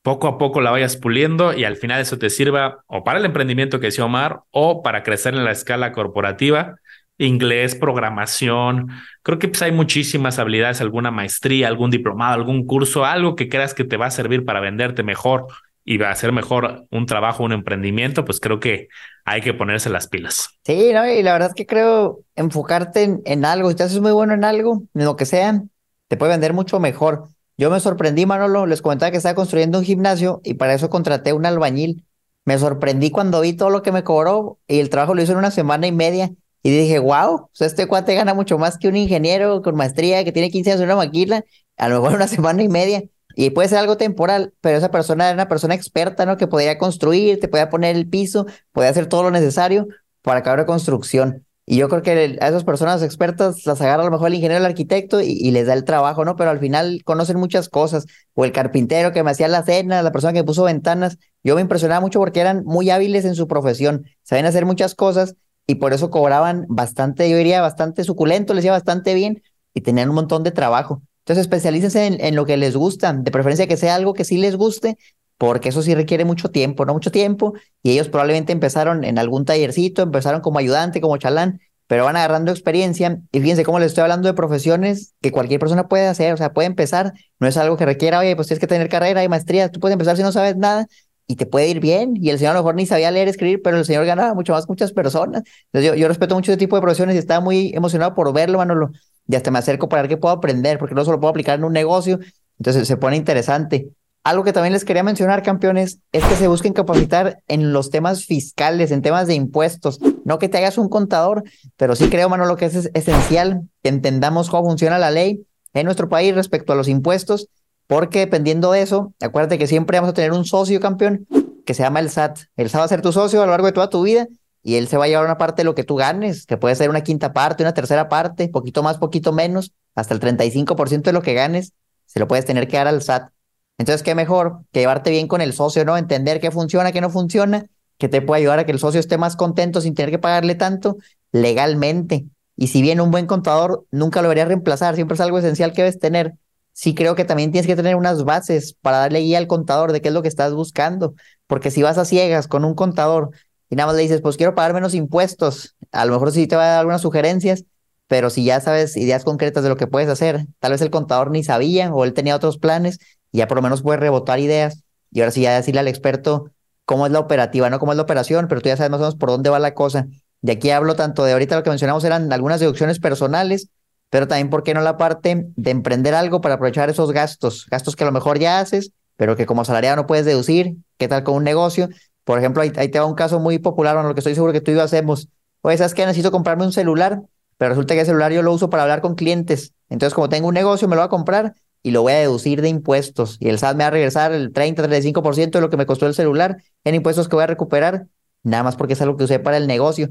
poco 0.02 0.28
a 0.28 0.38
poco 0.38 0.62
la 0.62 0.72
vayas 0.72 0.98
puliendo 0.98 1.54
y 1.54 1.64
al 1.64 1.78
final 1.78 2.02
eso 2.02 2.18
te 2.18 2.30
sirva 2.30 2.84
o 2.88 3.04
para 3.04 3.20
el 3.20 3.26
emprendimiento 3.26 3.80
que 3.80 3.88
decía 3.88 4.06
Omar 4.06 4.42
o 4.52 4.82
para 4.82 5.04
crecer 5.04 5.36
en 5.36 5.46
la 5.46 5.52
escala 5.52 5.92
corporativa. 5.92 6.76
Inglés, 7.18 7.76
programación. 7.76 8.90
Creo 9.22 9.38
que 9.38 9.48
pues, 9.48 9.62
hay 9.62 9.72
muchísimas 9.72 10.40
habilidades, 10.40 10.82
alguna 10.82 11.12
maestría, 11.12 11.68
algún 11.68 11.92
diplomado, 11.92 12.34
algún 12.34 12.66
curso, 12.66 13.06
algo 13.06 13.36
que 13.36 13.48
creas 13.48 13.76
que 13.76 13.84
te 13.84 13.98
va 13.98 14.08
a 14.08 14.12
servir 14.12 14.44
para 14.44 14.60
venderte 14.60 15.04
mejor 15.04 15.46
y 15.84 15.98
va 15.98 16.10
a 16.10 16.12
hacer 16.12 16.32
mejor 16.32 16.86
un 16.92 17.06
trabajo, 17.06 17.44
un 17.44 17.54
emprendimiento, 17.54 18.26
pues 18.26 18.40
creo 18.40 18.60
que 18.60 18.88
hay 19.26 19.42
que 19.42 19.54
ponerse 19.54 19.90
las 19.90 20.08
pilas. 20.08 20.50
Sí, 20.66 20.92
¿no? 20.94 21.08
y 21.08 21.24
la 21.24 21.34
verdad 21.34 21.50
es 21.50 21.56
que 21.56 21.66
creo 21.66 22.20
enfocarte 22.36 23.20
en, 23.26 23.46
algo, 23.46 23.70
si 23.70 23.76
te 23.76 23.84
haces 23.84 24.00
muy 24.00 24.12
bueno 24.12 24.34
en 24.34 24.44
algo, 24.44 24.84
en 24.94 25.06
lo 25.06 25.16
que 25.16 25.26
sea, 25.26 25.64
te 26.08 26.18
puede 26.18 26.32
vender 26.32 26.54
mucho 26.54 26.80
mejor. 26.80 27.30
Yo 27.58 27.70
me 27.70 27.80
sorprendí, 27.80 28.26
Manolo, 28.26 28.66
les 28.66 28.82
comentaba 28.82 29.12
que 29.12 29.18
estaba 29.18 29.36
construyendo 29.36 29.80
un 29.80 29.86
gimnasio 29.86 30.42
y 30.44 30.56
para 30.56 30.74
eso 30.74 30.90
contraté 30.90 31.34
un 31.34 31.46
albañil. 31.46 32.06
Me 32.46 32.58
sorprendí 32.58 33.12
cuando 33.12 33.42
vi 33.42 33.54
todo 33.54 33.70
lo 33.70 33.84
que 33.84 33.92
me 33.92 34.04
cobró 34.04 34.58
y 34.68 34.80
el 34.80 34.90
trabajo 34.90 35.14
lo 35.14 35.22
hizo 35.22 35.34
en 35.34 35.38
una 35.38 35.52
semana 35.52 35.88
y 35.88 35.92
media. 35.92 36.32
Y 36.64 36.70
dije, 36.70 37.00
wow, 37.00 37.50
este 37.60 37.88
cuate 37.88 38.16
gana 38.16 38.34
mucho 38.34 38.58
más 38.58 38.78
que 38.78 38.88
un 38.88 38.96
ingeniero 38.96 39.62
con 39.62 39.76
maestría 39.76 40.24
que 40.24 40.32
tiene 40.32 40.52
15 40.52 40.72
años 40.72 40.82
en 40.82 40.88
una 40.88 40.96
maquila, 40.96 41.44
a 41.78 41.90
lo 41.90 42.02
mejor 42.02 42.16
una 42.16 42.28
semana 42.28 42.64
y 42.64 42.70
media. 42.70 43.04
Y 43.36 43.52
puede 43.52 43.70
ser 43.70 43.78
algo 43.80 43.98
temporal, 43.98 44.54
pero 44.62 44.78
esa 44.78 44.92
persona 44.92 45.26
era 45.26 45.34
una 45.34 45.48
persona 45.48 45.76
experta, 45.76 46.26
¿no? 46.26 46.38
Que 46.38 46.48
podía 46.48 46.78
construir, 46.78 47.40
te 47.40 47.48
podía 47.48 47.70
poner 47.70 47.96
el 47.96 48.08
piso, 48.08 48.46
podía 48.72 48.90
hacer 48.90 49.08
todo 49.08 49.24
lo 49.24 49.32
necesario 49.32 49.88
para 50.22 50.40
acabar 50.40 50.60
la 50.60 50.66
construcción. 50.66 51.46
Y 51.66 51.78
yo 51.78 51.88
creo 51.90 52.02
que 52.02 52.38
a 52.42 52.48
esas 52.48 52.64
personas 52.64 53.02
expertas 53.04 53.66
las 53.66 53.80
agarra 53.82 54.02
a 54.02 54.06
lo 54.06 54.12
mejor 54.12 54.28
el 54.28 54.34
ingeniero, 54.34 54.60
el 54.60 54.70
arquitecto 54.70 55.22
y, 55.22 55.52
les 55.52 55.68
da 55.68 55.74
el 55.74 55.86
trabajo, 55.86 56.26
¿no? 56.26 56.36
Pero 56.36 56.50
al 56.50 56.60
final 56.60 57.02
conocen 57.06 57.38
muchas 57.38 57.70
cosas. 57.70 58.08
O 58.34 58.44
el 58.46 58.52
carpintero 58.52 59.14
que 59.14 59.24
me 59.24 59.32
hacía 59.32 59.48
la 59.48 59.64
cena, 59.64 60.02
la 60.02 60.12
persona 60.12 60.34
que 60.34 60.44
puso 60.44 60.64
ventanas. 60.64 61.18
Yo 61.44 61.56
me 61.56 61.62
impresionaba 61.62 62.02
mucho 62.02 62.20
porque 62.20 62.42
eran 62.42 62.64
muy 62.66 62.90
hábiles 62.90 63.26
en 63.26 63.36
su 63.36 63.48
profesión, 63.48 64.06
saben 64.24 64.46
hacer 64.46 64.66
muchas 64.66 64.96
cosas 64.96 65.36
y 65.66 65.76
por 65.76 65.94
eso 65.94 66.10
cobraban 66.10 66.66
bastante, 66.68 67.30
yo 67.30 67.38
diría, 67.38 67.62
bastante 67.62 68.04
suculento, 68.04 68.54
les 68.54 68.66
iba 68.66 68.74
bastante 68.74 69.14
bien 69.14 69.42
y 69.74 69.82
tenían 69.82 70.10
un 70.10 70.16
montón 70.16 70.44
de 70.44 70.52
trabajo. 70.52 71.02
Entonces, 71.22 71.44
especialícense 71.44 72.18
en, 72.20 72.36
lo 72.36 72.46
que 72.46 72.58
les 72.58 72.76
gusta, 72.76 73.14
de 73.14 73.32
preferencia 73.32 73.68
que 73.68 73.78
sea 73.78 73.96
algo 73.96 74.14
que 74.14 74.26
sí 74.26 74.38
les 74.38 74.56
guste, 74.56 74.98
porque 75.38 75.70
eso 75.70 75.82
sí 75.82 75.96
requiere 75.96 76.26
mucho 76.26 76.50
tiempo, 76.50 76.86
no 76.86 76.94
mucho 76.94 77.12
tiempo, 77.12 77.54
y 77.84 77.92
ellos 77.92 78.10
probablemente 78.10 78.54
empezaron 78.54 79.04
en 79.04 79.20
algún 79.20 79.46
tallercito, 79.46 80.02
empezaron 80.04 80.42
como 80.42 80.60
ayudante, 80.60 81.00
como 81.00 81.18
chalán, 81.18 81.62
pero 81.88 82.06
van 82.06 82.16
agarrando 82.16 82.52
experiencia, 82.52 83.20
y 83.32 83.40
fíjense 83.40 83.64
cómo 83.64 83.80
les 83.80 83.88
estoy 83.88 84.04
hablando 84.04 84.28
de 84.28 84.34
profesiones 84.34 85.14
que 85.22 85.32
cualquier 85.32 85.60
persona 85.60 85.88
puede 85.88 86.08
hacer, 86.08 86.34
o 86.34 86.38
sea, 86.38 86.54
puede 86.54 86.68
empezar, 86.68 87.14
no 87.40 87.48
es 87.48 87.58
algo 87.58 87.78
que 87.78 87.86
requiera, 87.86 88.20
oye, 88.20 88.36
pues 88.36 88.48
tienes 88.48 88.60
que 88.60 88.68
tener 88.68 88.90
carrera 88.90 89.24
y 89.24 89.30
maestría, 89.30 89.70
tú 89.70 89.80
puedes 89.80 89.94
empezar 89.94 90.18
si 90.18 90.24
no 90.24 90.32
sabes 90.32 90.58
nada, 90.58 90.88
y 91.28 91.36
te 91.36 91.46
puede 91.46 91.70
ir 91.70 91.80
bien. 91.80 92.16
Y 92.18 92.30
el 92.30 92.38
señor 92.40 92.52
a 92.52 92.54
lo 92.56 92.60
mejor 92.60 92.76
ni 92.76 92.86
sabía 92.86 93.10
leer, 93.10 93.30
escribir, 93.30 93.62
pero 93.64 93.78
el 93.78 93.86
señor 93.86 94.06
ganaba 94.06 94.34
mucho 94.34 94.52
más 94.52 94.68
muchas 94.68 94.92
personas. 94.92 95.44
Entonces 95.72 95.92
yo, 95.92 95.96
yo 95.96 96.10
respeto 96.10 96.36
mucho 96.36 96.52
ese 96.52 96.60
tipo 96.60 96.76
de 96.76 96.82
profesiones 96.82 97.16
y 97.16 97.20
estaba 97.20 97.40
muy 97.40 97.72
emocionado 97.74 98.14
por 98.16 98.34
verlo, 98.34 98.58
Manolo 98.58 98.92
y 99.28 99.36
hasta 99.36 99.52
me 99.52 99.60
acerco 99.60 99.90
para 99.90 100.04
ver 100.04 100.10
qué 100.10 100.18
puedo 100.18 100.34
aprender, 100.34 100.78
porque 100.78 100.96
no 100.96 101.06
solo 101.06 101.20
puedo 101.20 101.30
aplicar 101.30 101.60
en 101.60 101.66
un 101.66 101.74
negocio, 101.74 102.20
entonces 102.58 102.88
se 102.88 102.98
pone 102.98 103.16
interesante. 103.16 103.90
Algo 104.24 104.44
que 104.44 104.54
también 104.54 104.74
les 104.74 104.86
quería 104.86 105.02
mencionar, 105.02 105.42
campeones, 105.42 106.00
es 106.12 106.24
que 106.24 106.36
se 106.36 106.48
busquen 106.48 106.74
capacitar 106.74 107.42
en 107.48 107.74
los 107.74 107.90
temas 107.90 108.26
fiscales, 108.26 108.92
en 108.92 109.02
temas 109.02 109.26
de 109.26 109.34
impuestos. 109.34 110.00
No 110.26 110.38
que 110.38 110.48
te 110.48 110.60
hagas 110.60 110.78
un 110.78 110.90
contador, 110.90 111.44
pero 111.76 111.96
sí 111.96 112.08
creo, 112.08 112.30
mano, 112.30 112.46
lo 112.46 112.56
que 112.56 112.66
es 112.66 112.92
esencial 112.94 113.62
que 113.82 113.90
entendamos 113.90 114.50
cómo 114.50 114.70
funciona 114.70 115.00
la 115.00 115.10
ley 115.10 115.44
en 115.74 115.86
nuestro 115.86 116.08
país 116.08 116.36
respecto 116.36 116.74
a 116.74 116.76
los 116.76 116.88
impuestos, 116.88 117.48
porque 117.88 118.20
dependiendo 118.20 118.72
de 118.72 118.84
eso, 118.84 119.14
acuérdate 119.20 119.58
que 119.58 119.66
siempre 119.66 119.98
vamos 119.98 120.12
a 120.12 120.14
tener 120.14 120.34
un 120.34 120.46
socio 120.46 120.80
campeón 120.80 121.26
que 121.66 121.74
se 121.74 121.82
llama 121.82 122.00
el 122.00 122.12
SAT. 122.12 122.42
El 122.58 122.70
SAT 122.70 122.82
va 122.82 122.86
a 122.86 122.90
ser 122.90 123.02
tu 123.02 123.12
socio 123.12 123.42
a 123.42 123.46
lo 123.46 123.52
largo 123.52 123.66
de 123.68 123.74
toda 123.74 123.90
tu 123.90 124.04
vida 124.04 124.28
y 124.64 124.76
él 124.76 124.88
se 124.88 124.98
va 124.98 125.06
a 125.06 125.08
llevar 125.08 125.26
una 125.26 125.38
parte 125.38 125.62
de 125.62 125.66
lo 125.66 125.76
que 125.76 125.84
tú 125.84 125.96
ganes, 125.96 126.46
que 126.46 126.58
puede 126.58 126.76
ser 126.76 126.90
una 126.90 127.02
quinta 127.02 127.34
parte, 127.34 127.64
una 127.64 127.74
tercera 127.74 128.10
parte, 128.10 128.50
poquito 128.50 128.84
más, 128.84 128.98
poquito 128.98 129.32
menos, 129.34 129.74
hasta 129.96 130.14
el 130.14 130.20
35% 130.20 131.10
de 131.10 131.14
lo 131.14 131.22
que 131.22 131.34
ganes, 131.34 131.74
se 132.06 132.20
lo 132.20 132.28
puedes 132.28 132.46
tener 132.46 132.68
que 132.68 132.78
dar 132.78 132.88
al 132.88 133.02
SAT. 133.02 133.32
Entonces, 133.78 134.04
qué 134.04 134.14
mejor 134.14 134.60
que 134.72 134.82
llevarte 134.82 135.10
bien 135.10 135.28
con 135.28 135.42
el 135.42 135.54
socio, 135.54 135.84
¿no? 135.86 135.98
Entender 135.98 136.40
qué 136.40 136.52
funciona, 136.52 136.92
qué 136.92 137.02
no 137.02 137.10
funciona, 137.10 137.66
que 137.98 138.10
te 138.10 138.22
puede 138.22 138.42
ayudar 138.42 138.60
a 138.60 138.66
que 138.66 138.72
el 138.72 138.80
socio 138.80 139.00
esté 139.00 139.18
más 139.18 139.36
contento 139.36 139.82
sin 139.82 139.96
tener 139.96 140.12
que 140.12 140.20
pagarle 140.20 140.56
tanto 140.56 140.98
legalmente. 141.32 142.26
Y 142.56 142.68
si 142.68 142.82
bien 142.82 143.02
un 143.02 143.12
buen 143.12 143.26
contador 143.26 143.86
nunca 143.90 144.22
lo 144.22 144.28
debería 144.28 144.46
reemplazar, 144.46 144.96
siempre 144.96 145.16
es 145.16 145.22
algo 145.22 145.40
esencial 145.40 145.74
que 145.74 145.82
debes 145.82 146.00
tener, 146.00 146.34
sí 146.74 146.94
creo 146.94 147.16
que 147.16 147.26
también 147.26 147.52
tienes 147.52 147.68
que 147.68 147.76
tener 147.76 147.96
unas 147.96 148.24
bases 148.24 148.76
para 148.82 148.98
darle 148.98 149.20
guía 149.20 149.38
al 149.38 149.48
contador 149.48 149.92
de 149.92 150.02
qué 150.02 150.10
es 150.10 150.14
lo 150.14 150.22
que 150.22 150.28
estás 150.28 150.54
buscando. 150.54 151.16
Porque 151.48 151.72
si 151.72 151.82
vas 151.82 151.98
a 151.98 152.06
ciegas 152.06 152.48
con 152.48 152.66
un 152.66 152.76
contador 152.76 153.32
y 153.72 153.78
nada 153.78 153.88
más 153.88 153.96
le 153.96 154.02
dices, 154.02 154.22
pues 154.22 154.36
quiero 154.36 154.54
pagar 154.54 154.74
menos 154.74 154.94
impuestos. 154.94 155.78
A 155.94 156.06
lo 156.06 156.12
mejor 156.12 156.34
sí 156.34 156.46
te 156.46 156.58
va 156.58 156.66
a 156.66 156.68
dar 156.68 156.80
algunas 156.80 157.02
sugerencias, 157.02 157.64
pero 158.08 158.30
si 158.30 158.44
ya 158.44 158.60
sabes 158.60 158.98
ideas 158.98 159.24
concretas 159.24 159.64
de 159.64 159.70
lo 159.70 159.78
que 159.78 159.88
puedes 159.88 160.10
hacer, 160.10 160.46
tal 160.60 160.74
vez 160.74 160.82
el 160.82 160.92
contador 160.92 161.32
ni 161.32 161.42
sabía 161.46 161.94
o 161.94 162.04
él 162.04 162.14
tenía 162.14 162.36
otros 162.36 162.58
planes 162.58 163.00
y 163.32 163.38
ya 163.38 163.48
por 163.48 163.56
lo 163.56 163.62
menos 163.62 163.82
puede 163.82 163.98
rebotar 163.98 164.40
ideas 164.40 164.84
y 165.10 165.22
ahora 165.22 165.32
sí 165.32 165.42
ya 165.42 165.56
decirle 165.56 165.80
al 165.80 165.88
experto 165.88 166.52
cómo 166.84 167.06
es 167.06 167.14
la 167.14 167.20
operativa, 167.20 167.70
no 167.70 167.80
cómo 167.80 167.94
es 167.94 167.96
la 167.96 168.04
operación, 168.04 168.50
pero 168.50 168.60
tú 168.60 168.68
ya 168.68 168.76
sabes 168.76 168.92
más 168.92 169.00
o 169.00 169.04
menos 169.04 169.16
por 169.16 169.30
dónde 169.30 169.50
va 169.50 169.58
la 169.58 169.74
cosa. 169.74 170.06
De 170.42 170.52
aquí 170.52 170.70
hablo 170.70 170.96
tanto 170.96 171.24
de 171.24 171.32
ahorita 171.32 171.56
lo 171.56 171.64
que 171.64 171.70
mencionamos 171.70 172.04
eran 172.04 172.34
algunas 172.34 172.60
deducciones 172.60 173.00
personales, 173.00 173.70
pero 174.10 174.28
también, 174.28 174.50
¿por 174.50 174.64
qué 174.64 174.74
no 174.74 174.82
la 174.82 174.98
parte 174.98 175.46
de 175.56 175.72
emprender 175.72 176.14
algo 176.14 176.42
para 176.42 176.56
aprovechar 176.56 176.90
esos 176.90 177.14
gastos? 177.14 177.68
Gastos 177.72 177.96
que 177.96 178.04
a 178.04 178.08
lo 178.08 178.12
mejor 178.12 178.38
ya 178.38 178.60
haces, 178.60 178.92
pero 179.16 179.38
que 179.38 179.46
como 179.46 179.62
asalariado 179.62 179.96
no 179.96 180.08
puedes 180.08 180.26
deducir. 180.26 180.76
¿Qué 180.98 181.08
tal 181.08 181.24
con 181.24 181.36
un 181.36 181.46
negocio? 181.46 181.88
Por 182.24 182.40
ejemplo, 182.40 182.62
ahí, 182.62 182.72
te 182.72 183.00
va 183.00 183.06
un 183.06 183.16
caso 183.16 183.40
muy 183.40 183.60
popular, 183.60 183.98
en 183.98 184.08
lo 184.08 184.14
que 184.14 184.20
estoy 184.20 184.36
seguro 184.36 184.54
que 184.54 184.62
tú 184.62 184.72
y 184.72 184.76
yo 184.76 184.84
hacemos. 184.84 185.28
Oye, 185.62 185.78
¿sabes 185.78 185.94
qué? 185.94 186.06
Necesito 186.06 186.32
comprarme 186.32 186.66
un 186.66 186.72
celular, 186.72 187.22
pero 187.58 187.70
resulta 187.70 187.94
que 187.94 188.02
el 188.02 188.06
celular 188.06 188.32
yo 188.32 188.42
lo 188.42 188.54
uso 188.54 188.70
para 188.70 188.84
hablar 188.84 189.02
con 189.02 189.16
clientes. 189.16 189.74
Entonces, 189.90 190.14
como 190.14 190.30
tengo 190.30 190.48
un 190.48 190.54
negocio, 190.54 190.88
me 190.88 190.96
lo 190.96 191.02
voy 191.02 191.08
a 191.08 191.10
comprar 191.10 191.54
y 191.84 191.92
lo 191.92 192.02
voy 192.04 192.14
a 192.14 192.18
deducir 192.18 192.62
de 192.62 192.70
impuestos. 192.70 193.38
Y 193.40 193.50
el 193.50 193.56
SAT 193.56 193.76
me 193.76 193.84
va 193.84 193.88
a 193.88 193.92
regresar 193.92 194.32
el 194.32 194.54
30-35% 194.54 195.52
de 195.52 195.62
lo 195.62 195.70
que 195.70 195.78
me 195.78 195.86
costó 195.86 196.08
el 196.08 196.14
celular 196.14 196.58
en 196.84 196.96
impuestos 196.96 197.28
que 197.28 197.36
voy 197.36 197.44
a 197.44 197.48
recuperar, 197.48 198.08
nada 198.44 198.64
más 198.64 198.76
porque 198.76 198.94
es 198.94 199.02
algo 199.02 199.18
que 199.18 199.24
usé 199.24 199.40
para 199.40 199.58
el 199.58 199.68
negocio. 199.68 200.10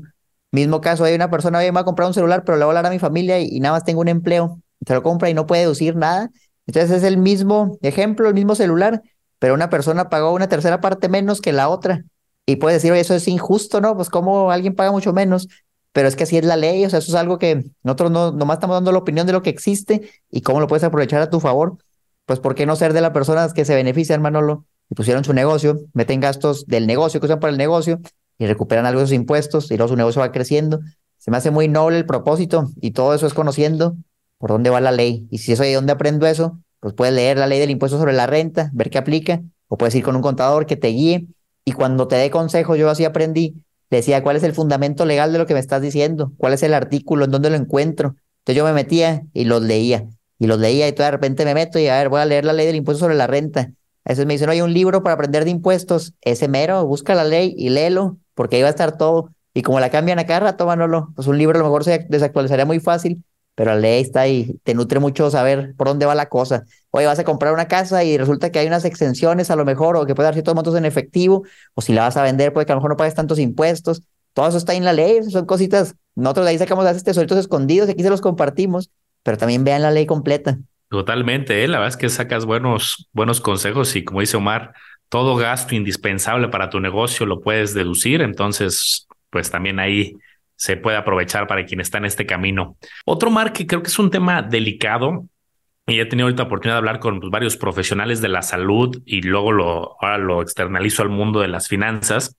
Mismo 0.52 0.80
caso, 0.80 1.04
hay 1.04 1.14
una 1.14 1.30
persona, 1.30 1.58
oye, 1.58 1.70
me 1.70 1.76
va 1.76 1.80
a 1.82 1.84
comprar 1.84 2.08
un 2.08 2.14
celular, 2.14 2.42
pero 2.44 2.58
le 2.58 2.64
voy 2.64 2.74
a 2.74 2.78
hablar 2.78 2.86
a 2.86 2.94
mi 2.94 2.98
familia 2.98 3.38
y, 3.38 3.48
y 3.50 3.60
nada 3.60 3.74
más 3.74 3.84
tengo 3.84 4.00
un 4.00 4.08
empleo. 4.08 4.60
Se 4.84 4.94
lo 4.94 5.02
compra 5.02 5.30
y 5.30 5.34
no 5.34 5.46
puede 5.46 5.62
deducir 5.62 5.94
nada. 5.94 6.30
Entonces 6.66 6.90
es 6.98 7.04
el 7.04 7.18
mismo 7.18 7.78
ejemplo, 7.82 8.28
el 8.28 8.34
mismo 8.34 8.54
celular, 8.54 9.02
pero 9.40 9.54
una 9.54 9.68
persona 9.70 10.08
pagó 10.08 10.32
una 10.32 10.48
tercera 10.48 10.80
parte 10.80 11.08
menos 11.08 11.40
que 11.40 11.52
la 11.52 11.68
otra. 11.68 12.04
Y 12.46 12.56
puede 12.56 12.74
decir, 12.74 12.92
oye, 12.92 13.00
eso 13.00 13.14
es 13.14 13.26
injusto, 13.26 13.80
¿no? 13.80 13.96
Pues 13.96 14.10
como 14.10 14.52
alguien 14.52 14.76
paga 14.76 14.92
mucho 14.92 15.12
menos, 15.12 15.48
pero 15.92 16.06
es 16.06 16.14
que 16.14 16.22
así 16.24 16.36
es 16.36 16.44
la 16.44 16.56
ley, 16.56 16.84
o 16.84 16.90
sea, 16.90 17.00
eso 17.00 17.10
es 17.10 17.16
algo 17.16 17.38
que 17.38 17.64
nosotros 17.82 18.10
no, 18.10 18.32
nomás 18.32 18.56
estamos 18.56 18.76
dando 18.76 18.92
la 18.92 18.98
opinión 18.98 19.26
de 19.26 19.32
lo 19.32 19.42
que 19.42 19.50
existe 19.50 20.08
y 20.30 20.42
cómo 20.42 20.60
lo 20.60 20.68
puedes 20.68 20.84
aprovechar 20.84 21.20
a 21.20 21.30
tu 21.30 21.40
favor. 21.40 21.78
Pues, 22.26 22.38
¿por 22.38 22.54
qué 22.54 22.66
no 22.66 22.76
ser 22.76 22.92
de 22.92 23.00
las 23.00 23.10
personas 23.10 23.52
que 23.54 23.64
se 23.64 23.74
benefician, 23.74 24.22
Manolo? 24.22 24.66
Y 24.88 24.94
pusieron 24.94 25.24
su 25.24 25.32
negocio, 25.32 25.80
meten 25.94 26.20
gastos 26.20 26.66
del 26.66 26.86
negocio 26.86 27.18
que 27.18 27.26
usan 27.26 27.40
para 27.40 27.50
el 27.50 27.58
negocio 27.58 28.00
y 28.38 28.46
recuperan 28.46 28.86
algo 28.86 29.00
de 29.00 29.06
esos 29.06 29.14
impuestos 29.14 29.70
y 29.70 29.76
luego 29.76 29.88
su 29.88 29.96
negocio 29.96 30.20
va 30.20 30.32
creciendo. 30.32 30.80
Se 31.18 31.30
me 31.30 31.36
hace 31.36 31.50
muy 31.50 31.68
noble 31.68 31.98
el 31.98 32.06
propósito 32.06 32.70
y 32.80 32.92
todo 32.92 33.14
eso 33.14 33.26
es 33.26 33.34
conociendo 33.34 33.96
por 34.38 34.50
dónde 34.50 34.70
va 34.70 34.80
la 34.80 34.92
ley. 34.92 35.26
Y 35.30 35.38
si 35.38 35.52
eso 35.52 35.62
de 35.62 35.74
dónde 35.74 35.92
aprendo 35.92 36.26
eso, 36.26 36.58
pues 36.80 36.94
puedes 36.94 37.14
leer 37.14 37.38
la 37.38 37.46
ley 37.46 37.60
del 37.60 37.70
impuesto 37.70 37.98
sobre 37.98 38.12
la 38.12 38.26
renta, 38.26 38.70
ver 38.72 38.90
qué 38.90 38.98
aplica, 38.98 39.42
o 39.68 39.78
puedes 39.78 39.94
ir 39.94 40.02
con 40.02 40.16
un 40.16 40.22
contador 40.22 40.66
que 40.66 40.76
te 40.76 40.88
guíe. 40.88 41.26
Y 41.64 41.72
cuando 41.72 42.08
te 42.08 42.16
dé 42.16 42.30
consejos, 42.30 42.78
yo 42.78 42.88
así 42.90 43.04
aprendí, 43.04 43.62
decía 43.90 44.22
cuál 44.22 44.36
es 44.36 44.42
el 44.42 44.54
fundamento 44.54 45.04
legal 45.04 45.32
de 45.32 45.38
lo 45.38 45.46
que 45.46 45.54
me 45.54 45.60
estás 45.60 45.82
diciendo, 45.82 46.32
cuál 46.38 46.54
es 46.54 46.62
el 46.62 46.74
artículo, 46.74 47.26
en 47.26 47.30
dónde 47.30 47.50
lo 47.50 47.56
encuentro. 47.56 48.16
Entonces 48.40 48.56
yo 48.56 48.64
me 48.64 48.72
metía 48.72 49.22
y 49.34 49.44
los 49.44 49.62
leía, 49.62 50.08
y 50.38 50.46
los 50.46 50.58
leía, 50.58 50.88
y 50.88 50.92
todo 50.92 51.04
de 51.04 51.10
repente 51.10 51.44
me 51.44 51.54
meto 51.54 51.78
y 51.78 51.86
a 51.88 51.98
ver, 51.98 52.08
voy 52.08 52.20
a 52.20 52.24
leer 52.24 52.44
la 52.44 52.54
ley 52.54 52.66
del 52.66 52.76
impuesto 52.76 53.00
sobre 53.00 53.14
la 53.14 53.26
renta. 53.26 53.72
A 54.04 54.12
veces 54.12 54.24
me 54.24 54.32
dicen, 54.32 54.48
hay 54.48 54.62
un 54.62 54.72
libro 54.72 55.02
para 55.02 55.14
aprender 55.14 55.44
de 55.44 55.50
impuestos, 55.50 56.14
ese 56.22 56.48
mero, 56.48 56.84
busca 56.86 57.14
la 57.14 57.24
ley 57.24 57.54
y 57.56 57.68
léelo, 57.68 58.16
porque 58.34 58.56
ahí 58.56 58.62
va 58.62 58.68
a 58.68 58.70
estar 58.70 58.96
todo. 58.96 59.30
Y 59.52 59.62
como 59.62 59.80
la 59.80 59.90
cambian 59.90 60.18
a 60.18 60.26
cada 60.26 60.40
rato, 60.40 60.66
pues 61.14 61.26
un 61.26 61.36
libro 61.36 61.58
a 61.58 61.62
lo 61.62 61.66
mejor 61.66 61.84
se 61.84 62.06
desactualizaría 62.08 62.64
muy 62.64 62.80
fácil, 62.80 63.22
pero 63.60 63.74
la 63.74 63.78
ley 63.78 64.00
está 64.00 64.22
ahí, 64.22 64.58
te 64.62 64.72
nutre 64.72 65.00
mucho 65.00 65.30
saber 65.30 65.74
por 65.76 65.86
dónde 65.86 66.06
va 66.06 66.14
la 66.14 66.30
cosa. 66.30 66.64
Oye, 66.88 67.04
vas 67.04 67.18
a 67.18 67.24
comprar 67.24 67.52
una 67.52 67.68
casa 67.68 68.02
y 68.04 68.16
resulta 68.16 68.50
que 68.50 68.58
hay 68.58 68.66
unas 68.66 68.86
exenciones 68.86 69.50
a 69.50 69.56
lo 69.56 69.66
mejor, 69.66 69.98
o 69.98 70.06
que 70.06 70.14
puede 70.14 70.28
dar 70.28 70.32
ciertos 70.32 70.54
montos 70.54 70.74
en 70.76 70.86
efectivo, 70.86 71.44
o 71.74 71.82
si 71.82 71.92
la 71.92 72.04
vas 72.04 72.16
a 72.16 72.22
vender, 72.22 72.54
puede 72.54 72.64
que 72.64 72.72
a 72.72 72.74
lo 72.76 72.80
mejor 72.80 72.92
no 72.92 72.96
pagues 72.96 73.14
tantos 73.14 73.38
impuestos. 73.38 74.00
Todo 74.32 74.48
eso 74.48 74.56
está 74.56 74.72
en 74.72 74.86
la 74.86 74.94
ley, 74.94 75.22
son 75.24 75.44
cositas. 75.44 75.94
Nosotros 76.14 76.46
de 76.46 76.52
ahí 76.52 76.58
sacamos 76.58 76.86
a 76.86 76.88
estos 76.88 77.04
tesoritos 77.04 77.36
escondidos 77.36 77.90
y 77.90 77.92
aquí 77.92 78.02
se 78.02 78.08
los 78.08 78.22
compartimos, 78.22 78.88
pero 79.22 79.36
también 79.36 79.62
vean 79.62 79.82
la 79.82 79.90
ley 79.90 80.06
completa. 80.06 80.56
Totalmente, 80.88 81.62
¿eh? 81.62 81.68
la 81.68 81.80
verdad 81.80 81.90
es 81.90 81.98
que 81.98 82.08
sacas 82.08 82.46
buenos, 82.46 83.10
buenos 83.12 83.42
consejos 83.42 83.94
y 83.94 84.04
como 84.04 84.20
dice 84.20 84.38
Omar, 84.38 84.72
todo 85.10 85.36
gasto 85.36 85.74
indispensable 85.74 86.48
para 86.48 86.70
tu 86.70 86.80
negocio 86.80 87.26
lo 87.26 87.42
puedes 87.42 87.74
deducir, 87.74 88.22
entonces 88.22 89.06
pues 89.28 89.50
también 89.50 89.80
ahí 89.80 90.16
se 90.60 90.76
puede 90.76 90.98
aprovechar 90.98 91.46
para 91.46 91.64
quien 91.64 91.80
está 91.80 91.96
en 91.96 92.04
este 92.04 92.26
camino. 92.26 92.76
Otro 93.06 93.30
mar 93.30 93.54
que 93.54 93.66
creo 93.66 93.82
que 93.82 93.88
es 93.88 93.98
un 93.98 94.10
tema 94.10 94.42
delicado 94.42 95.24
y 95.86 96.00
he 96.00 96.04
tenido 96.04 96.26
ahorita 96.26 96.42
oportunidad 96.42 96.74
de 96.74 96.78
hablar 96.80 97.00
con 97.00 97.18
pues, 97.18 97.30
varios 97.30 97.56
profesionales 97.56 98.20
de 98.20 98.28
la 98.28 98.42
salud 98.42 99.00
y 99.06 99.22
luego 99.22 99.52
lo, 99.52 99.96
ahora 100.02 100.18
lo 100.18 100.42
externalizo 100.42 101.02
al 101.02 101.08
mundo 101.08 101.40
de 101.40 101.48
las 101.48 101.66
finanzas. 101.66 102.36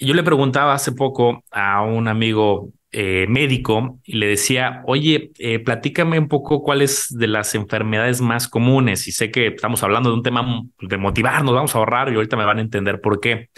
yo 0.00 0.14
le 0.14 0.24
preguntaba 0.24 0.74
hace 0.74 0.90
poco 0.90 1.44
a 1.52 1.82
un 1.82 2.08
amigo 2.08 2.72
eh, 2.90 3.26
médico 3.28 4.00
y 4.02 4.16
le 4.16 4.26
decía, 4.26 4.82
oye, 4.86 5.30
eh, 5.38 5.60
platícame 5.60 6.18
un 6.18 6.26
poco 6.26 6.64
cuáles 6.64 7.06
de 7.16 7.28
las 7.28 7.54
enfermedades 7.54 8.20
más 8.20 8.48
comunes. 8.48 9.06
Y 9.06 9.12
sé 9.12 9.30
que 9.30 9.46
estamos 9.46 9.84
hablando 9.84 10.10
de 10.10 10.16
un 10.16 10.24
tema 10.24 10.64
de 10.80 10.96
motivarnos, 10.96 11.54
vamos 11.54 11.72
a 11.76 11.78
ahorrar 11.78 12.10
y 12.12 12.16
ahorita 12.16 12.36
me 12.36 12.44
van 12.44 12.58
a 12.58 12.62
entender 12.62 13.00
por 13.00 13.20
qué. 13.20 13.50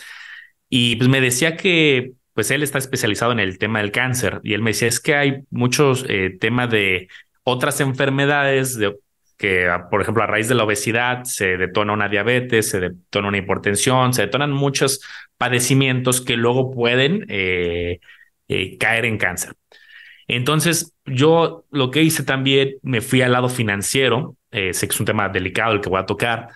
Y 0.69 0.97
pues 0.97 1.09
me 1.09 1.23
decía 1.23 1.57
que 1.57 2.13
pues 2.35 2.51
él 2.51 2.63
está 2.63 2.79
especializado 2.79 3.33
en 3.33 3.41
el 3.41 3.59
tema 3.59 3.81
del 3.81 3.93
cáncer. 3.93 4.41
Y 4.43 4.55
él 4.55 4.63
me 4.63 4.71
decía, 4.71 4.89
es 4.89 5.01
que 5.01 5.15
hay 5.15 5.43
muchos 5.51 6.05
eh, 6.09 6.37
temas 6.41 6.71
de 6.71 7.09
otras 7.43 7.81
enfermedades 7.81 8.77
de, 8.77 8.97
que, 9.37 9.69
ah, 9.69 9.89
por 9.91 10.03
ejemplo, 10.03 10.23
a 10.23 10.27
raíz 10.27 10.49
de 10.49 10.55
la 10.55 10.65
obesidad 10.65 11.25
se 11.25 11.57
detona 11.57 11.93
una 11.93 12.09
diabetes, 12.09 12.69
se 12.71 12.81
detona 12.81 13.29
una 13.29 13.39
hipertensión, 13.39 14.15
se 14.15 14.23
detonan 14.23 14.53
muchos 14.53 15.01
padecimientos 15.37 16.21
que 16.21 16.37
luego 16.37 16.71
pueden 16.71 17.27
eh, 17.29 18.01
eh, 18.49 18.79
caer 18.79 19.07
en 19.07 19.19
cáncer. 19.19 19.55
Entonces, 20.29 20.95
yo 21.07 21.65
lo 21.71 21.91
que 21.91 22.03
hice 22.03 22.23
también, 22.23 22.77
me 22.83 23.01
fui 23.01 23.23
al 23.23 23.33
lado 23.33 23.49
financiero, 23.49 24.37
sé 24.53 24.73
que 24.73 24.95
es 24.95 25.01
un 25.01 25.07
tema 25.07 25.29
delicado 25.29 25.73
el 25.73 25.81
que 25.81 25.89
voy 25.89 26.01
a 26.01 26.07
tocar, 26.07 26.49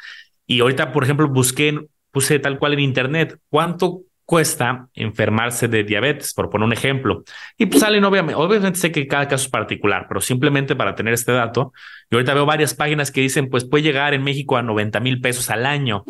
y 0.46 0.60
ahorita, 0.60 0.92
por 0.92 1.02
ejemplo, 1.02 1.28
busqué, 1.28 1.80
puse 2.12 2.38
tal 2.38 2.58
cual 2.58 2.74
en 2.74 2.80
Internet, 2.80 3.38
¿cuánto 3.48 4.02
cuesta 4.24 4.88
enfermarse 4.94 5.68
de 5.68 5.84
diabetes, 5.84 6.32
por 6.32 6.50
poner 6.50 6.66
un 6.66 6.72
ejemplo. 6.72 7.24
Y 7.58 7.66
pues 7.66 7.80
salen, 7.80 8.04
obviamente, 8.04 8.40
obviamente 8.40 8.78
sé 8.78 8.90
que 8.90 9.06
cada 9.06 9.28
caso 9.28 9.44
es 9.44 9.50
particular, 9.50 10.06
pero 10.08 10.20
simplemente 10.20 10.74
para 10.74 10.94
tener 10.94 11.12
este 11.12 11.32
dato, 11.32 11.72
yo 12.10 12.18
ahorita 12.18 12.34
veo 12.34 12.46
varias 12.46 12.74
páginas 12.74 13.10
que 13.10 13.20
dicen, 13.20 13.50
pues 13.50 13.64
puede 13.64 13.84
llegar 13.84 14.14
en 14.14 14.22
México 14.22 14.56
a 14.56 14.62
90 14.62 15.00
mil 15.00 15.20
pesos 15.20 15.50
al 15.50 15.66
año, 15.66 16.04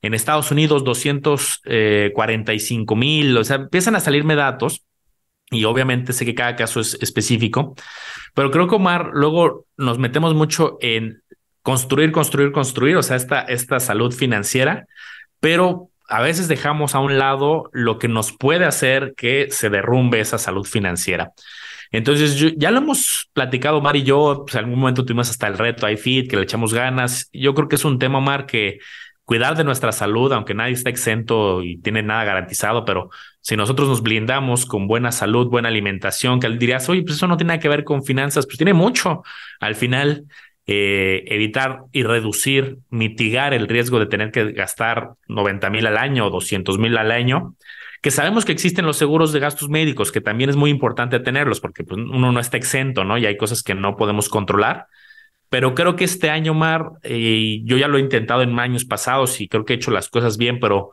en 0.00 0.14
Estados 0.14 0.50
Unidos 0.50 0.84
245 0.84 2.96
mil, 2.96 3.36
o 3.36 3.44
sea, 3.44 3.56
empiezan 3.56 3.96
a 3.96 4.00
salirme 4.00 4.34
datos 4.34 4.82
y 5.50 5.64
obviamente 5.64 6.12
sé 6.12 6.24
que 6.24 6.34
cada 6.34 6.56
caso 6.56 6.80
es 6.80 6.96
específico, 7.00 7.74
pero 8.34 8.50
creo 8.50 8.68
que 8.68 8.76
Omar, 8.76 9.10
luego 9.12 9.66
nos 9.76 9.98
metemos 9.98 10.34
mucho 10.34 10.78
en 10.80 11.22
construir, 11.62 12.12
construir, 12.12 12.52
construir, 12.52 12.96
o 12.96 13.02
sea, 13.02 13.16
esta, 13.16 13.40
esta 13.40 13.80
salud 13.80 14.12
financiera, 14.12 14.86
pero 15.40 15.90
a 16.08 16.22
veces 16.22 16.48
dejamos 16.48 16.94
a 16.94 17.00
un 17.00 17.18
lado 17.18 17.70
lo 17.72 17.98
que 17.98 18.08
nos 18.08 18.32
puede 18.32 18.64
hacer 18.64 19.14
que 19.16 19.48
se 19.50 19.70
derrumbe 19.70 20.20
esa 20.20 20.38
salud 20.38 20.66
financiera. 20.66 21.32
Entonces, 21.90 22.54
ya 22.56 22.70
lo 22.70 22.78
hemos 22.78 23.30
platicado, 23.32 23.80
Mar 23.80 23.96
y 23.96 24.02
yo, 24.02 24.44
pues 24.46 24.54
en 24.54 24.64
algún 24.64 24.78
momento 24.78 25.04
tuvimos 25.04 25.30
hasta 25.30 25.46
el 25.46 25.56
reto 25.56 25.88
iFit, 25.88 26.28
que 26.28 26.36
le 26.36 26.42
echamos 26.42 26.74
ganas. 26.74 27.30
Yo 27.32 27.54
creo 27.54 27.68
que 27.68 27.76
es 27.76 27.84
un 27.84 27.98
tema, 27.98 28.20
Mar, 28.20 28.46
que 28.46 28.78
cuidar 29.24 29.56
de 29.56 29.64
nuestra 29.64 29.92
salud, 29.92 30.32
aunque 30.32 30.54
nadie 30.54 30.72
está 30.72 30.88
exento 30.88 31.62
y 31.62 31.76
tiene 31.78 32.02
nada 32.02 32.24
garantizado, 32.24 32.86
pero 32.86 33.10
si 33.42 33.56
nosotros 33.56 33.86
nos 33.86 34.02
blindamos 34.02 34.64
con 34.64 34.86
buena 34.86 35.12
salud, 35.12 35.48
buena 35.48 35.68
alimentación, 35.68 36.40
que 36.40 36.48
dirías, 36.48 36.88
oye, 36.88 37.02
pues 37.02 37.16
eso 37.16 37.26
no 37.26 37.36
tiene 37.36 37.48
nada 37.48 37.60
que 37.60 37.68
ver 37.68 37.84
con 37.84 38.02
finanzas, 38.02 38.46
pues 38.46 38.56
tiene 38.56 38.72
mucho. 38.72 39.22
Al 39.60 39.74
final, 39.74 40.24
eh, 40.70 41.24
evitar 41.28 41.84
y 41.92 42.02
reducir, 42.02 42.76
mitigar 42.90 43.54
el 43.54 43.68
riesgo 43.68 43.98
de 43.98 44.04
tener 44.04 44.30
que 44.30 44.52
gastar 44.52 45.12
90 45.26 45.70
mil 45.70 45.86
al 45.86 45.96
año 45.96 46.26
o 46.26 46.30
200 46.30 46.78
mil 46.78 46.98
al 46.98 47.10
año, 47.10 47.54
que 48.02 48.10
sabemos 48.10 48.44
que 48.44 48.52
existen 48.52 48.84
los 48.84 48.98
seguros 48.98 49.32
de 49.32 49.40
gastos 49.40 49.70
médicos, 49.70 50.12
que 50.12 50.20
también 50.20 50.50
es 50.50 50.56
muy 50.56 50.68
importante 50.68 51.20
tenerlos 51.20 51.60
porque 51.60 51.84
pues, 51.84 51.98
uno 51.98 52.32
no 52.32 52.38
está 52.38 52.58
exento, 52.58 53.02
¿no? 53.02 53.16
Y 53.16 53.24
hay 53.24 53.38
cosas 53.38 53.62
que 53.62 53.74
no 53.74 53.96
podemos 53.96 54.28
controlar. 54.28 54.88
Pero 55.48 55.74
creo 55.74 55.96
que 55.96 56.04
este 56.04 56.28
año, 56.28 56.52
Mar, 56.52 56.90
eh, 57.02 57.62
yo 57.64 57.78
ya 57.78 57.88
lo 57.88 57.96
he 57.96 58.02
intentado 58.02 58.42
en 58.42 58.58
años 58.58 58.84
pasados 58.84 59.40
y 59.40 59.48
creo 59.48 59.64
que 59.64 59.72
he 59.72 59.76
hecho 59.76 59.90
las 59.90 60.10
cosas 60.10 60.36
bien, 60.36 60.60
pero 60.60 60.90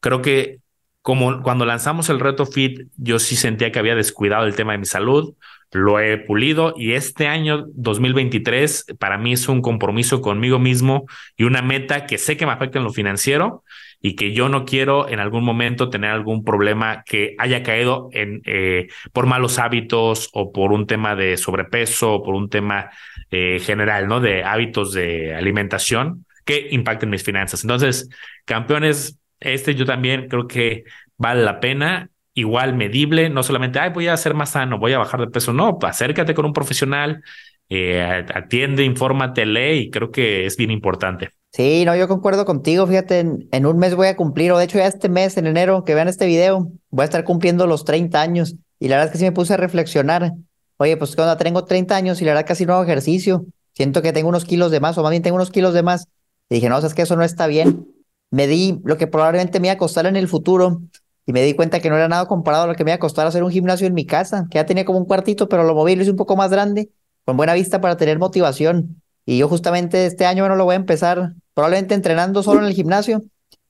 creo 0.00 0.22
que 0.22 0.60
como 1.02 1.42
cuando 1.42 1.66
lanzamos 1.66 2.08
el 2.08 2.18
reto 2.18 2.46
Fit, 2.46 2.88
yo 2.96 3.18
sí 3.18 3.36
sentía 3.36 3.70
que 3.72 3.78
había 3.78 3.94
descuidado 3.94 4.46
el 4.46 4.54
tema 4.54 4.72
de 4.72 4.78
mi 4.78 4.86
salud 4.86 5.34
lo 5.72 6.00
he 6.00 6.16
pulido 6.18 6.74
y 6.76 6.92
este 6.92 7.26
año 7.26 7.66
2023 7.74 8.86
para 8.98 9.18
mí 9.18 9.34
es 9.34 9.48
un 9.48 9.60
compromiso 9.60 10.20
conmigo 10.20 10.58
mismo 10.58 11.06
y 11.36 11.44
una 11.44 11.62
meta 11.62 12.06
que 12.06 12.18
sé 12.18 12.36
que 12.36 12.46
me 12.46 12.52
afecta 12.52 12.78
en 12.78 12.84
lo 12.84 12.92
financiero 12.92 13.64
y 14.00 14.14
que 14.14 14.32
yo 14.32 14.48
no 14.48 14.64
quiero 14.64 15.08
en 15.08 15.18
algún 15.20 15.44
momento 15.44 15.90
tener 15.90 16.10
algún 16.10 16.44
problema 16.44 17.02
que 17.04 17.34
haya 17.38 17.62
caído 17.62 18.08
en 18.12 18.42
eh, 18.44 18.88
por 19.12 19.26
malos 19.26 19.58
hábitos 19.58 20.30
o 20.32 20.52
por 20.52 20.72
un 20.72 20.86
tema 20.86 21.16
de 21.16 21.36
sobrepeso 21.36 22.14
o 22.14 22.22
por 22.22 22.34
un 22.34 22.48
tema 22.48 22.90
eh, 23.30 23.58
general, 23.60 24.06
¿no? 24.06 24.20
De 24.20 24.44
hábitos 24.44 24.92
de 24.92 25.34
alimentación 25.34 26.24
que 26.44 26.68
impacten 26.70 27.10
mis 27.10 27.24
finanzas. 27.24 27.64
Entonces, 27.64 28.08
campeones, 28.44 29.18
este 29.40 29.74
yo 29.74 29.84
también 29.84 30.28
creo 30.28 30.46
que 30.46 30.84
vale 31.16 31.42
la 31.42 31.60
pena 31.60 32.08
igual 32.38 32.74
medible, 32.74 33.30
no 33.30 33.42
solamente, 33.42 33.78
ay, 33.78 33.90
voy 33.90 34.08
a 34.08 34.16
ser 34.16 34.34
más 34.34 34.50
sano, 34.50 34.78
voy 34.78 34.92
a 34.92 34.98
bajar 34.98 35.20
de 35.20 35.28
peso, 35.28 35.52
no, 35.52 35.78
acércate 35.82 36.34
con 36.34 36.46
un 36.46 36.52
profesional, 36.52 37.22
eh, 37.68 38.24
atiende, 38.34 38.84
infórmate, 38.84 39.44
lee 39.44 39.78
y 39.78 39.90
creo 39.90 40.10
que 40.10 40.46
es 40.46 40.56
bien 40.56 40.70
importante. 40.70 41.30
Sí, 41.52 41.84
no, 41.84 41.96
yo 41.96 42.08
concuerdo 42.08 42.44
contigo, 42.44 42.86
fíjate, 42.86 43.20
en, 43.20 43.66
un 43.66 43.78
mes 43.78 43.94
voy 43.94 44.08
a 44.08 44.16
cumplir, 44.16 44.52
o 44.52 44.58
de 44.58 44.64
hecho 44.64 44.78
ya 44.78 44.86
este 44.86 45.08
mes, 45.08 45.36
en 45.36 45.46
enero, 45.46 45.84
que 45.84 45.94
vean 45.94 46.08
este 46.08 46.26
video, 46.26 46.70
voy 46.90 47.02
a 47.02 47.04
estar 47.04 47.24
cumpliendo 47.24 47.66
los 47.66 47.84
30 47.84 48.20
años 48.20 48.54
y 48.78 48.88
la 48.88 48.96
verdad 48.96 49.06
es 49.06 49.12
que 49.12 49.18
sí 49.18 49.24
me 49.24 49.32
puse 49.32 49.54
a 49.54 49.56
reflexionar, 49.56 50.32
oye, 50.76 50.96
pues 50.96 51.16
cuando 51.16 51.36
tengo 51.36 51.64
30 51.64 51.96
años 51.96 52.20
y 52.20 52.24
la 52.24 52.32
verdad 52.32 52.46
casi 52.46 52.66
no 52.66 52.74
hago 52.74 52.84
ejercicio, 52.84 53.46
siento 53.74 54.02
que 54.02 54.12
tengo 54.12 54.28
unos 54.28 54.44
kilos 54.44 54.70
de 54.70 54.80
más, 54.80 54.96
o 54.98 55.02
más 55.02 55.10
bien 55.10 55.22
tengo 55.22 55.36
unos 55.36 55.50
kilos 55.50 55.74
de 55.74 55.82
más, 55.82 56.06
y 56.48 56.56
dije, 56.56 56.68
no, 56.68 56.78
es 56.78 56.94
que 56.94 57.02
eso 57.02 57.16
no 57.16 57.24
está 57.24 57.46
bien, 57.46 57.88
me 58.30 58.46
di 58.46 58.78
lo 58.84 58.96
que 58.96 59.06
probablemente 59.06 59.58
me 59.58 59.68
iba 59.68 59.74
a 59.74 59.78
costar 59.78 60.06
en 60.06 60.16
el 60.16 60.28
futuro, 60.28 60.82
y 61.28 61.32
me 61.34 61.42
di 61.42 61.52
cuenta 61.52 61.80
que 61.80 61.90
no 61.90 61.96
era 61.96 62.08
nada 62.08 62.24
comparado 62.24 62.64
a 62.64 62.66
lo 62.68 62.74
que 62.74 62.84
me 62.84 62.90
iba 62.90 62.96
a 62.96 62.98
costar 62.98 63.26
hacer 63.26 63.44
un 63.44 63.50
gimnasio 63.50 63.86
en 63.86 63.92
mi 63.92 64.06
casa, 64.06 64.46
que 64.50 64.56
ya 64.56 64.64
tenía 64.64 64.86
como 64.86 64.98
un 64.98 65.04
cuartito, 65.04 65.46
pero 65.46 65.62
lo 65.62 65.74
moví, 65.74 65.94
lo 65.94 66.00
hice 66.00 66.10
un 66.10 66.16
poco 66.16 66.36
más 66.36 66.50
grande, 66.50 66.88
con 67.26 67.36
buena 67.36 67.52
vista 67.52 67.82
para 67.82 67.98
tener 67.98 68.18
motivación. 68.18 69.02
Y 69.26 69.36
yo 69.36 69.46
justamente 69.46 70.06
este 70.06 70.24
año 70.24 70.48
no 70.48 70.56
lo 70.56 70.64
voy 70.64 70.72
a 70.72 70.76
empezar, 70.76 71.34
probablemente 71.52 71.94
entrenando 71.94 72.42
solo 72.42 72.60
en 72.60 72.66
el 72.68 72.72
gimnasio, 72.72 73.24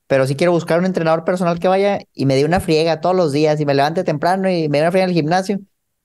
pero 0.07 0.25
sí 0.25 0.35
quiero 0.35 0.53
buscar 0.53 0.79
un 0.79 0.85
entrenador 0.85 1.25
personal 1.25 1.59
que 1.59 1.67
vaya 1.67 1.99
y 2.13 2.25
me 2.25 2.37
dé 2.37 2.45
una 2.45 2.61
friega 2.61 3.01
todos 3.01 3.13
los 3.13 3.33
días 3.33 3.59
y 3.59 3.65
me 3.65 3.73
levante 3.73 4.05
temprano 4.05 4.49
y 4.49 4.69
me 4.69 4.77
dé 4.77 4.85
una 4.85 4.91
friega 4.91 5.03
en 5.03 5.09
el 5.09 5.15
gimnasio, 5.17 5.59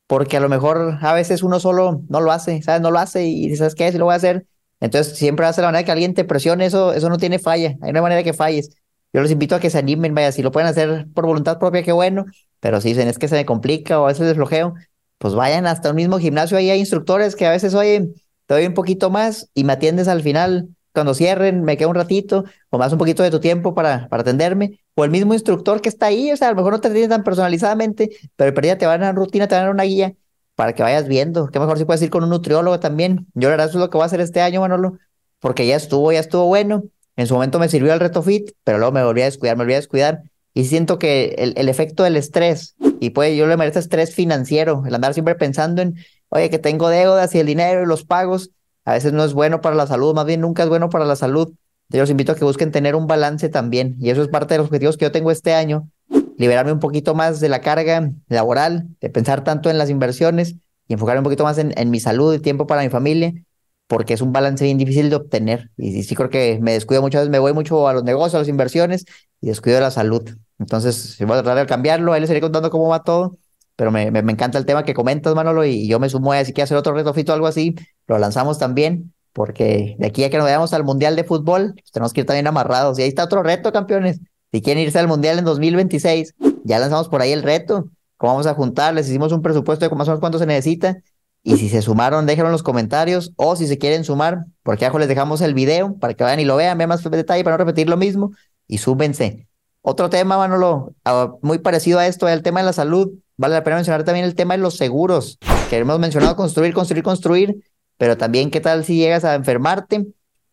porque 0.08 0.38
a 0.38 0.40
lo 0.40 0.48
mejor 0.48 0.98
a 1.00 1.12
veces 1.12 1.44
uno 1.44 1.60
solo 1.60 2.02
no 2.08 2.20
lo 2.20 2.32
hace, 2.32 2.62
¿sabes? 2.62 2.80
No 2.80 2.90
lo 2.90 2.98
hace 2.98 3.26
y 3.26 3.54
¿sabes 3.54 3.76
qué? 3.76 3.92
Si 3.92 3.98
lo 3.98 4.06
voy 4.06 4.14
a 4.14 4.16
hacer. 4.16 4.44
Entonces 4.80 5.16
siempre 5.16 5.46
hace 5.46 5.60
la 5.60 5.68
manera 5.68 5.84
que 5.84 5.92
alguien 5.92 6.14
te 6.14 6.24
presione, 6.24 6.66
eso, 6.66 6.92
eso 6.92 7.08
no 7.08 7.16
tiene 7.16 7.38
falla, 7.38 7.76
hay 7.80 7.90
una 7.90 8.02
manera 8.02 8.24
que 8.24 8.32
falles. 8.32 8.70
Yo 9.14 9.22
los 9.22 9.30
invito 9.30 9.54
a 9.54 9.60
que 9.60 9.70
se 9.70 9.78
animen, 9.78 10.14
vaya, 10.14 10.32
si 10.32 10.42
lo 10.42 10.52
pueden 10.52 10.68
hacer 10.68 11.06
por 11.14 11.24
voluntad 11.24 11.58
propia, 11.58 11.82
qué 11.82 11.92
bueno, 11.92 12.26
pero 12.60 12.80
si 12.80 12.88
dicen 12.90 13.08
es 13.08 13.18
que 13.18 13.28
se 13.28 13.36
me 13.36 13.46
complica 13.46 14.00
o 14.00 14.04
a 14.04 14.08
veces 14.08 14.26
desflojeo, 14.26 14.74
pues 15.18 15.34
vayan 15.34 15.66
hasta 15.66 15.90
un 15.90 15.96
mismo 15.96 16.18
gimnasio, 16.18 16.58
ahí 16.58 16.68
hay 16.68 16.80
instructores 16.80 17.36
que 17.36 17.46
a 17.46 17.50
veces, 17.50 17.74
oye, 17.74 18.10
te 18.46 18.54
doy 18.54 18.66
un 18.66 18.74
poquito 18.74 19.10
más 19.10 19.48
y 19.54 19.64
me 19.64 19.72
atiendes 19.72 20.08
al 20.08 20.20
final, 20.20 20.68
cuando 20.92 21.14
cierren, 21.14 21.62
me 21.62 21.76
queda 21.76 21.88
un 21.88 21.94
ratito, 21.94 22.44
o 22.70 22.78
más 22.78 22.92
un 22.92 22.98
poquito 22.98 23.22
de 23.22 23.30
tu 23.30 23.40
tiempo 23.40 23.72
para, 23.72 24.08
para 24.08 24.22
atenderme, 24.22 24.80
o 24.94 25.04
el 25.04 25.10
mismo 25.10 25.32
instructor 25.32 25.80
que 25.80 25.88
está 25.88 26.06
ahí, 26.06 26.32
o 26.32 26.36
sea, 26.36 26.48
a 26.48 26.50
lo 26.50 26.56
mejor 26.56 26.72
no 26.72 26.80
te 26.80 26.88
atiende 26.88 27.08
tan 27.08 27.22
personalizadamente, 27.22 28.10
pero 28.36 28.60
día 28.60 28.76
te 28.76 28.86
van 28.86 29.02
a 29.02 29.06
dar 29.06 29.14
rutina, 29.14 29.48
te 29.48 29.54
van 29.54 29.62
a 29.62 29.66
dar 29.66 29.74
una 29.74 29.84
guía, 29.84 30.14
para 30.54 30.72
que 30.74 30.82
vayas 30.82 31.06
viendo. 31.08 31.48
Qué 31.48 31.58
mejor 31.58 31.78
si 31.78 31.84
puedes 31.84 32.02
ir 32.02 32.10
con 32.10 32.24
un 32.24 32.30
nutriólogo 32.30 32.80
también. 32.80 33.26
Yo 33.34 33.48
la 33.48 33.50
verdad 33.50 33.68
eso 33.68 33.78
es 33.78 33.80
lo 33.80 33.90
que 33.90 33.96
voy 33.96 34.04
a 34.04 34.06
hacer 34.06 34.20
este 34.20 34.40
año, 34.40 34.60
Manolo, 34.60 34.98
porque 35.40 35.66
ya 35.66 35.76
estuvo, 35.76 36.12
ya 36.12 36.20
estuvo 36.20 36.46
bueno. 36.46 36.84
En 37.16 37.26
su 37.26 37.34
momento 37.34 37.58
me 37.58 37.68
sirvió 37.68 37.92
el 37.92 38.00
reto 38.00 38.22
fit, 38.22 38.50
pero 38.64 38.78
luego 38.78 38.92
me 38.92 39.04
volví 39.04 39.22
a 39.22 39.26
descuidar, 39.26 39.56
me 39.56 39.64
volví 39.64 39.74
a 39.74 39.78
descuidar. 39.78 40.22
Y 40.52 40.64
siento 40.64 40.98
que 40.98 41.34
el, 41.56 41.68
efecto 41.68 42.04
del 42.04 42.16
estrés, 42.16 42.76
y 43.00 43.10
pues 43.10 43.36
yo 43.36 43.46
le 43.46 43.56
merezco 43.56 43.80
estrés 43.80 44.14
financiero, 44.14 44.84
el 44.86 44.94
andar 44.94 45.12
siempre 45.12 45.34
pensando 45.34 45.82
en, 45.82 45.96
oye, 46.28 46.48
que 46.48 46.60
tengo 46.60 46.88
deudas 46.88 47.34
y 47.34 47.40
el 47.40 47.46
dinero 47.46 47.82
y 47.82 47.86
los 47.86 48.04
pagos, 48.04 48.50
a 48.84 48.92
veces 48.92 49.12
no 49.12 49.24
es 49.24 49.32
bueno 49.32 49.60
para 49.60 49.74
la 49.74 49.86
salud, 49.86 50.14
más 50.14 50.26
bien 50.26 50.40
nunca 50.40 50.62
es 50.62 50.68
bueno 50.68 50.90
para 50.90 51.04
la 51.04 51.16
salud. 51.16 51.52
Yo 51.88 52.00
los 52.00 52.10
invito 52.10 52.32
a 52.32 52.34
que 52.36 52.44
busquen 52.44 52.70
tener 52.70 52.94
un 52.94 53.06
balance 53.06 53.48
también, 53.48 53.96
y 53.98 54.10
eso 54.10 54.22
es 54.22 54.28
parte 54.28 54.54
de 54.54 54.58
los 54.58 54.66
objetivos 54.68 54.96
que 54.96 55.06
yo 55.06 55.12
tengo 55.12 55.30
este 55.32 55.54
año, 55.54 55.88
liberarme 56.38 56.72
un 56.72 56.80
poquito 56.80 57.14
más 57.14 57.40
de 57.40 57.48
la 57.48 57.60
carga 57.60 58.12
laboral, 58.28 58.88
de 59.00 59.10
pensar 59.10 59.42
tanto 59.42 59.70
en 59.70 59.78
las 59.78 59.90
inversiones 59.90 60.56
y 60.86 60.92
enfocarme 60.92 61.20
un 61.20 61.24
poquito 61.24 61.44
más 61.44 61.58
en, 61.58 61.72
en 61.76 61.90
mi 61.90 61.98
salud 61.98 62.32
y 62.34 62.38
tiempo 62.38 62.66
para 62.66 62.82
mi 62.82 62.90
familia, 62.90 63.32
porque 63.86 64.14
es 64.14 64.20
un 64.20 64.32
balance 64.32 64.64
bien 64.64 64.78
difícil 64.78 65.10
de 65.10 65.16
obtener. 65.16 65.70
Y, 65.76 66.02
sí 66.02 66.14
creo 66.14 66.30
que 66.30 66.58
me 66.60 66.72
descuido 66.72 67.02
muchas 67.02 67.22
veces, 67.22 67.30
me 67.30 67.38
voy 67.38 67.52
mucho 67.52 67.88
a 67.88 67.92
los 67.92 68.04
negocios, 68.04 68.34
a 68.36 68.38
las 68.38 68.48
inversiones 68.48 69.04
y 69.40 69.48
descuido 69.48 69.76
de 69.76 69.82
la 69.82 69.90
salud. 69.90 70.22
Entonces, 70.58 70.96
si 71.16 71.24
voy 71.24 71.36
a 71.36 71.42
tratar 71.42 71.58
de 71.58 71.66
cambiarlo, 71.66 72.12
ahí 72.12 72.20
les 72.20 72.30
iré 72.30 72.40
contando 72.40 72.70
cómo 72.70 72.88
va 72.88 73.02
todo, 73.02 73.38
pero 73.76 73.90
me, 73.90 74.10
me, 74.10 74.32
encanta 74.32 74.58
el 74.58 74.66
tema 74.66 74.84
que 74.84 74.94
comentas, 74.94 75.34
Manolo, 75.34 75.64
y 75.64 75.88
yo 75.88 75.98
me 75.98 76.08
sumo 76.08 76.32
a 76.32 76.44
si 76.44 76.52
que 76.52 76.62
hacer 76.62 76.76
otro 76.76 76.94
reto 76.94 77.12
fito 77.12 77.32
o 77.32 77.34
algo 77.34 77.46
así, 77.46 77.74
lo 78.06 78.18
lanzamos 78.18 78.58
también, 78.58 79.12
porque 79.32 79.96
de 79.98 80.06
aquí 80.06 80.24
a 80.24 80.30
que 80.30 80.36
nos 80.36 80.44
vayamos 80.44 80.72
al 80.72 80.84
Mundial 80.84 81.16
de 81.16 81.24
Fútbol, 81.24 81.74
pues 81.74 81.90
tenemos 81.90 82.12
que 82.12 82.20
ir 82.20 82.26
también 82.26 82.46
amarrados. 82.46 82.98
Y 82.98 83.02
ahí 83.02 83.08
está 83.08 83.24
otro 83.24 83.42
reto, 83.42 83.72
campeones. 83.72 84.20
Si 84.52 84.62
quieren 84.62 84.84
irse 84.84 85.00
al 85.00 85.08
Mundial 85.08 85.40
en 85.40 85.44
2026, 85.44 86.34
ya 86.62 86.78
lanzamos 86.78 87.08
por 87.08 87.20
ahí 87.20 87.32
el 87.32 87.42
reto. 87.42 87.90
¿Cómo 88.16 88.34
vamos 88.34 88.46
a 88.46 88.54
juntar? 88.54 88.94
Les 88.94 89.08
hicimos 89.08 89.32
un 89.32 89.42
presupuesto 89.42 89.84
de 89.88 89.94
más 89.94 90.06
o 90.06 90.12
menos 90.12 90.20
cuánto 90.20 90.38
se 90.38 90.46
necesita. 90.46 90.98
Y 91.46 91.58
si 91.58 91.68
se 91.68 91.82
sumaron, 91.82 92.24
déjenlo 92.24 92.48
en 92.48 92.52
los 92.52 92.62
comentarios. 92.62 93.32
O 93.36 93.54
si 93.54 93.66
se 93.66 93.76
quieren 93.76 94.02
sumar, 94.02 94.46
porque 94.62 94.86
abajo 94.86 94.98
les 94.98 95.08
dejamos 95.08 95.42
el 95.42 95.52
video 95.52 95.94
para 95.98 96.14
que 96.14 96.24
vayan 96.24 96.40
y 96.40 96.46
lo 96.46 96.56
vean, 96.56 96.78
vean 96.78 96.88
más 96.88 97.04
detalle 97.04 97.44
para 97.44 97.54
no 97.54 97.64
repetir 97.64 97.88
lo 97.88 97.98
mismo. 97.98 98.32
Y 98.66 98.78
súbense. 98.78 99.46
Otro 99.82 100.08
tema, 100.08 100.38
Manolo, 100.38 100.94
muy 101.42 101.58
parecido 101.58 101.98
a 101.98 102.06
esto, 102.06 102.26
el 102.26 102.42
tema 102.42 102.60
de 102.60 102.66
la 102.66 102.72
salud. 102.72 103.12
Vale 103.36 103.54
la 103.54 103.62
pena 103.62 103.76
mencionar 103.76 104.04
también 104.04 104.24
el 104.24 104.34
tema 104.34 104.54
de 104.54 104.62
los 104.62 104.78
seguros, 104.78 105.38
que 105.68 105.76
hemos 105.76 105.98
mencionado 105.98 106.34
construir, 106.36 106.72
construir, 106.72 107.02
construir, 107.02 107.64
pero 107.98 108.16
también 108.16 108.50
qué 108.50 108.60
tal 108.60 108.84
si 108.86 108.96
llegas 108.96 109.24
a 109.24 109.34
enfermarte 109.34 110.06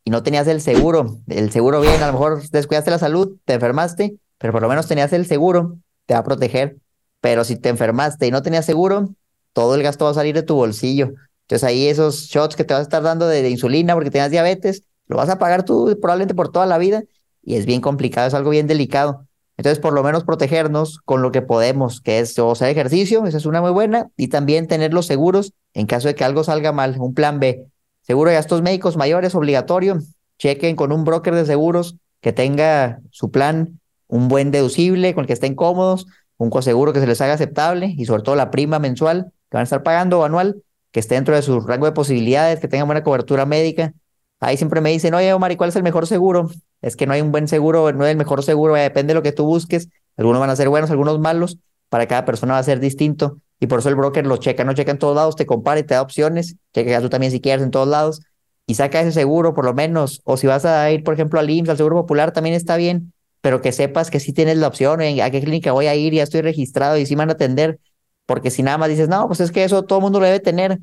y 0.04 0.12
no 0.12 0.24
tenías 0.24 0.48
el 0.48 0.60
seguro. 0.60 1.20
El 1.28 1.52
seguro 1.52 1.80
bien, 1.80 2.04
a 2.04 2.08
lo 2.08 2.14
mejor 2.14 2.42
descuidaste 2.50 2.92
la 2.92 3.00
salud, 3.00 3.38
te 3.46 3.54
enfermaste, 3.54 4.18
pero 4.38 4.52
por 4.52 4.62
lo 4.62 4.68
menos 4.68 4.88
tenías 4.88 5.14
el 5.14 5.26
seguro, 5.26 5.78
te 6.08 6.16
va 6.16 6.20
a 6.20 6.24
proteger. 6.26 6.78
Pero 7.22 7.46
si 7.46 7.56
te 7.56 7.70
enfermaste 7.70 8.28
y 8.28 8.32
no 8.32 8.42
tenías 8.42 8.66
seguro, 8.66 9.16
todo 9.54 9.76
el 9.76 9.84
gasto 9.84 10.06
va 10.06 10.12
a 10.12 10.16
salir 10.16 10.36
de 10.36 10.44
tu 10.44 10.56
bolsillo. 10.56 11.14
Entonces 11.44 11.64
ahí 11.64 11.88
esos 11.88 12.28
shots 12.28 12.56
que 12.56 12.64
te 12.64 12.74
vas 12.74 12.82
a 12.82 12.84
estar 12.84 13.04
dando 13.04 13.28
de, 13.28 13.50
insulina 13.50 13.94
porque 13.94 14.10
tenías 14.10 14.32
diabetes, 14.32 14.84
lo 15.08 15.18
vas 15.18 15.30
a 15.30 15.38
pagar 15.38 15.66
tú 15.66 15.98
probablemente 16.02 16.34
por 16.34 16.52
toda 16.52 16.66
la 16.66 16.78
vida 16.78 17.04
y 17.44 17.56
es 17.56 17.66
bien 17.66 17.82
complicado, 17.82 18.28
es 18.28 18.34
algo 18.34 18.52
bien 18.52 18.68
delicado. 18.68 19.28
Entonces, 19.58 19.80
por 19.80 19.94
lo 19.94 20.02
menos 20.02 20.24
protegernos 20.24 21.00
con 21.04 21.22
lo 21.22 21.32
que 21.32 21.42
podemos, 21.42 22.02
que 22.02 22.20
es 22.20 22.40
o 22.40 22.52
hacer 22.52 22.70
ejercicio, 22.70 23.26
esa 23.26 23.38
es 23.38 23.46
una 23.46 23.62
muy 23.62 23.72
buena, 23.72 24.10
y 24.18 24.30
también 24.30 24.68
tener 24.68 24.94
los 24.94 25.06
seguros 25.06 25.54
en 25.74 25.88
caso 25.88 26.08
de 26.08 26.16
que 26.16 26.24
algo 26.24 26.44
salga 26.44 26.72
mal, 26.72 26.96
un 27.00 27.14
plan 27.14 27.40
B. 27.40 27.66
Seguro 28.02 28.30
de 28.30 28.38
gastos 28.38 28.62
médicos 28.62 28.98
mayores, 28.98 29.36
obligatorio. 29.36 30.00
Chequen 30.40 30.76
con 30.76 30.92
un 30.92 31.04
broker 31.04 31.36
de 31.36 31.46
seguros 31.46 31.98
que 32.22 32.34
tenga 32.34 33.02
su 33.12 33.30
plan, 33.30 33.80
un 34.08 34.30
buen 34.30 34.52
deducible, 34.52 35.14
con 35.14 35.24
el 35.24 35.28
que 35.28 35.34
estén 35.34 35.54
cómodos, 35.54 36.08
un 36.38 36.50
coseguro 36.50 36.94
que 36.94 37.00
se 37.00 37.08
les 37.08 37.22
haga 37.22 37.34
aceptable 37.34 37.94
y 37.96 38.06
sobre 38.06 38.24
todo 38.24 38.36
la 38.36 38.50
prima 38.50 38.80
mensual 38.80 39.32
que 39.52 39.58
van 39.58 39.62
a 39.62 39.64
estar 39.66 39.84
pagando 39.84 40.24
anual, 40.24 40.64
que 40.92 41.02
esté 41.02 41.16
dentro 41.16 41.36
de 41.36 41.42
su 41.42 41.60
rango 41.60 41.86
de 41.86 41.92
posibilidades, 41.92 42.60
que 42.62 42.70
tengan 42.70 42.88
buena 42.88 43.04
cobertura 43.04 43.46
médica. 43.46 43.94
Ahí 44.40 44.58
siempre 44.58 44.80
me 44.82 44.90
dicen, 44.92 45.14
oye, 45.14 45.32
Omar, 45.34 45.52
¿y 45.52 45.58
cuál 45.58 45.70
es 45.70 45.76
el 45.76 45.84
mejor 45.84 46.08
seguro? 46.08 46.50
Es 46.82 46.96
que 46.96 47.06
no 47.06 47.14
hay 47.14 47.22
un 47.22 47.32
buen 47.32 47.48
seguro, 47.48 47.92
no 47.92 48.06
hay 48.06 48.12
el 48.12 48.18
mejor 48.18 48.44
seguro, 48.44 48.74
depende 48.76 49.12
de 49.12 49.16
lo 49.16 49.22
que 49.22 49.34
tú 49.34 49.46
busques. 49.46 49.90
Algunos 50.18 50.40
van 50.40 50.50
a 50.50 50.56
ser 50.56 50.70
buenos, 50.70 50.90
algunos 50.90 51.20
malos. 51.20 51.58
Para 51.90 52.08
cada 52.08 52.24
persona 52.24 52.54
va 52.54 52.60
a 52.60 52.64
ser 52.64 52.80
distinto. 52.80 53.38
Y 53.60 53.68
por 53.68 53.80
eso 53.80 53.90
el 53.90 53.96
broker 53.96 54.26
lo 54.26 54.38
checa, 54.38 54.64
no 54.64 54.74
checa 54.74 54.92
en 54.92 54.98
todos 54.98 55.16
lados, 55.16 55.36
te 55.36 55.46
compara 55.46 55.82
y 55.82 55.84
te 55.84 55.94
da 55.94 56.02
opciones. 56.02 56.56
Checa 56.74 57.02
tú 57.02 57.10
también 57.10 57.32
si 57.32 57.42
quieres 57.42 57.64
en 57.64 57.72
todos 57.72 57.88
lados. 57.88 58.22
Y 58.66 58.76
saca 58.76 59.02
ese 59.02 59.12
seguro, 59.12 59.54
por 59.54 59.66
lo 59.66 59.74
menos. 59.74 60.22
O 60.24 60.38
si 60.38 60.48
vas 60.48 60.64
a 60.64 60.90
ir, 60.92 61.04
por 61.04 61.14
ejemplo, 61.14 61.40
al 61.40 61.50
IMSS, 61.50 61.70
al 61.70 61.78
Seguro 61.78 61.98
Popular, 61.98 62.32
también 62.32 62.56
está 62.56 62.78
bien. 62.78 63.14
Pero 63.42 63.62
que 63.62 63.72
sepas 63.72 64.10
que 64.10 64.20
sí 64.20 64.34
tienes 64.34 64.58
la 64.58 64.68
opción, 64.68 65.02
a 65.02 65.30
qué 65.30 65.42
clínica 65.42 65.72
voy 65.74 65.88
a 65.88 65.96
ir, 65.96 66.14
ya 66.14 66.24
estoy 66.24 66.42
registrado 66.42 66.98
y 66.98 67.06
sí 67.06 67.16
me 67.16 67.22
van 67.22 67.30
a 67.30 67.34
atender. 67.34 67.80
Porque 68.26 68.52
si 68.52 68.64
nada 68.64 68.78
más 68.78 68.90
dices, 68.90 69.10
no, 69.10 69.28
pues 69.28 69.40
es 69.42 69.52
que 69.52 69.64
eso 69.64 69.84
todo 69.84 70.00
el 70.00 70.04
mundo 70.04 70.20
lo 70.20 70.26
debe 70.26 70.40
tener. 70.40 70.80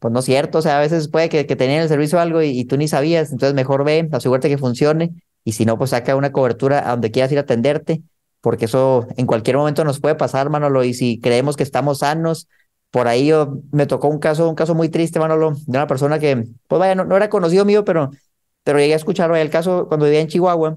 Pues 0.00 0.12
no 0.12 0.20
es 0.20 0.24
cierto, 0.24 0.58
o 0.58 0.62
sea, 0.62 0.78
a 0.78 0.80
veces 0.80 1.08
puede 1.08 1.28
que, 1.28 1.46
que 1.46 1.56
tenían 1.56 1.82
el 1.82 1.88
servicio 1.88 2.20
algo 2.20 2.42
y, 2.42 2.64
tú 2.64 2.76
ni 2.76 2.88
sabías. 2.88 3.32
Entonces 3.32 3.54
mejor 3.54 3.84
ve, 3.84 4.08
asegúrate 4.12 4.48
que 4.48 4.58
funcione. 4.58 5.10
Y 5.44 5.52
si 5.52 5.64
no, 5.64 5.78
pues 5.78 5.90
saca 5.90 6.16
una 6.16 6.32
cobertura 6.32 6.88
a 6.88 6.92
donde 6.92 7.10
quieras 7.10 7.32
ir 7.32 7.38
a 7.38 7.42
atenderte 7.42 8.02
porque 8.42 8.66
eso 8.66 9.06
en 9.16 9.26
cualquier 9.26 9.56
momento 9.56 9.84
nos 9.84 10.00
puede 10.00 10.16
pasar, 10.16 10.50
Manolo, 10.50 10.84
y 10.84 10.94
si 10.94 11.20
creemos 11.20 11.56
que 11.56 11.62
estamos 11.62 12.00
sanos, 12.00 12.48
por 12.90 13.06
ahí 13.06 13.28
yo, 13.28 13.60
me 13.70 13.86
tocó 13.86 14.08
un 14.08 14.18
caso, 14.18 14.48
un 14.48 14.56
caso 14.56 14.74
muy 14.74 14.88
triste, 14.88 15.20
Manolo, 15.20 15.52
de 15.52 15.78
una 15.78 15.86
persona 15.86 16.18
que, 16.18 16.48
pues 16.66 16.78
vaya, 16.78 16.96
no, 16.96 17.04
no 17.04 17.16
era 17.16 17.30
conocido 17.30 17.64
mío, 17.64 17.84
pero, 17.84 18.10
pero 18.64 18.80
llegué 18.80 18.94
a 18.94 18.96
escucharlo, 18.96 19.36
el 19.36 19.48
caso 19.48 19.86
cuando 19.86 20.06
vivía 20.06 20.20
en 20.20 20.26
Chihuahua, 20.26 20.76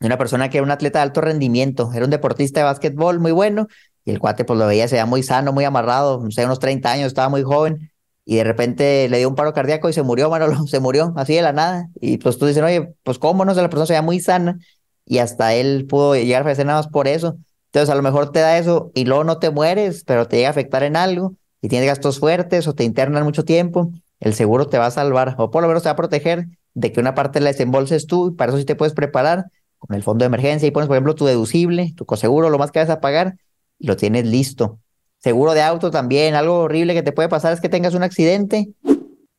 de 0.00 0.06
una 0.06 0.18
persona 0.18 0.50
que 0.50 0.58
era 0.58 0.64
un 0.64 0.72
atleta 0.72 0.98
de 0.98 1.04
alto 1.04 1.20
rendimiento, 1.20 1.90
era 1.94 2.04
un 2.04 2.10
deportista 2.10 2.60
de 2.60 2.64
básquetbol 2.64 3.20
muy 3.20 3.32
bueno, 3.32 3.68
y 4.08 4.10
el 4.10 4.20
cuate 4.20 4.46
pues 4.46 4.58
lo 4.58 4.66
veía, 4.66 4.88
se 4.88 4.94
veía 4.94 5.04
muy 5.04 5.22
sano, 5.22 5.52
muy 5.52 5.64
amarrado, 5.64 6.22
no 6.24 6.30
sé, 6.30 6.46
unos 6.46 6.58
30 6.60 6.90
años, 6.90 7.08
estaba 7.08 7.28
muy 7.28 7.42
joven, 7.42 7.90
y 8.24 8.36
de 8.36 8.44
repente 8.44 9.06
le 9.10 9.18
dio 9.18 9.28
un 9.28 9.34
paro 9.34 9.52
cardíaco 9.52 9.90
y 9.90 9.92
se 9.92 10.02
murió, 10.02 10.30
Manolo, 10.30 10.66
se 10.66 10.80
murió, 10.80 11.12
así 11.16 11.34
de 11.34 11.42
la 11.42 11.52
nada, 11.52 11.90
y 12.00 12.16
pues 12.16 12.38
tú 12.38 12.46
dices, 12.46 12.62
oye, 12.62 12.94
pues 13.02 13.18
cómo 13.18 13.44
no, 13.44 13.54
sé, 13.54 13.60
la 13.60 13.68
persona 13.68 13.84
se 13.84 13.92
veía 13.92 14.02
muy 14.02 14.18
sana, 14.20 14.58
y 15.04 15.18
hasta 15.18 15.52
él 15.52 15.86
pudo 15.86 16.14
llegar 16.14 16.40
a 16.40 16.44
fallecer 16.44 16.64
nada 16.64 16.78
más 16.78 16.88
por 16.88 17.06
eso. 17.06 17.36
Entonces 17.66 17.90
a 17.90 17.94
lo 17.94 18.02
mejor 18.02 18.32
te 18.32 18.40
da 18.40 18.56
eso 18.56 18.90
y 18.94 19.04
luego 19.04 19.24
no 19.24 19.38
te 19.38 19.50
mueres, 19.50 20.04
pero 20.04 20.26
te 20.26 20.36
llega 20.36 20.48
a 20.48 20.52
afectar 20.52 20.82
en 20.84 20.96
algo 20.96 21.34
y 21.60 21.68
tienes 21.68 21.86
gastos 21.86 22.18
fuertes 22.18 22.66
o 22.66 22.74
te 22.74 22.84
internan 22.84 23.24
mucho 23.24 23.44
tiempo, 23.44 23.90
el 24.20 24.34
seguro 24.34 24.68
te 24.68 24.78
va 24.78 24.86
a 24.86 24.90
salvar 24.90 25.34
o 25.38 25.50
por 25.50 25.62
lo 25.62 25.68
menos 25.68 25.82
te 25.82 25.88
va 25.88 25.92
a 25.92 25.96
proteger 25.96 26.46
de 26.74 26.92
que 26.92 27.00
una 27.00 27.14
parte 27.14 27.40
la 27.40 27.50
desembolses 27.50 28.06
tú 28.06 28.28
y 28.28 28.30
para 28.32 28.50
eso 28.50 28.58
sí 28.58 28.64
te 28.64 28.74
puedes 28.74 28.94
preparar 28.94 29.46
con 29.78 29.94
el 29.94 30.02
fondo 30.02 30.22
de 30.22 30.26
emergencia 30.26 30.66
y 30.66 30.70
pones 30.70 30.88
por 30.88 30.96
ejemplo 30.96 31.14
tu 31.14 31.26
deducible, 31.26 31.92
tu 31.94 32.06
coseguro, 32.06 32.50
lo 32.50 32.58
más 32.58 32.70
que 32.70 32.78
vas 32.78 32.90
a 32.90 33.00
pagar 33.00 33.36
lo 33.78 33.96
tienes 33.96 34.26
listo. 34.26 34.78
Seguro 35.18 35.54
de 35.54 35.62
auto 35.62 35.90
también, 35.90 36.34
algo 36.34 36.60
horrible 36.60 36.94
que 36.94 37.02
te 37.02 37.12
puede 37.12 37.28
pasar 37.28 37.52
es 37.52 37.60
que 37.60 37.68
tengas 37.68 37.94
un 37.94 38.02
accidente 38.02 38.72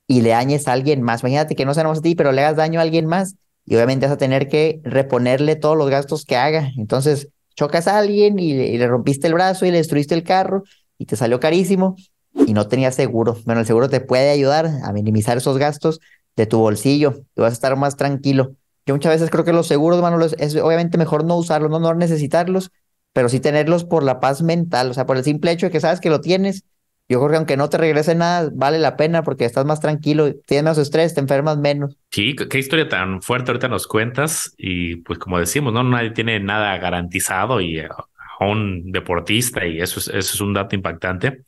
y 0.07 0.21
le 0.21 0.29
dañes 0.29 0.67
a 0.67 0.73
alguien 0.73 1.01
más. 1.01 1.21
Imagínate 1.21 1.55
que 1.55 1.65
no 1.65 1.73
sea 1.73 1.89
a 1.89 2.01
ti, 2.01 2.15
pero 2.15 2.31
le 2.31 2.41
hagas 2.41 2.57
daño 2.57 2.79
a 2.79 2.83
alguien 2.83 3.05
más 3.05 3.35
y 3.65 3.75
obviamente 3.75 4.07
vas 4.07 4.13
a 4.13 4.17
tener 4.17 4.49
que 4.49 4.81
reponerle 4.83 5.55
todos 5.55 5.77
los 5.77 5.89
gastos 5.89 6.25
que 6.25 6.35
haga. 6.35 6.71
Entonces, 6.77 7.29
chocas 7.55 7.87
a 7.87 7.97
alguien 7.99 8.39
y 8.39 8.77
le, 8.77 8.87
rompiste 8.87 9.27
el 9.27 9.33
brazo 9.33 9.65
y 9.65 9.71
le 9.71 9.77
destruiste 9.77 10.15
el 10.15 10.23
carro 10.23 10.63
y 10.97 11.05
te 11.05 11.15
salió 11.15 11.39
carísimo 11.39 11.95
y 12.33 12.53
no 12.53 12.67
tenías 12.67 12.95
seguro. 12.95 13.37
Bueno, 13.45 13.61
el 13.61 13.67
seguro 13.67 13.89
te 13.89 14.01
puede 14.01 14.31
ayudar 14.31 14.69
a 14.83 14.91
minimizar 14.91 15.37
esos 15.37 15.57
gastos 15.57 15.99
de 16.35 16.45
tu 16.45 16.57
bolsillo 16.57 17.25
y 17.35 17.41
vas 17.41 17.51
a 17.51 17.53
estar 17.53 17.75
más 17.77 17.95
tranquilo. 17.95 18.55
Yo 18.85 18.95
muchas 18.95 19.13
veces 19.13 19.29
creo 19.29 19.43
que 19.43 19.53
los 19.53 19.67
seguros, 19.67 20.01
Manolo, 20.01 20.25
es, 20.25 20.35
es 20.39 20.55
obviamente 20.55 20.97
mejor 20.97 21.23
no 21.23 21.37
usarlos, 21.37 21.69
no, 21.69 21.79
no 21.79 21.93
necesitarlos, 21.93 22.71
pero 23.13 23.29
sí 23.29 23.39
tenerlos 23.39 23.85
por 23.85 24.03
la 24.03 24.19
paz 24.19 24.41
mental, 24.41 24.91
o 24.91 24.93
sea, 24.93 25.05
por 25.05 25.17
el 25.17 25.23
simple 25.23 25.51
hecho 25.51 25.67
de 25.67 25.71
que 25.71 25.79
sabes 25.79 25.99
que 25.99 26.09
lo 26.09 26.21
tienes 26.21 26.63
yo 27.09 27.17
creo 27.17 27.29
que 27.31 27.37
aunque 27.37 27.57
no 27.57 27.69
te 27.69 27.79
regrese 27.79 28.13
nada, 28.13 28.51
vale 28.53 28.77
la 28.77 28.95
pena 28.95 29.23
porque 29.23 29.43
estás 29.43 29.65
más 29.65 29.81
tranquilo, 29.81 30.31
tienes 30.45 30.65
menos 30.65 30.77
estrés, 30.77 31.15
te 31.15 31.19
enfermas 31.19 31.57
menos. 31.57 31.97
Sí, 32.11 32.35
qué 32.35 32.59
historia 32.59 32.87
tan 32.87 33.23
fuerte 33.23 33.49
ahorita 33.49 33.67
nos 33.67 33.87
cuentas 33.87 34.53
y 34.57 34.97
pues 34.97 35.17
como 35.17 35.39
decimos, 35.39 35.73
no 35.73 35.83
nadie 35.83 36.11
tiene 36.11 36.39
nada 36.39 36.77
garantizado 36.77 37.61
y 37.61 37.79
a 37.79 37.89
un 38.41 38.91
deportista 38.91 39.65
y 39.65 39.81
eso 39.81 39.99
es, 39.99 40.07
eso 40.07 40.35
es 40.35 40.39
un 40.39 40.53
dato 40.53 40.75
impactante. 40.75 41.41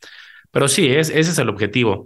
Pero 0.49 0.67
sí, 0.67 0.87
es, 0.87 1.09
ese 1.09 1.29
es 1.29 1.37
el 1.37 1.49
objetivo. 1.49 2.05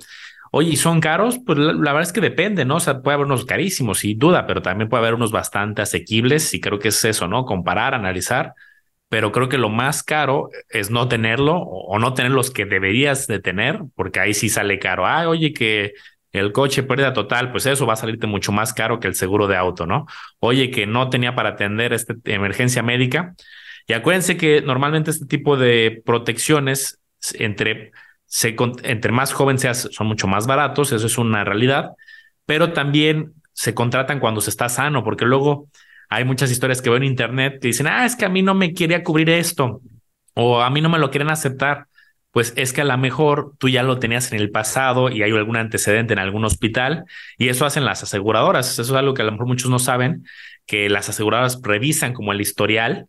Oye, 0.52 0.72
¿y 0.72 0.76
son 0.76 1.00
caros? 1.00 1.40
Pues 1.46 1.58
la, 1.58 1.72
la, 1.72 1.94
verdad 1.94 2.02
es 2.02 2.14
que 2.14 2.22
depende, 2.22 2.66
¿no? 2.66 2.76
O 2.76 2.80
sea, 2.82 3.02
puede 3.02 3.16
haber 3.16 3.26
unos 3.26 3.46
carísimos, 3.46 4.00
sin 4.00 4.20
duda, 4.20 4.46
pero 4.48 4.62
también 4.62 4.90
puede 4.90 5.02
haber 5.02 5.14
unos 5.14 5.32
bastante 5.32 5.82
asequibles 5.82 6.54
y 6.54 6.60
creo 6.60 6.78
que 6.78 6.90
es 6.90 7.06
eso, 7.06 7.30
¿no? 7.30 7.46
Comparar, 7.46 7.94
analizar 7.94 8.54
pero 9.16 9.32
creo 9.32 9.48
que 9.48 9.58
lo 9.58 9.70
más 9.70 10.04
caro 10.04 10.50
es 10.68 10.92
no 10.92 11.08
tenerlo 11.08 11.56
o 11.56 12.00
no 12.00 12.14
tener 12.14 12.34
los 12.34 12.52
que 12.52 12.66
deberías 12.66 13.28
de 13.28 13.40
tener, 13.40 13.80
porque 13.96 14.20
ahí 14.20 14.34
sí 14.34 14.50
sale 14.50 14.78
caro. 14.78 15.06
Ah, 15.06 15.30
oye, 15.30 15.54
que 15.54 15.94
el 16.34 16.52
coche 16.52 16.84
pérdida 16.84 17.14
total, 17.14 17.50
pues 17.50 17.66
eso 17.66 17.86
va 17.86 17.94
a 17.94 17.96
salirte 17.96 18.28
mucho 18.28 18.52
más 18.52 18.74
caro 18.74 19.00
que 19.00 19.08
el 19.08 19.16
seguro 19.16 19.48
de 19.48 19.56
auto, 19.56 19.86
¿no? 19.86 20.06
Oye, 20.40 20.70
que 20.70 20.86
no 20.86 21.10
tenía 21.10 21.34
para 21.34 21.52
atender 21.52 21.94
esta 21.94 22.14
emergencia 22.26 22.84
médica. 22.84 23.36
Y 23.88 23.94
acuérdense 23.94 24.36
que 24.36 24.62
normalmente 24.62 25.12
este 25.12 25.28
tipo 25.28 25.56
de 25.56 26.02
protecciones, 26.06 27.00
entre, 27.36 27.94
se, 28.26 28.54
entre 28.84 29.14
más 29.14 29.32
joven 29.32 29.60
seas, 29.60 29.88
son 29.94 30.08
mucho 30.08 30.28
más 30.28 30.46
baratos, 30.46 30.92
eso 30.92 31.08
es 31.08 31.18
una 31.18 31.46
realidad, 31.46 31.92
pero 32.46 32.74
también 32.74 33.32
se 33.54 33.74
contratan 33.74 34.20
cuando 34.20 34.42
se 34.42 34.50
está 34.50 34.68
sano, 34.68 35.06
porque 35.06 35.24
luego 35.24 35.70
hay 36.10 36.26
muchas 36.26 36.52
historias 36.52 36.82
que 36.82 36.90
veo 36.90 36.98
en 36.98 37.04
internet 37.04 37.60
que 37.62 37.68
dicen, 37.70 37.88
ah, 37.88 38.06
es 38.06 38.16
que 38.16 38.26
a 38.26 38.30
mí 38.30 38.42
no 38.42 38.54
me 38.54 38.74
quería 38.74 39.04
cubrir 39.04 39.30
esto 39.30 39.82
o 40.34 40.62
a 40.62 40.70
mí 40.70 40.82
no 40.82 40.90
me 40.90 41.00
lo 41.00 41.12
quieren 41.12 41.30
aceptar. 41.30 41.88
pues 42.32 42.54
es 42.58 42.74
que 42.74 42.82
a 42.82 42.86
lo 42.86 42.98
mejor 42.98 43.54
tú 43.60 43.70
ya 43.70 43.82
lo 43.84 43.98
tenías 44.00 44.32
en 44.34 44.40
el 44.40 44.52
pasado 44.52 45.10
y 45.10 45.24
hay 45.24 45.32
algún 45.32 45.56
antecedente 45.56 46.14
en 46.14 46.20
algún 46.20 46.44
hospital 46.46 47.06
y 47.38 47.48
eso 47.50 47.66
hacen 47.66 47.86
las 47.86 48.04
aseguradoras. 48.04 48.72
Eso 48.74 48.82
es 48.82 48.92
algo 48.92 49.14
que 49.14 49.22
a 49.22 49.26
lo 49.26 49.32
mejor 49.32 49.48
muchos 49.48 49.72
no 49.72 49.80
saben, 49.80 50.26
que 50.66 50.90
las 50.90 51.08
aseguradoras 51.10 51.62
revisan 51.64 52.14
como 52.14 52.34
el 52.34 52.42
historial 52.42 53.08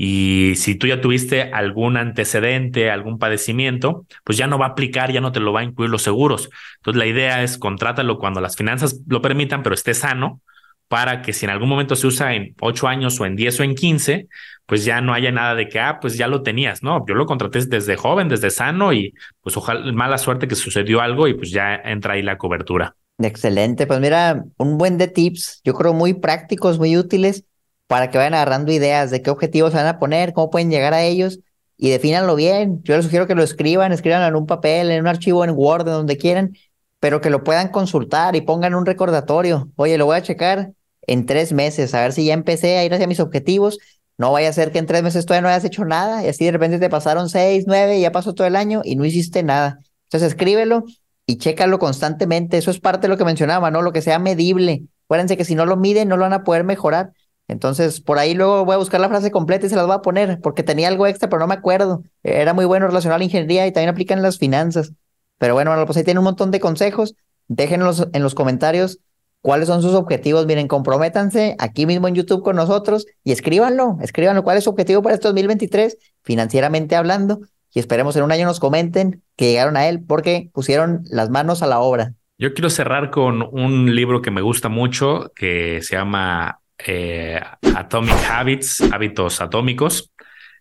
y 0.00 0.52
si 0.54 0.76
tú 0.76 0.86
ya 0.86 1.00
tuviste 1.00 1.42
algún 1.52 1.96
antecedente, 1.96 2.88
algún 2.88 3.18
padecimiento, 3.18 4.06
pues 4.22 4.38
ya 4.38 4.46
no 4.46 4.56
va 4.56 4.66
a 4.66 4.68
aplicar, 4.70 5.10
ya 5.10 5.20
no 5.20 5.32
te 5.32 5.40
lo 5.40 5.52
va 5.52 5.60
a 5.60 5.64
incluir 5.64 5.90
los 5.90 6.02
seguros. 6.02 6.48
Entonces 6.76 6.98
la 7.00 7.06
idea 7.06 7.42
es 7.42 7.58
contrátalo 7.58 8.16
cuando 8.18 8.40
las 8.40 8.56
finanzas 8.56 9.00
lo 9.08 9.20
permitan, 9.20 9.64
pero 9.64 9.74
esté 9.74 9.94
sano 9.94 10.40
para 10.88 11.22
que 11.22 11.32
si 11.32 11.44
en 11.44 11.50
algún 11.50 11.68
momento 11.68 11.94
se 11.96 12.06
usa 12.06 12.34
en 12.34 12.54
ocho 12.60 12.88
años 12.88 13.20
o 13.20 13.26
en 13.26 13.36
diez 13.36 13.60
o 13.60 13.62
en 13.62 13.74
quince, 13.74 14.28
pues 14.66 14.84
ya 14.84 15.00
no 15.00 15.14
haya 15.14 15.30
nada 15.30 15.54
de 15.54 15.68
que, 15.68 15.80
ah, 15.80 15.98
pues 16.00 16.16
ya 16.16 16.26
lo 16.26 16.42
tenías, 16.42 16.82
¿no? 16.82 17.04
Yo 17.06 17.14
lo 17.14 17.26
contraté 17.26 17.64
desde 17.66 17.96
joven, 17.96 18.28
desde 18.28 18.50
sano 18.50 18.92
y 18.92 19.14
pues 19.40 19.56
ojalá, 19.56 19.92
mala 19.92 20.18
suerte 20.18 20.48
que 20.48 20.54
sucedió 20.54 21.00
algo 21.00 21.28
y 21.28 21.34
pues 21.34 21.50
ya 21.50 21.74
entra 21.74 22.14
ahí 22.14 22.22
la 22.22 22.38
cobertura. 22.38 22.96
Excelente, 23.18 23.86
pues 23.86 24.00
mira, 24.00 24.44
un 24.58 24.78
buen 24.78 24.96
de 24.96 25.08
tips, 25.08 25.60
yo 25.64 25.74
creo 25.74 25.92
muy 25.92 26.14
prácticos, 26.14 26.78
muy 26.78 26.96
útiles 26.96 27.44
para 27.86 28.10
que 28.10 28.18
vayan 28.18 28.34
agarrando 28.34 28.70
ideas 28.70 29.10
de 29.10 29.22
qué 29.22 29.30
objetivos 29.30 29.72
van 29.72 29.86
a 29.86 29.98
poner, 29.98 30.32
cómo 30.32 30.50
pueden 30.50 30.70
llegar 30.70 30.94
a 30.94 31.02
ellos 31.02 31.40
y 31.76 31.90
defínanlo 31.90 32.36
bien. 32.36 32.82
Yo 32.84 32.94
les 32.94 33.04
sugiero 33.04 33.26
que 33.26 33.34
lo 33.34 33.42
escriban, 33.42 33.92
escriban 33.92 34.22
en 34.22 34.36
un 34.36 34.46
papel, 34.46 34.90
en 34.90 35.00
un 35.00 35.08
archivo, 35.08 35.44
en 35.44 35.50
Word, 35.50 35.86
donde 35.86 36.16
quieran, 36.16 36.54
pero 37.00 37.20
que 37.20 37.30
lo 37.30 37.42
puedan 37.42 37.68
consultar 37.68 38.36
y 38.36 38.42
pongan 38.42 38.74
un 38.74 38.84
recordatorio. 38.84 39.70
Oye, 39.76 39.96
lo 39.96 40.06
voy 40.06 40.16
a 40.16 40.22
checar 40.22 40.72
en 41.08 41.26
tres 41.26 41.52
meses, 41.52 41.94
a 41.94 42.02
ver 42.02 42.12
si 42.12 42.24
ya 42.24 42.34
empecé 42.34 42.78
a 42.78 42.84
ir 42.84 42.94
hacia 42.94 43.06
mis 43.06 43.20
objetivos. 43.20 43.78
No 44.18 44.32
vaya 44.32 44.48
a 44.48 44.52
ser 44.52 44.72
que 44.72 44.78
en 44.78 44.86
tres 44.86 45.02
meses 45.02 45.26
todavía 45.26 45.42
no 45.42 45.48
hayas 45.48 45.64
hecho 45.64 45.84
nada 45.84 46.24
y 46.24 46.28
así 46.28 46.44
de 46.44 46.52
repente 46.52 46.78
te 46.78 46.90
pasaron 46.90 47.28
seis, 47.28 47.64
nueve 47.66 47.98
y 47.98 48.02
ya 48.02 48.12
pasó 48.12 48.34
todo 48.34 48.46
el 48.46 48.56
año 48.56 48.82
y 48.84 48.96
no 48.96 49.04
hiciste 49.04 49.42
nada. 49.42 49.78
Entonces 50.04 50.28
escríbelo 50.32 50.84
y 51.26 51.38
chécalo 51.38 51.78
constantemente. 51.78 52.58
Eso 52.58 52.70
es 52.70 52.80
parte 52.80 53.02
de 53.02 53.08
lo 53.08 53.16
que 53.16 53.24
mencionaba, 53.24 53.70
¿no? 53.70 53.82
Lo 53.82 53.92
que 53.92 54.02
sea 54.02 54.18
medible. 54.18 54.84
Acuérdense 55.04 55.36
que 55.36 55.44
si 55.44 55.54
no 55.54 55.66
lo 55.66 55.76
miden, 55.76 56.08
no 56.08 56.16
lo 56.16 56.22
van 56.22 56.32
a 56.32 56.44
poder 56.44 56.64
mejorar. 56.64 57.12
Entonces, 57.46 58.00
por 58.00 58.18
ahí 58.18 58.34
luego 58.34 58.64
voy 58.64 58.74
a 58.74 58.78
buscar 58.78 59.00
la 59.00 59.08
frase 59.08 59.30
completa 59.30 59.66
y 59.66 59.68
se 59.70 59.76
las 59.76 59.86
voy 59.86 59.94
a 59.94 60.02
poner, 60.02 60.38
porque 60.42 60.62
tenía 60.62 60.88
algo 60.88 61.06
extra, 61.06 61.30
pero 61.30 61.40
no 61.40 61.46
me 61.46 61.54
acuerdo. 61.54 62.02
Era 62.22 62.52
muy 62.52 62.66
bueno 62.66 62.86
relacionado 62.86 63.16
a 63.16 63.18
la 63.18 63.24
ingeniería 63.24 63.66
y 63.66 63.72
también 63.72 63.90
aplican 63.90 64.20
las 64.20 64.36
finanzas. 64.38 64.92
Pero 65.38 65.54
bueno, 65.54 65.74
pues 65.86 65.96
ahí 65.96 66.04
tiene 66.04 66.20
un 66.20 66.24
montón 66.24 66.50
de 66.50 66.60
consejos. 66.60 67.14
Déjenlos 67.46 68.08
en 68.12 68.22
los 68.22 68.34
comentarios 68.34 68.98
cuáles 69.42 69.68
son 69.68 69.82
sus 69.82 69.94
objetivos. 69.94 70.46
Miren, 70.46 70.68
comprométanse 70.68 71.56
aquí 71.58 71.86
mismo 71.86 72.08
en 72.08 72.14
YouTube 72.14 72.42
con 72.42 72.56
nosotros 72.56 73.06
y 73.24 73.32
escríbanlo, 73.32 73.98
escríbanlo 74.02 74.42
cuál 74.42 74.58
es 74.58 74.64
su 74.64 74.70
objetivo 74.70 75.02
para 75.02 75.14
este 75.14 75.28
2023, 75.28 75.96
financieramente 76.22 76.96
hablando. 76.96 77.40
Y 77.72 77.80
esperemos 77.80 78.16
en 78.16 78.22
un 78.22 78.32
año 78.32 78.46
nos 78.46 78.60
comenten 78.60 79.22
que 79.36 79.50
llegaron 79.50 79.76
a 79.76 79.88
él 79.88 80.02
porque 80.06 80.50
pusieron 80.52 81.02
las 81.10 81.30
manos 81.30 81.62
a 81.62 81.66
la 81.66 81.80
obra. 81.80 82.14
Yo 82.38 82.54
quiero 82.54 82.70
cerrar 82.70 83.10
con 83.10 83.42
un 83.42 83.94
libro 83.94 84.22
que 84.22 84.30
me 84.30 84.40
gusta 84.40 84.68
mucho, 84.68 85.32
que 85.34 85.80
se 85.82 85.96
llama 85.96 86.60
eh, 86.86 87.40
Atomic 87.74 88.14
Habits, 88.30 88.80
hábitos 88.92 89.40
atómicos, 89.40 90.12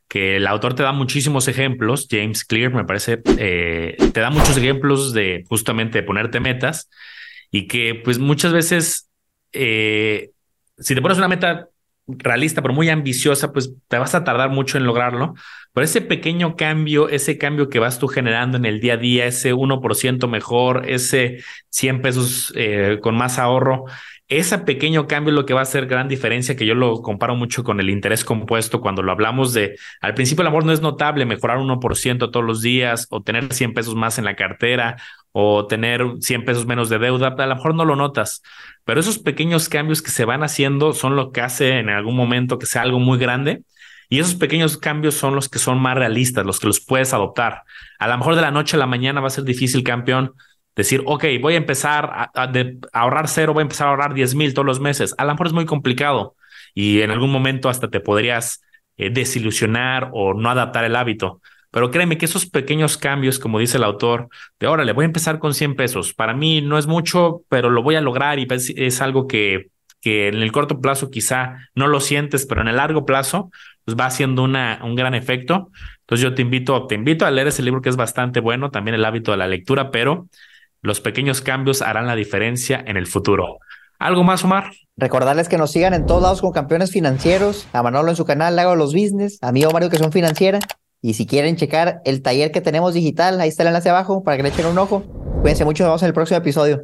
que 0.08 0.38
el 0.38 0.48
autor 0.48 0.74
te 0.74 0.84
da 0.84 0.92
muchísimos 0.92 1.48
ejemplos, 1.48 2.08
James 2.10 2.44
Clear 2.46 2.74
me 2.74 2.86
parece, 2.86 3.22
eh, 3.38 3.96
te 4.12 4.20
da 4.20 4.30
muchos 4.32 4.58
ejemplos 4.58 5.14
de 5.14 5.44
justamente 5.48 6.02
ponerte 6.02 6.40
metas 6.40 6.90
y 7.52 7.68
que 7.68 7.96
pues 8.04 8.20
muchas 8.20 8.54
veces, 8.54 9.10
eh, 9.54 10.32
si 10.78 10.96
te 10.96 11.02
pones 11.02 11.18
una 11.18 11.28
meta 11.28 11.70
realista, 12.08 12.62
pero 12.62 12.74
muy 12.74 12.90
ambiciosa, 12.90 13.52
pues 13.52 13.74
te 13.88 13.98
vas 13.98 14.16
a 14.16 14.24
tardar 14.24 14.50
mucho 14.50 14.78
en 14.78 14.86
lograrlo. 14.86 15.34
Pero 15.74 15.86
ese 15.86 16.02
pequeño 16.02 16.56
cambio, 16.56 17.10
ese 17.10 17.38
cambio 17.38 17.70
que 17.70 17.80
vas 17.80 18.00
tú 18.00 18.08
generando 18.08 18.58
en 18.58 18.66
el 18.66 18.80
día 18.80 18.94
a 18.94 18.98
día, 18.98 19.26
ese 19.26 19.54
1% 19.54 20.28
mejor, 20.28 20.90
ese 20.90 21.44
100 21.70 22.02
pesos 22.02 22.54
con 23.02 23.16
más 23.16 23.38
ahorro, 23.40 23.86
ese 24.30 24.60
pequeño 24.60 25.08
cambio 25.08 25.32
es 25.32 25.36
lo 25.36 25.46
que 25.46 25.54
va 25.54 25.62
a 25.62 25.64
hacer 25.64 25.86
gran 25.88 26.10
diferencia, 26.10 26.56
que 26.56 26.66
yo 26.66 26.76
lo 26.76 27.02
comparo 27.02 27.36
mucho 27.36 27.64
con 27.64 27.80
el 27.80 27.90
interés 27.90 28.26
compuesto 28.26 28.82
cuando 28.82 29.02
lo 29.02 29.12
hablamos 29.14 29.54
de, 29.54 29.78
al 30.02 30.14
principio 30.16 30.42
el 30.42 30.48
amor 30.48 30.66
no 30.66 30.74
es 30.74 30.82
notable, 30.82 31.26
mejorar 31.26 31.60
1% 31.60 32.30
todos 32.32 32.46
los 32.46 32.62
días 32.62 33.08
o 33.10 33.22
tener 33.22 33.54
100 33.54 33.74
pesos 33.74 33.96
más 33.96 34.18
en 34.18 34.26
la 34.26 34.36
cartera 34.36 34.98
o 35.32 35.66
tener 35.68 36.04
100 36.20 36.44
pesos 36.44 36.66
menos 36.66 36.90
de 36.90 37.00
deuda, 37.00 37.36
a 37.38 37.46
lo 37.46 37.56
mejor 37.56 37.74
no 37.74 37.86
lo 37.86 37.96
notas, 37.96 38.42
pero 38.84 39.00
esos 39.00 39.18
pequeños 39.20 39.70
cambios 39.70 40.02
que 40.02 40.12
se 40.12 40.26
van 40.26 40.44
haciendo 40.44 40.94
son 40.94 41.16
lo 41.16 41.32
que 41.32 41.42
hace 41.42 41.80
en 41.80 41.90
algún 41.90 42.16
momento 42.16 42.60
que 42.60 42.66
sea 42.66 42.82
algo 42.82 43.00
muy 43.00 43.18
grande. 43.18 43.64
Y 44.10 44.20
esos 44.20 44.36
pequeños 44.36 44.78
cambios 44.78 45.16
son 45.16 45.36
los 45.36 45.50
que 45.50 45.60
son 45.60 45.80
más 45.80 45.96
realistas, 45.96 46.46
los 46.46 46.62
que 46.62 46.68
los 46.68 46.80
puedes 46.80 47.14
adoptar. 47.14 47.64
A 48.00 48.08
lo 48.08 48.18
mejor 48.18 48.36
de 48.36 48.42
la 48.42 48.52
noche 48.52 48.78
a 48.78 48.80
la 48.80 48.86
mañana 48.86 49.20
va 49.20 49.28
a 49.28 49.32
ser 49.32 49.44
difícil, 49.44 49.84
campeón, 49.84 50.34
decir, 50.78 51.02
ok, 51.06 51.26
voy 51.42 51.56
a 51.56 51.58
empezar 51.58 52.06
a, 52.06 52.32
ahorrar 52.94 53.28
cero, 53.28 53.54
voy 53.54 53.62
a 53.62 53.64
empezar 53.64 53.88
a 53.88 53.90
ahorrar 53.92 54.14
10 54.14 54.36
mil 54.36 54.54
todos 54.54 54.66
los 54.66 54.80
meses. 54.80 55.14
A 55.18 55.26
lo 55.26 55.32
mejor 55.32 55.48
es 55.48 55.54
muy 55.54 55.66
complicado 55.66 56.36
y 56.74 57.02
en 57.02 57.12
algún 57.12 57.32
momento 57.32 57.70
hasta 57.70 57.90
te 57.90 58.00
podrías 58.00 58.62
eh, 58.98 59.10
desilusionar 59.10 60.12
o 60.14 60.34
no 60.34 60.50
adaptar 60.50 60.86
el 60.86 60.96
hábito. 60.96 61.42
Pero 61.72 61.92
créeme 61.92 62.18
que 62.18 62.26
esos 62.26 62.46
pequeños 62.50 62.98
cambios, 62.98 63.40
como 63.40 63.60
dice 63.60 63.78
el 63.78 63.84
autor, 63.84 64.30
de 64.60 64.68
órale, 64.68 64.94
voy 64.94 65.04
a 65.04 65.08
empezar 65.08 65.40
con 65.40 65.54
100 65.54 65.76
pesos. 65.76 66.14
Para 66.14 66.34
mí 66.34 66.62
no 66.62 66.78
es 66.78 66.88
mucho, 66.88 67.42
pero 67.50 67.70
lo 67.70 67.84
voy 67.84 67.96
a 67.96 68.02
lograr 68.02 68.40
y 68.40 68.46
pues, 68.46 68.72
es, 68.76 69.02
algo 69.02 69.28
que, 69.28 69.70
que 70.02 70.30
en 70.30 70.36
el 70.36 70.52
corto 70.52 70.80
plazo 70.80 71.10
quizá 71.10 71.58
no 71.76 71.88
lo 71.88 72.00
sientes, 72.00 72.46
pero 72.46 72.62
en 72.62 72.68
el 72.70 72.78
largo 72.78 73.06
plazo 73.06 73.52
pues 73.84 73.98
va 73.98 74.06
haciendo 74.06 74.44
una, 74.44 74.80
un 74.84 74.96
gran 74.96 75.16
efecto. 75.16 75.72
Entonces 76.02 76.24
yo 76.24 76.34
te 76.34 76.42
invito, 76.42 76.88
te 76.88 76.96
invito 76.96 77.26
a 77.26 77.32
leer 77.32 77.48
ese 77.48 77.64
libro 77.64 77.82
que 77.82 77.90
es 77.90 77.96
bastante 77.96 78.40
bueno, 78.40 78.70
también 78.70 78.96
el 78.96 79.06
hábito 79.06 79.32
de 79.32 79.38
la 79.38 79.48
lectura, 79.48 79.92
pero 79.92 80.28
los 80.88 81.02
pequeños 81.02 81.42
cambios 81.42 81.84
harán 81.84 82.08
la 82.08 82.16
diferencia 82.16 82.84
en 82.88 82.98
el 82.98 83.06
futuro. 83.06 83.60
¿Algo 84.00 84.24
más, 84.24 84.44
Omar? 84.44 84.72
Recordarles 84.96 85.50
que 85.50 85.58
nos 85.58 85.72
sigan 85.72 85.94
en 85.94 86.06
todos 86.06 86.22
lados 86.22 86.42
con 86.42 86.52
campeones 86.52 86.92
financieros, 86.92 87.68
a 87.74 87.84
Manolo 87.84 88.10
en 88.10 88.16
su 88.16 88.26
canal 88.26 88.56
Lago 88.56 88.76
los 88.76 88.94
Business, 88.94 89.38
a 89.42 89.52
mí 89.52 89.64
Mario 89.72 89.90
que 89.90 89.98
son 89.98 90.12
financiera. 90.12 90.60
Y 91.02 91.14
si 91.14 91.28
quieren 91.28 91.56
checar 91.58 92.02
el 92.06 92.24
taller 92.24 92.52
que 92.52 92.62
tenemos 92.62 92.94
digital, 92.94 93.40
ahí 93.40 93.50
está 93.50 93.64
el 93.64 93.68
enlace 93.68 93.90
abajo 93.90 94.24
para 94.24 94.38
que 94.38 94.44
le 94.44 94.50
echen 94.50 94.66
un 94.66 94.78
ojo. 94.80 95.04
Cuídense 95.42 95.66
mucho, 95.66 95.84
nos 95.84 95.90
vemos 95.90 96.02
en 96.04 96.08
el 96.08 96.14
próximo 96.14 96.40
episodio. 96.40 96.82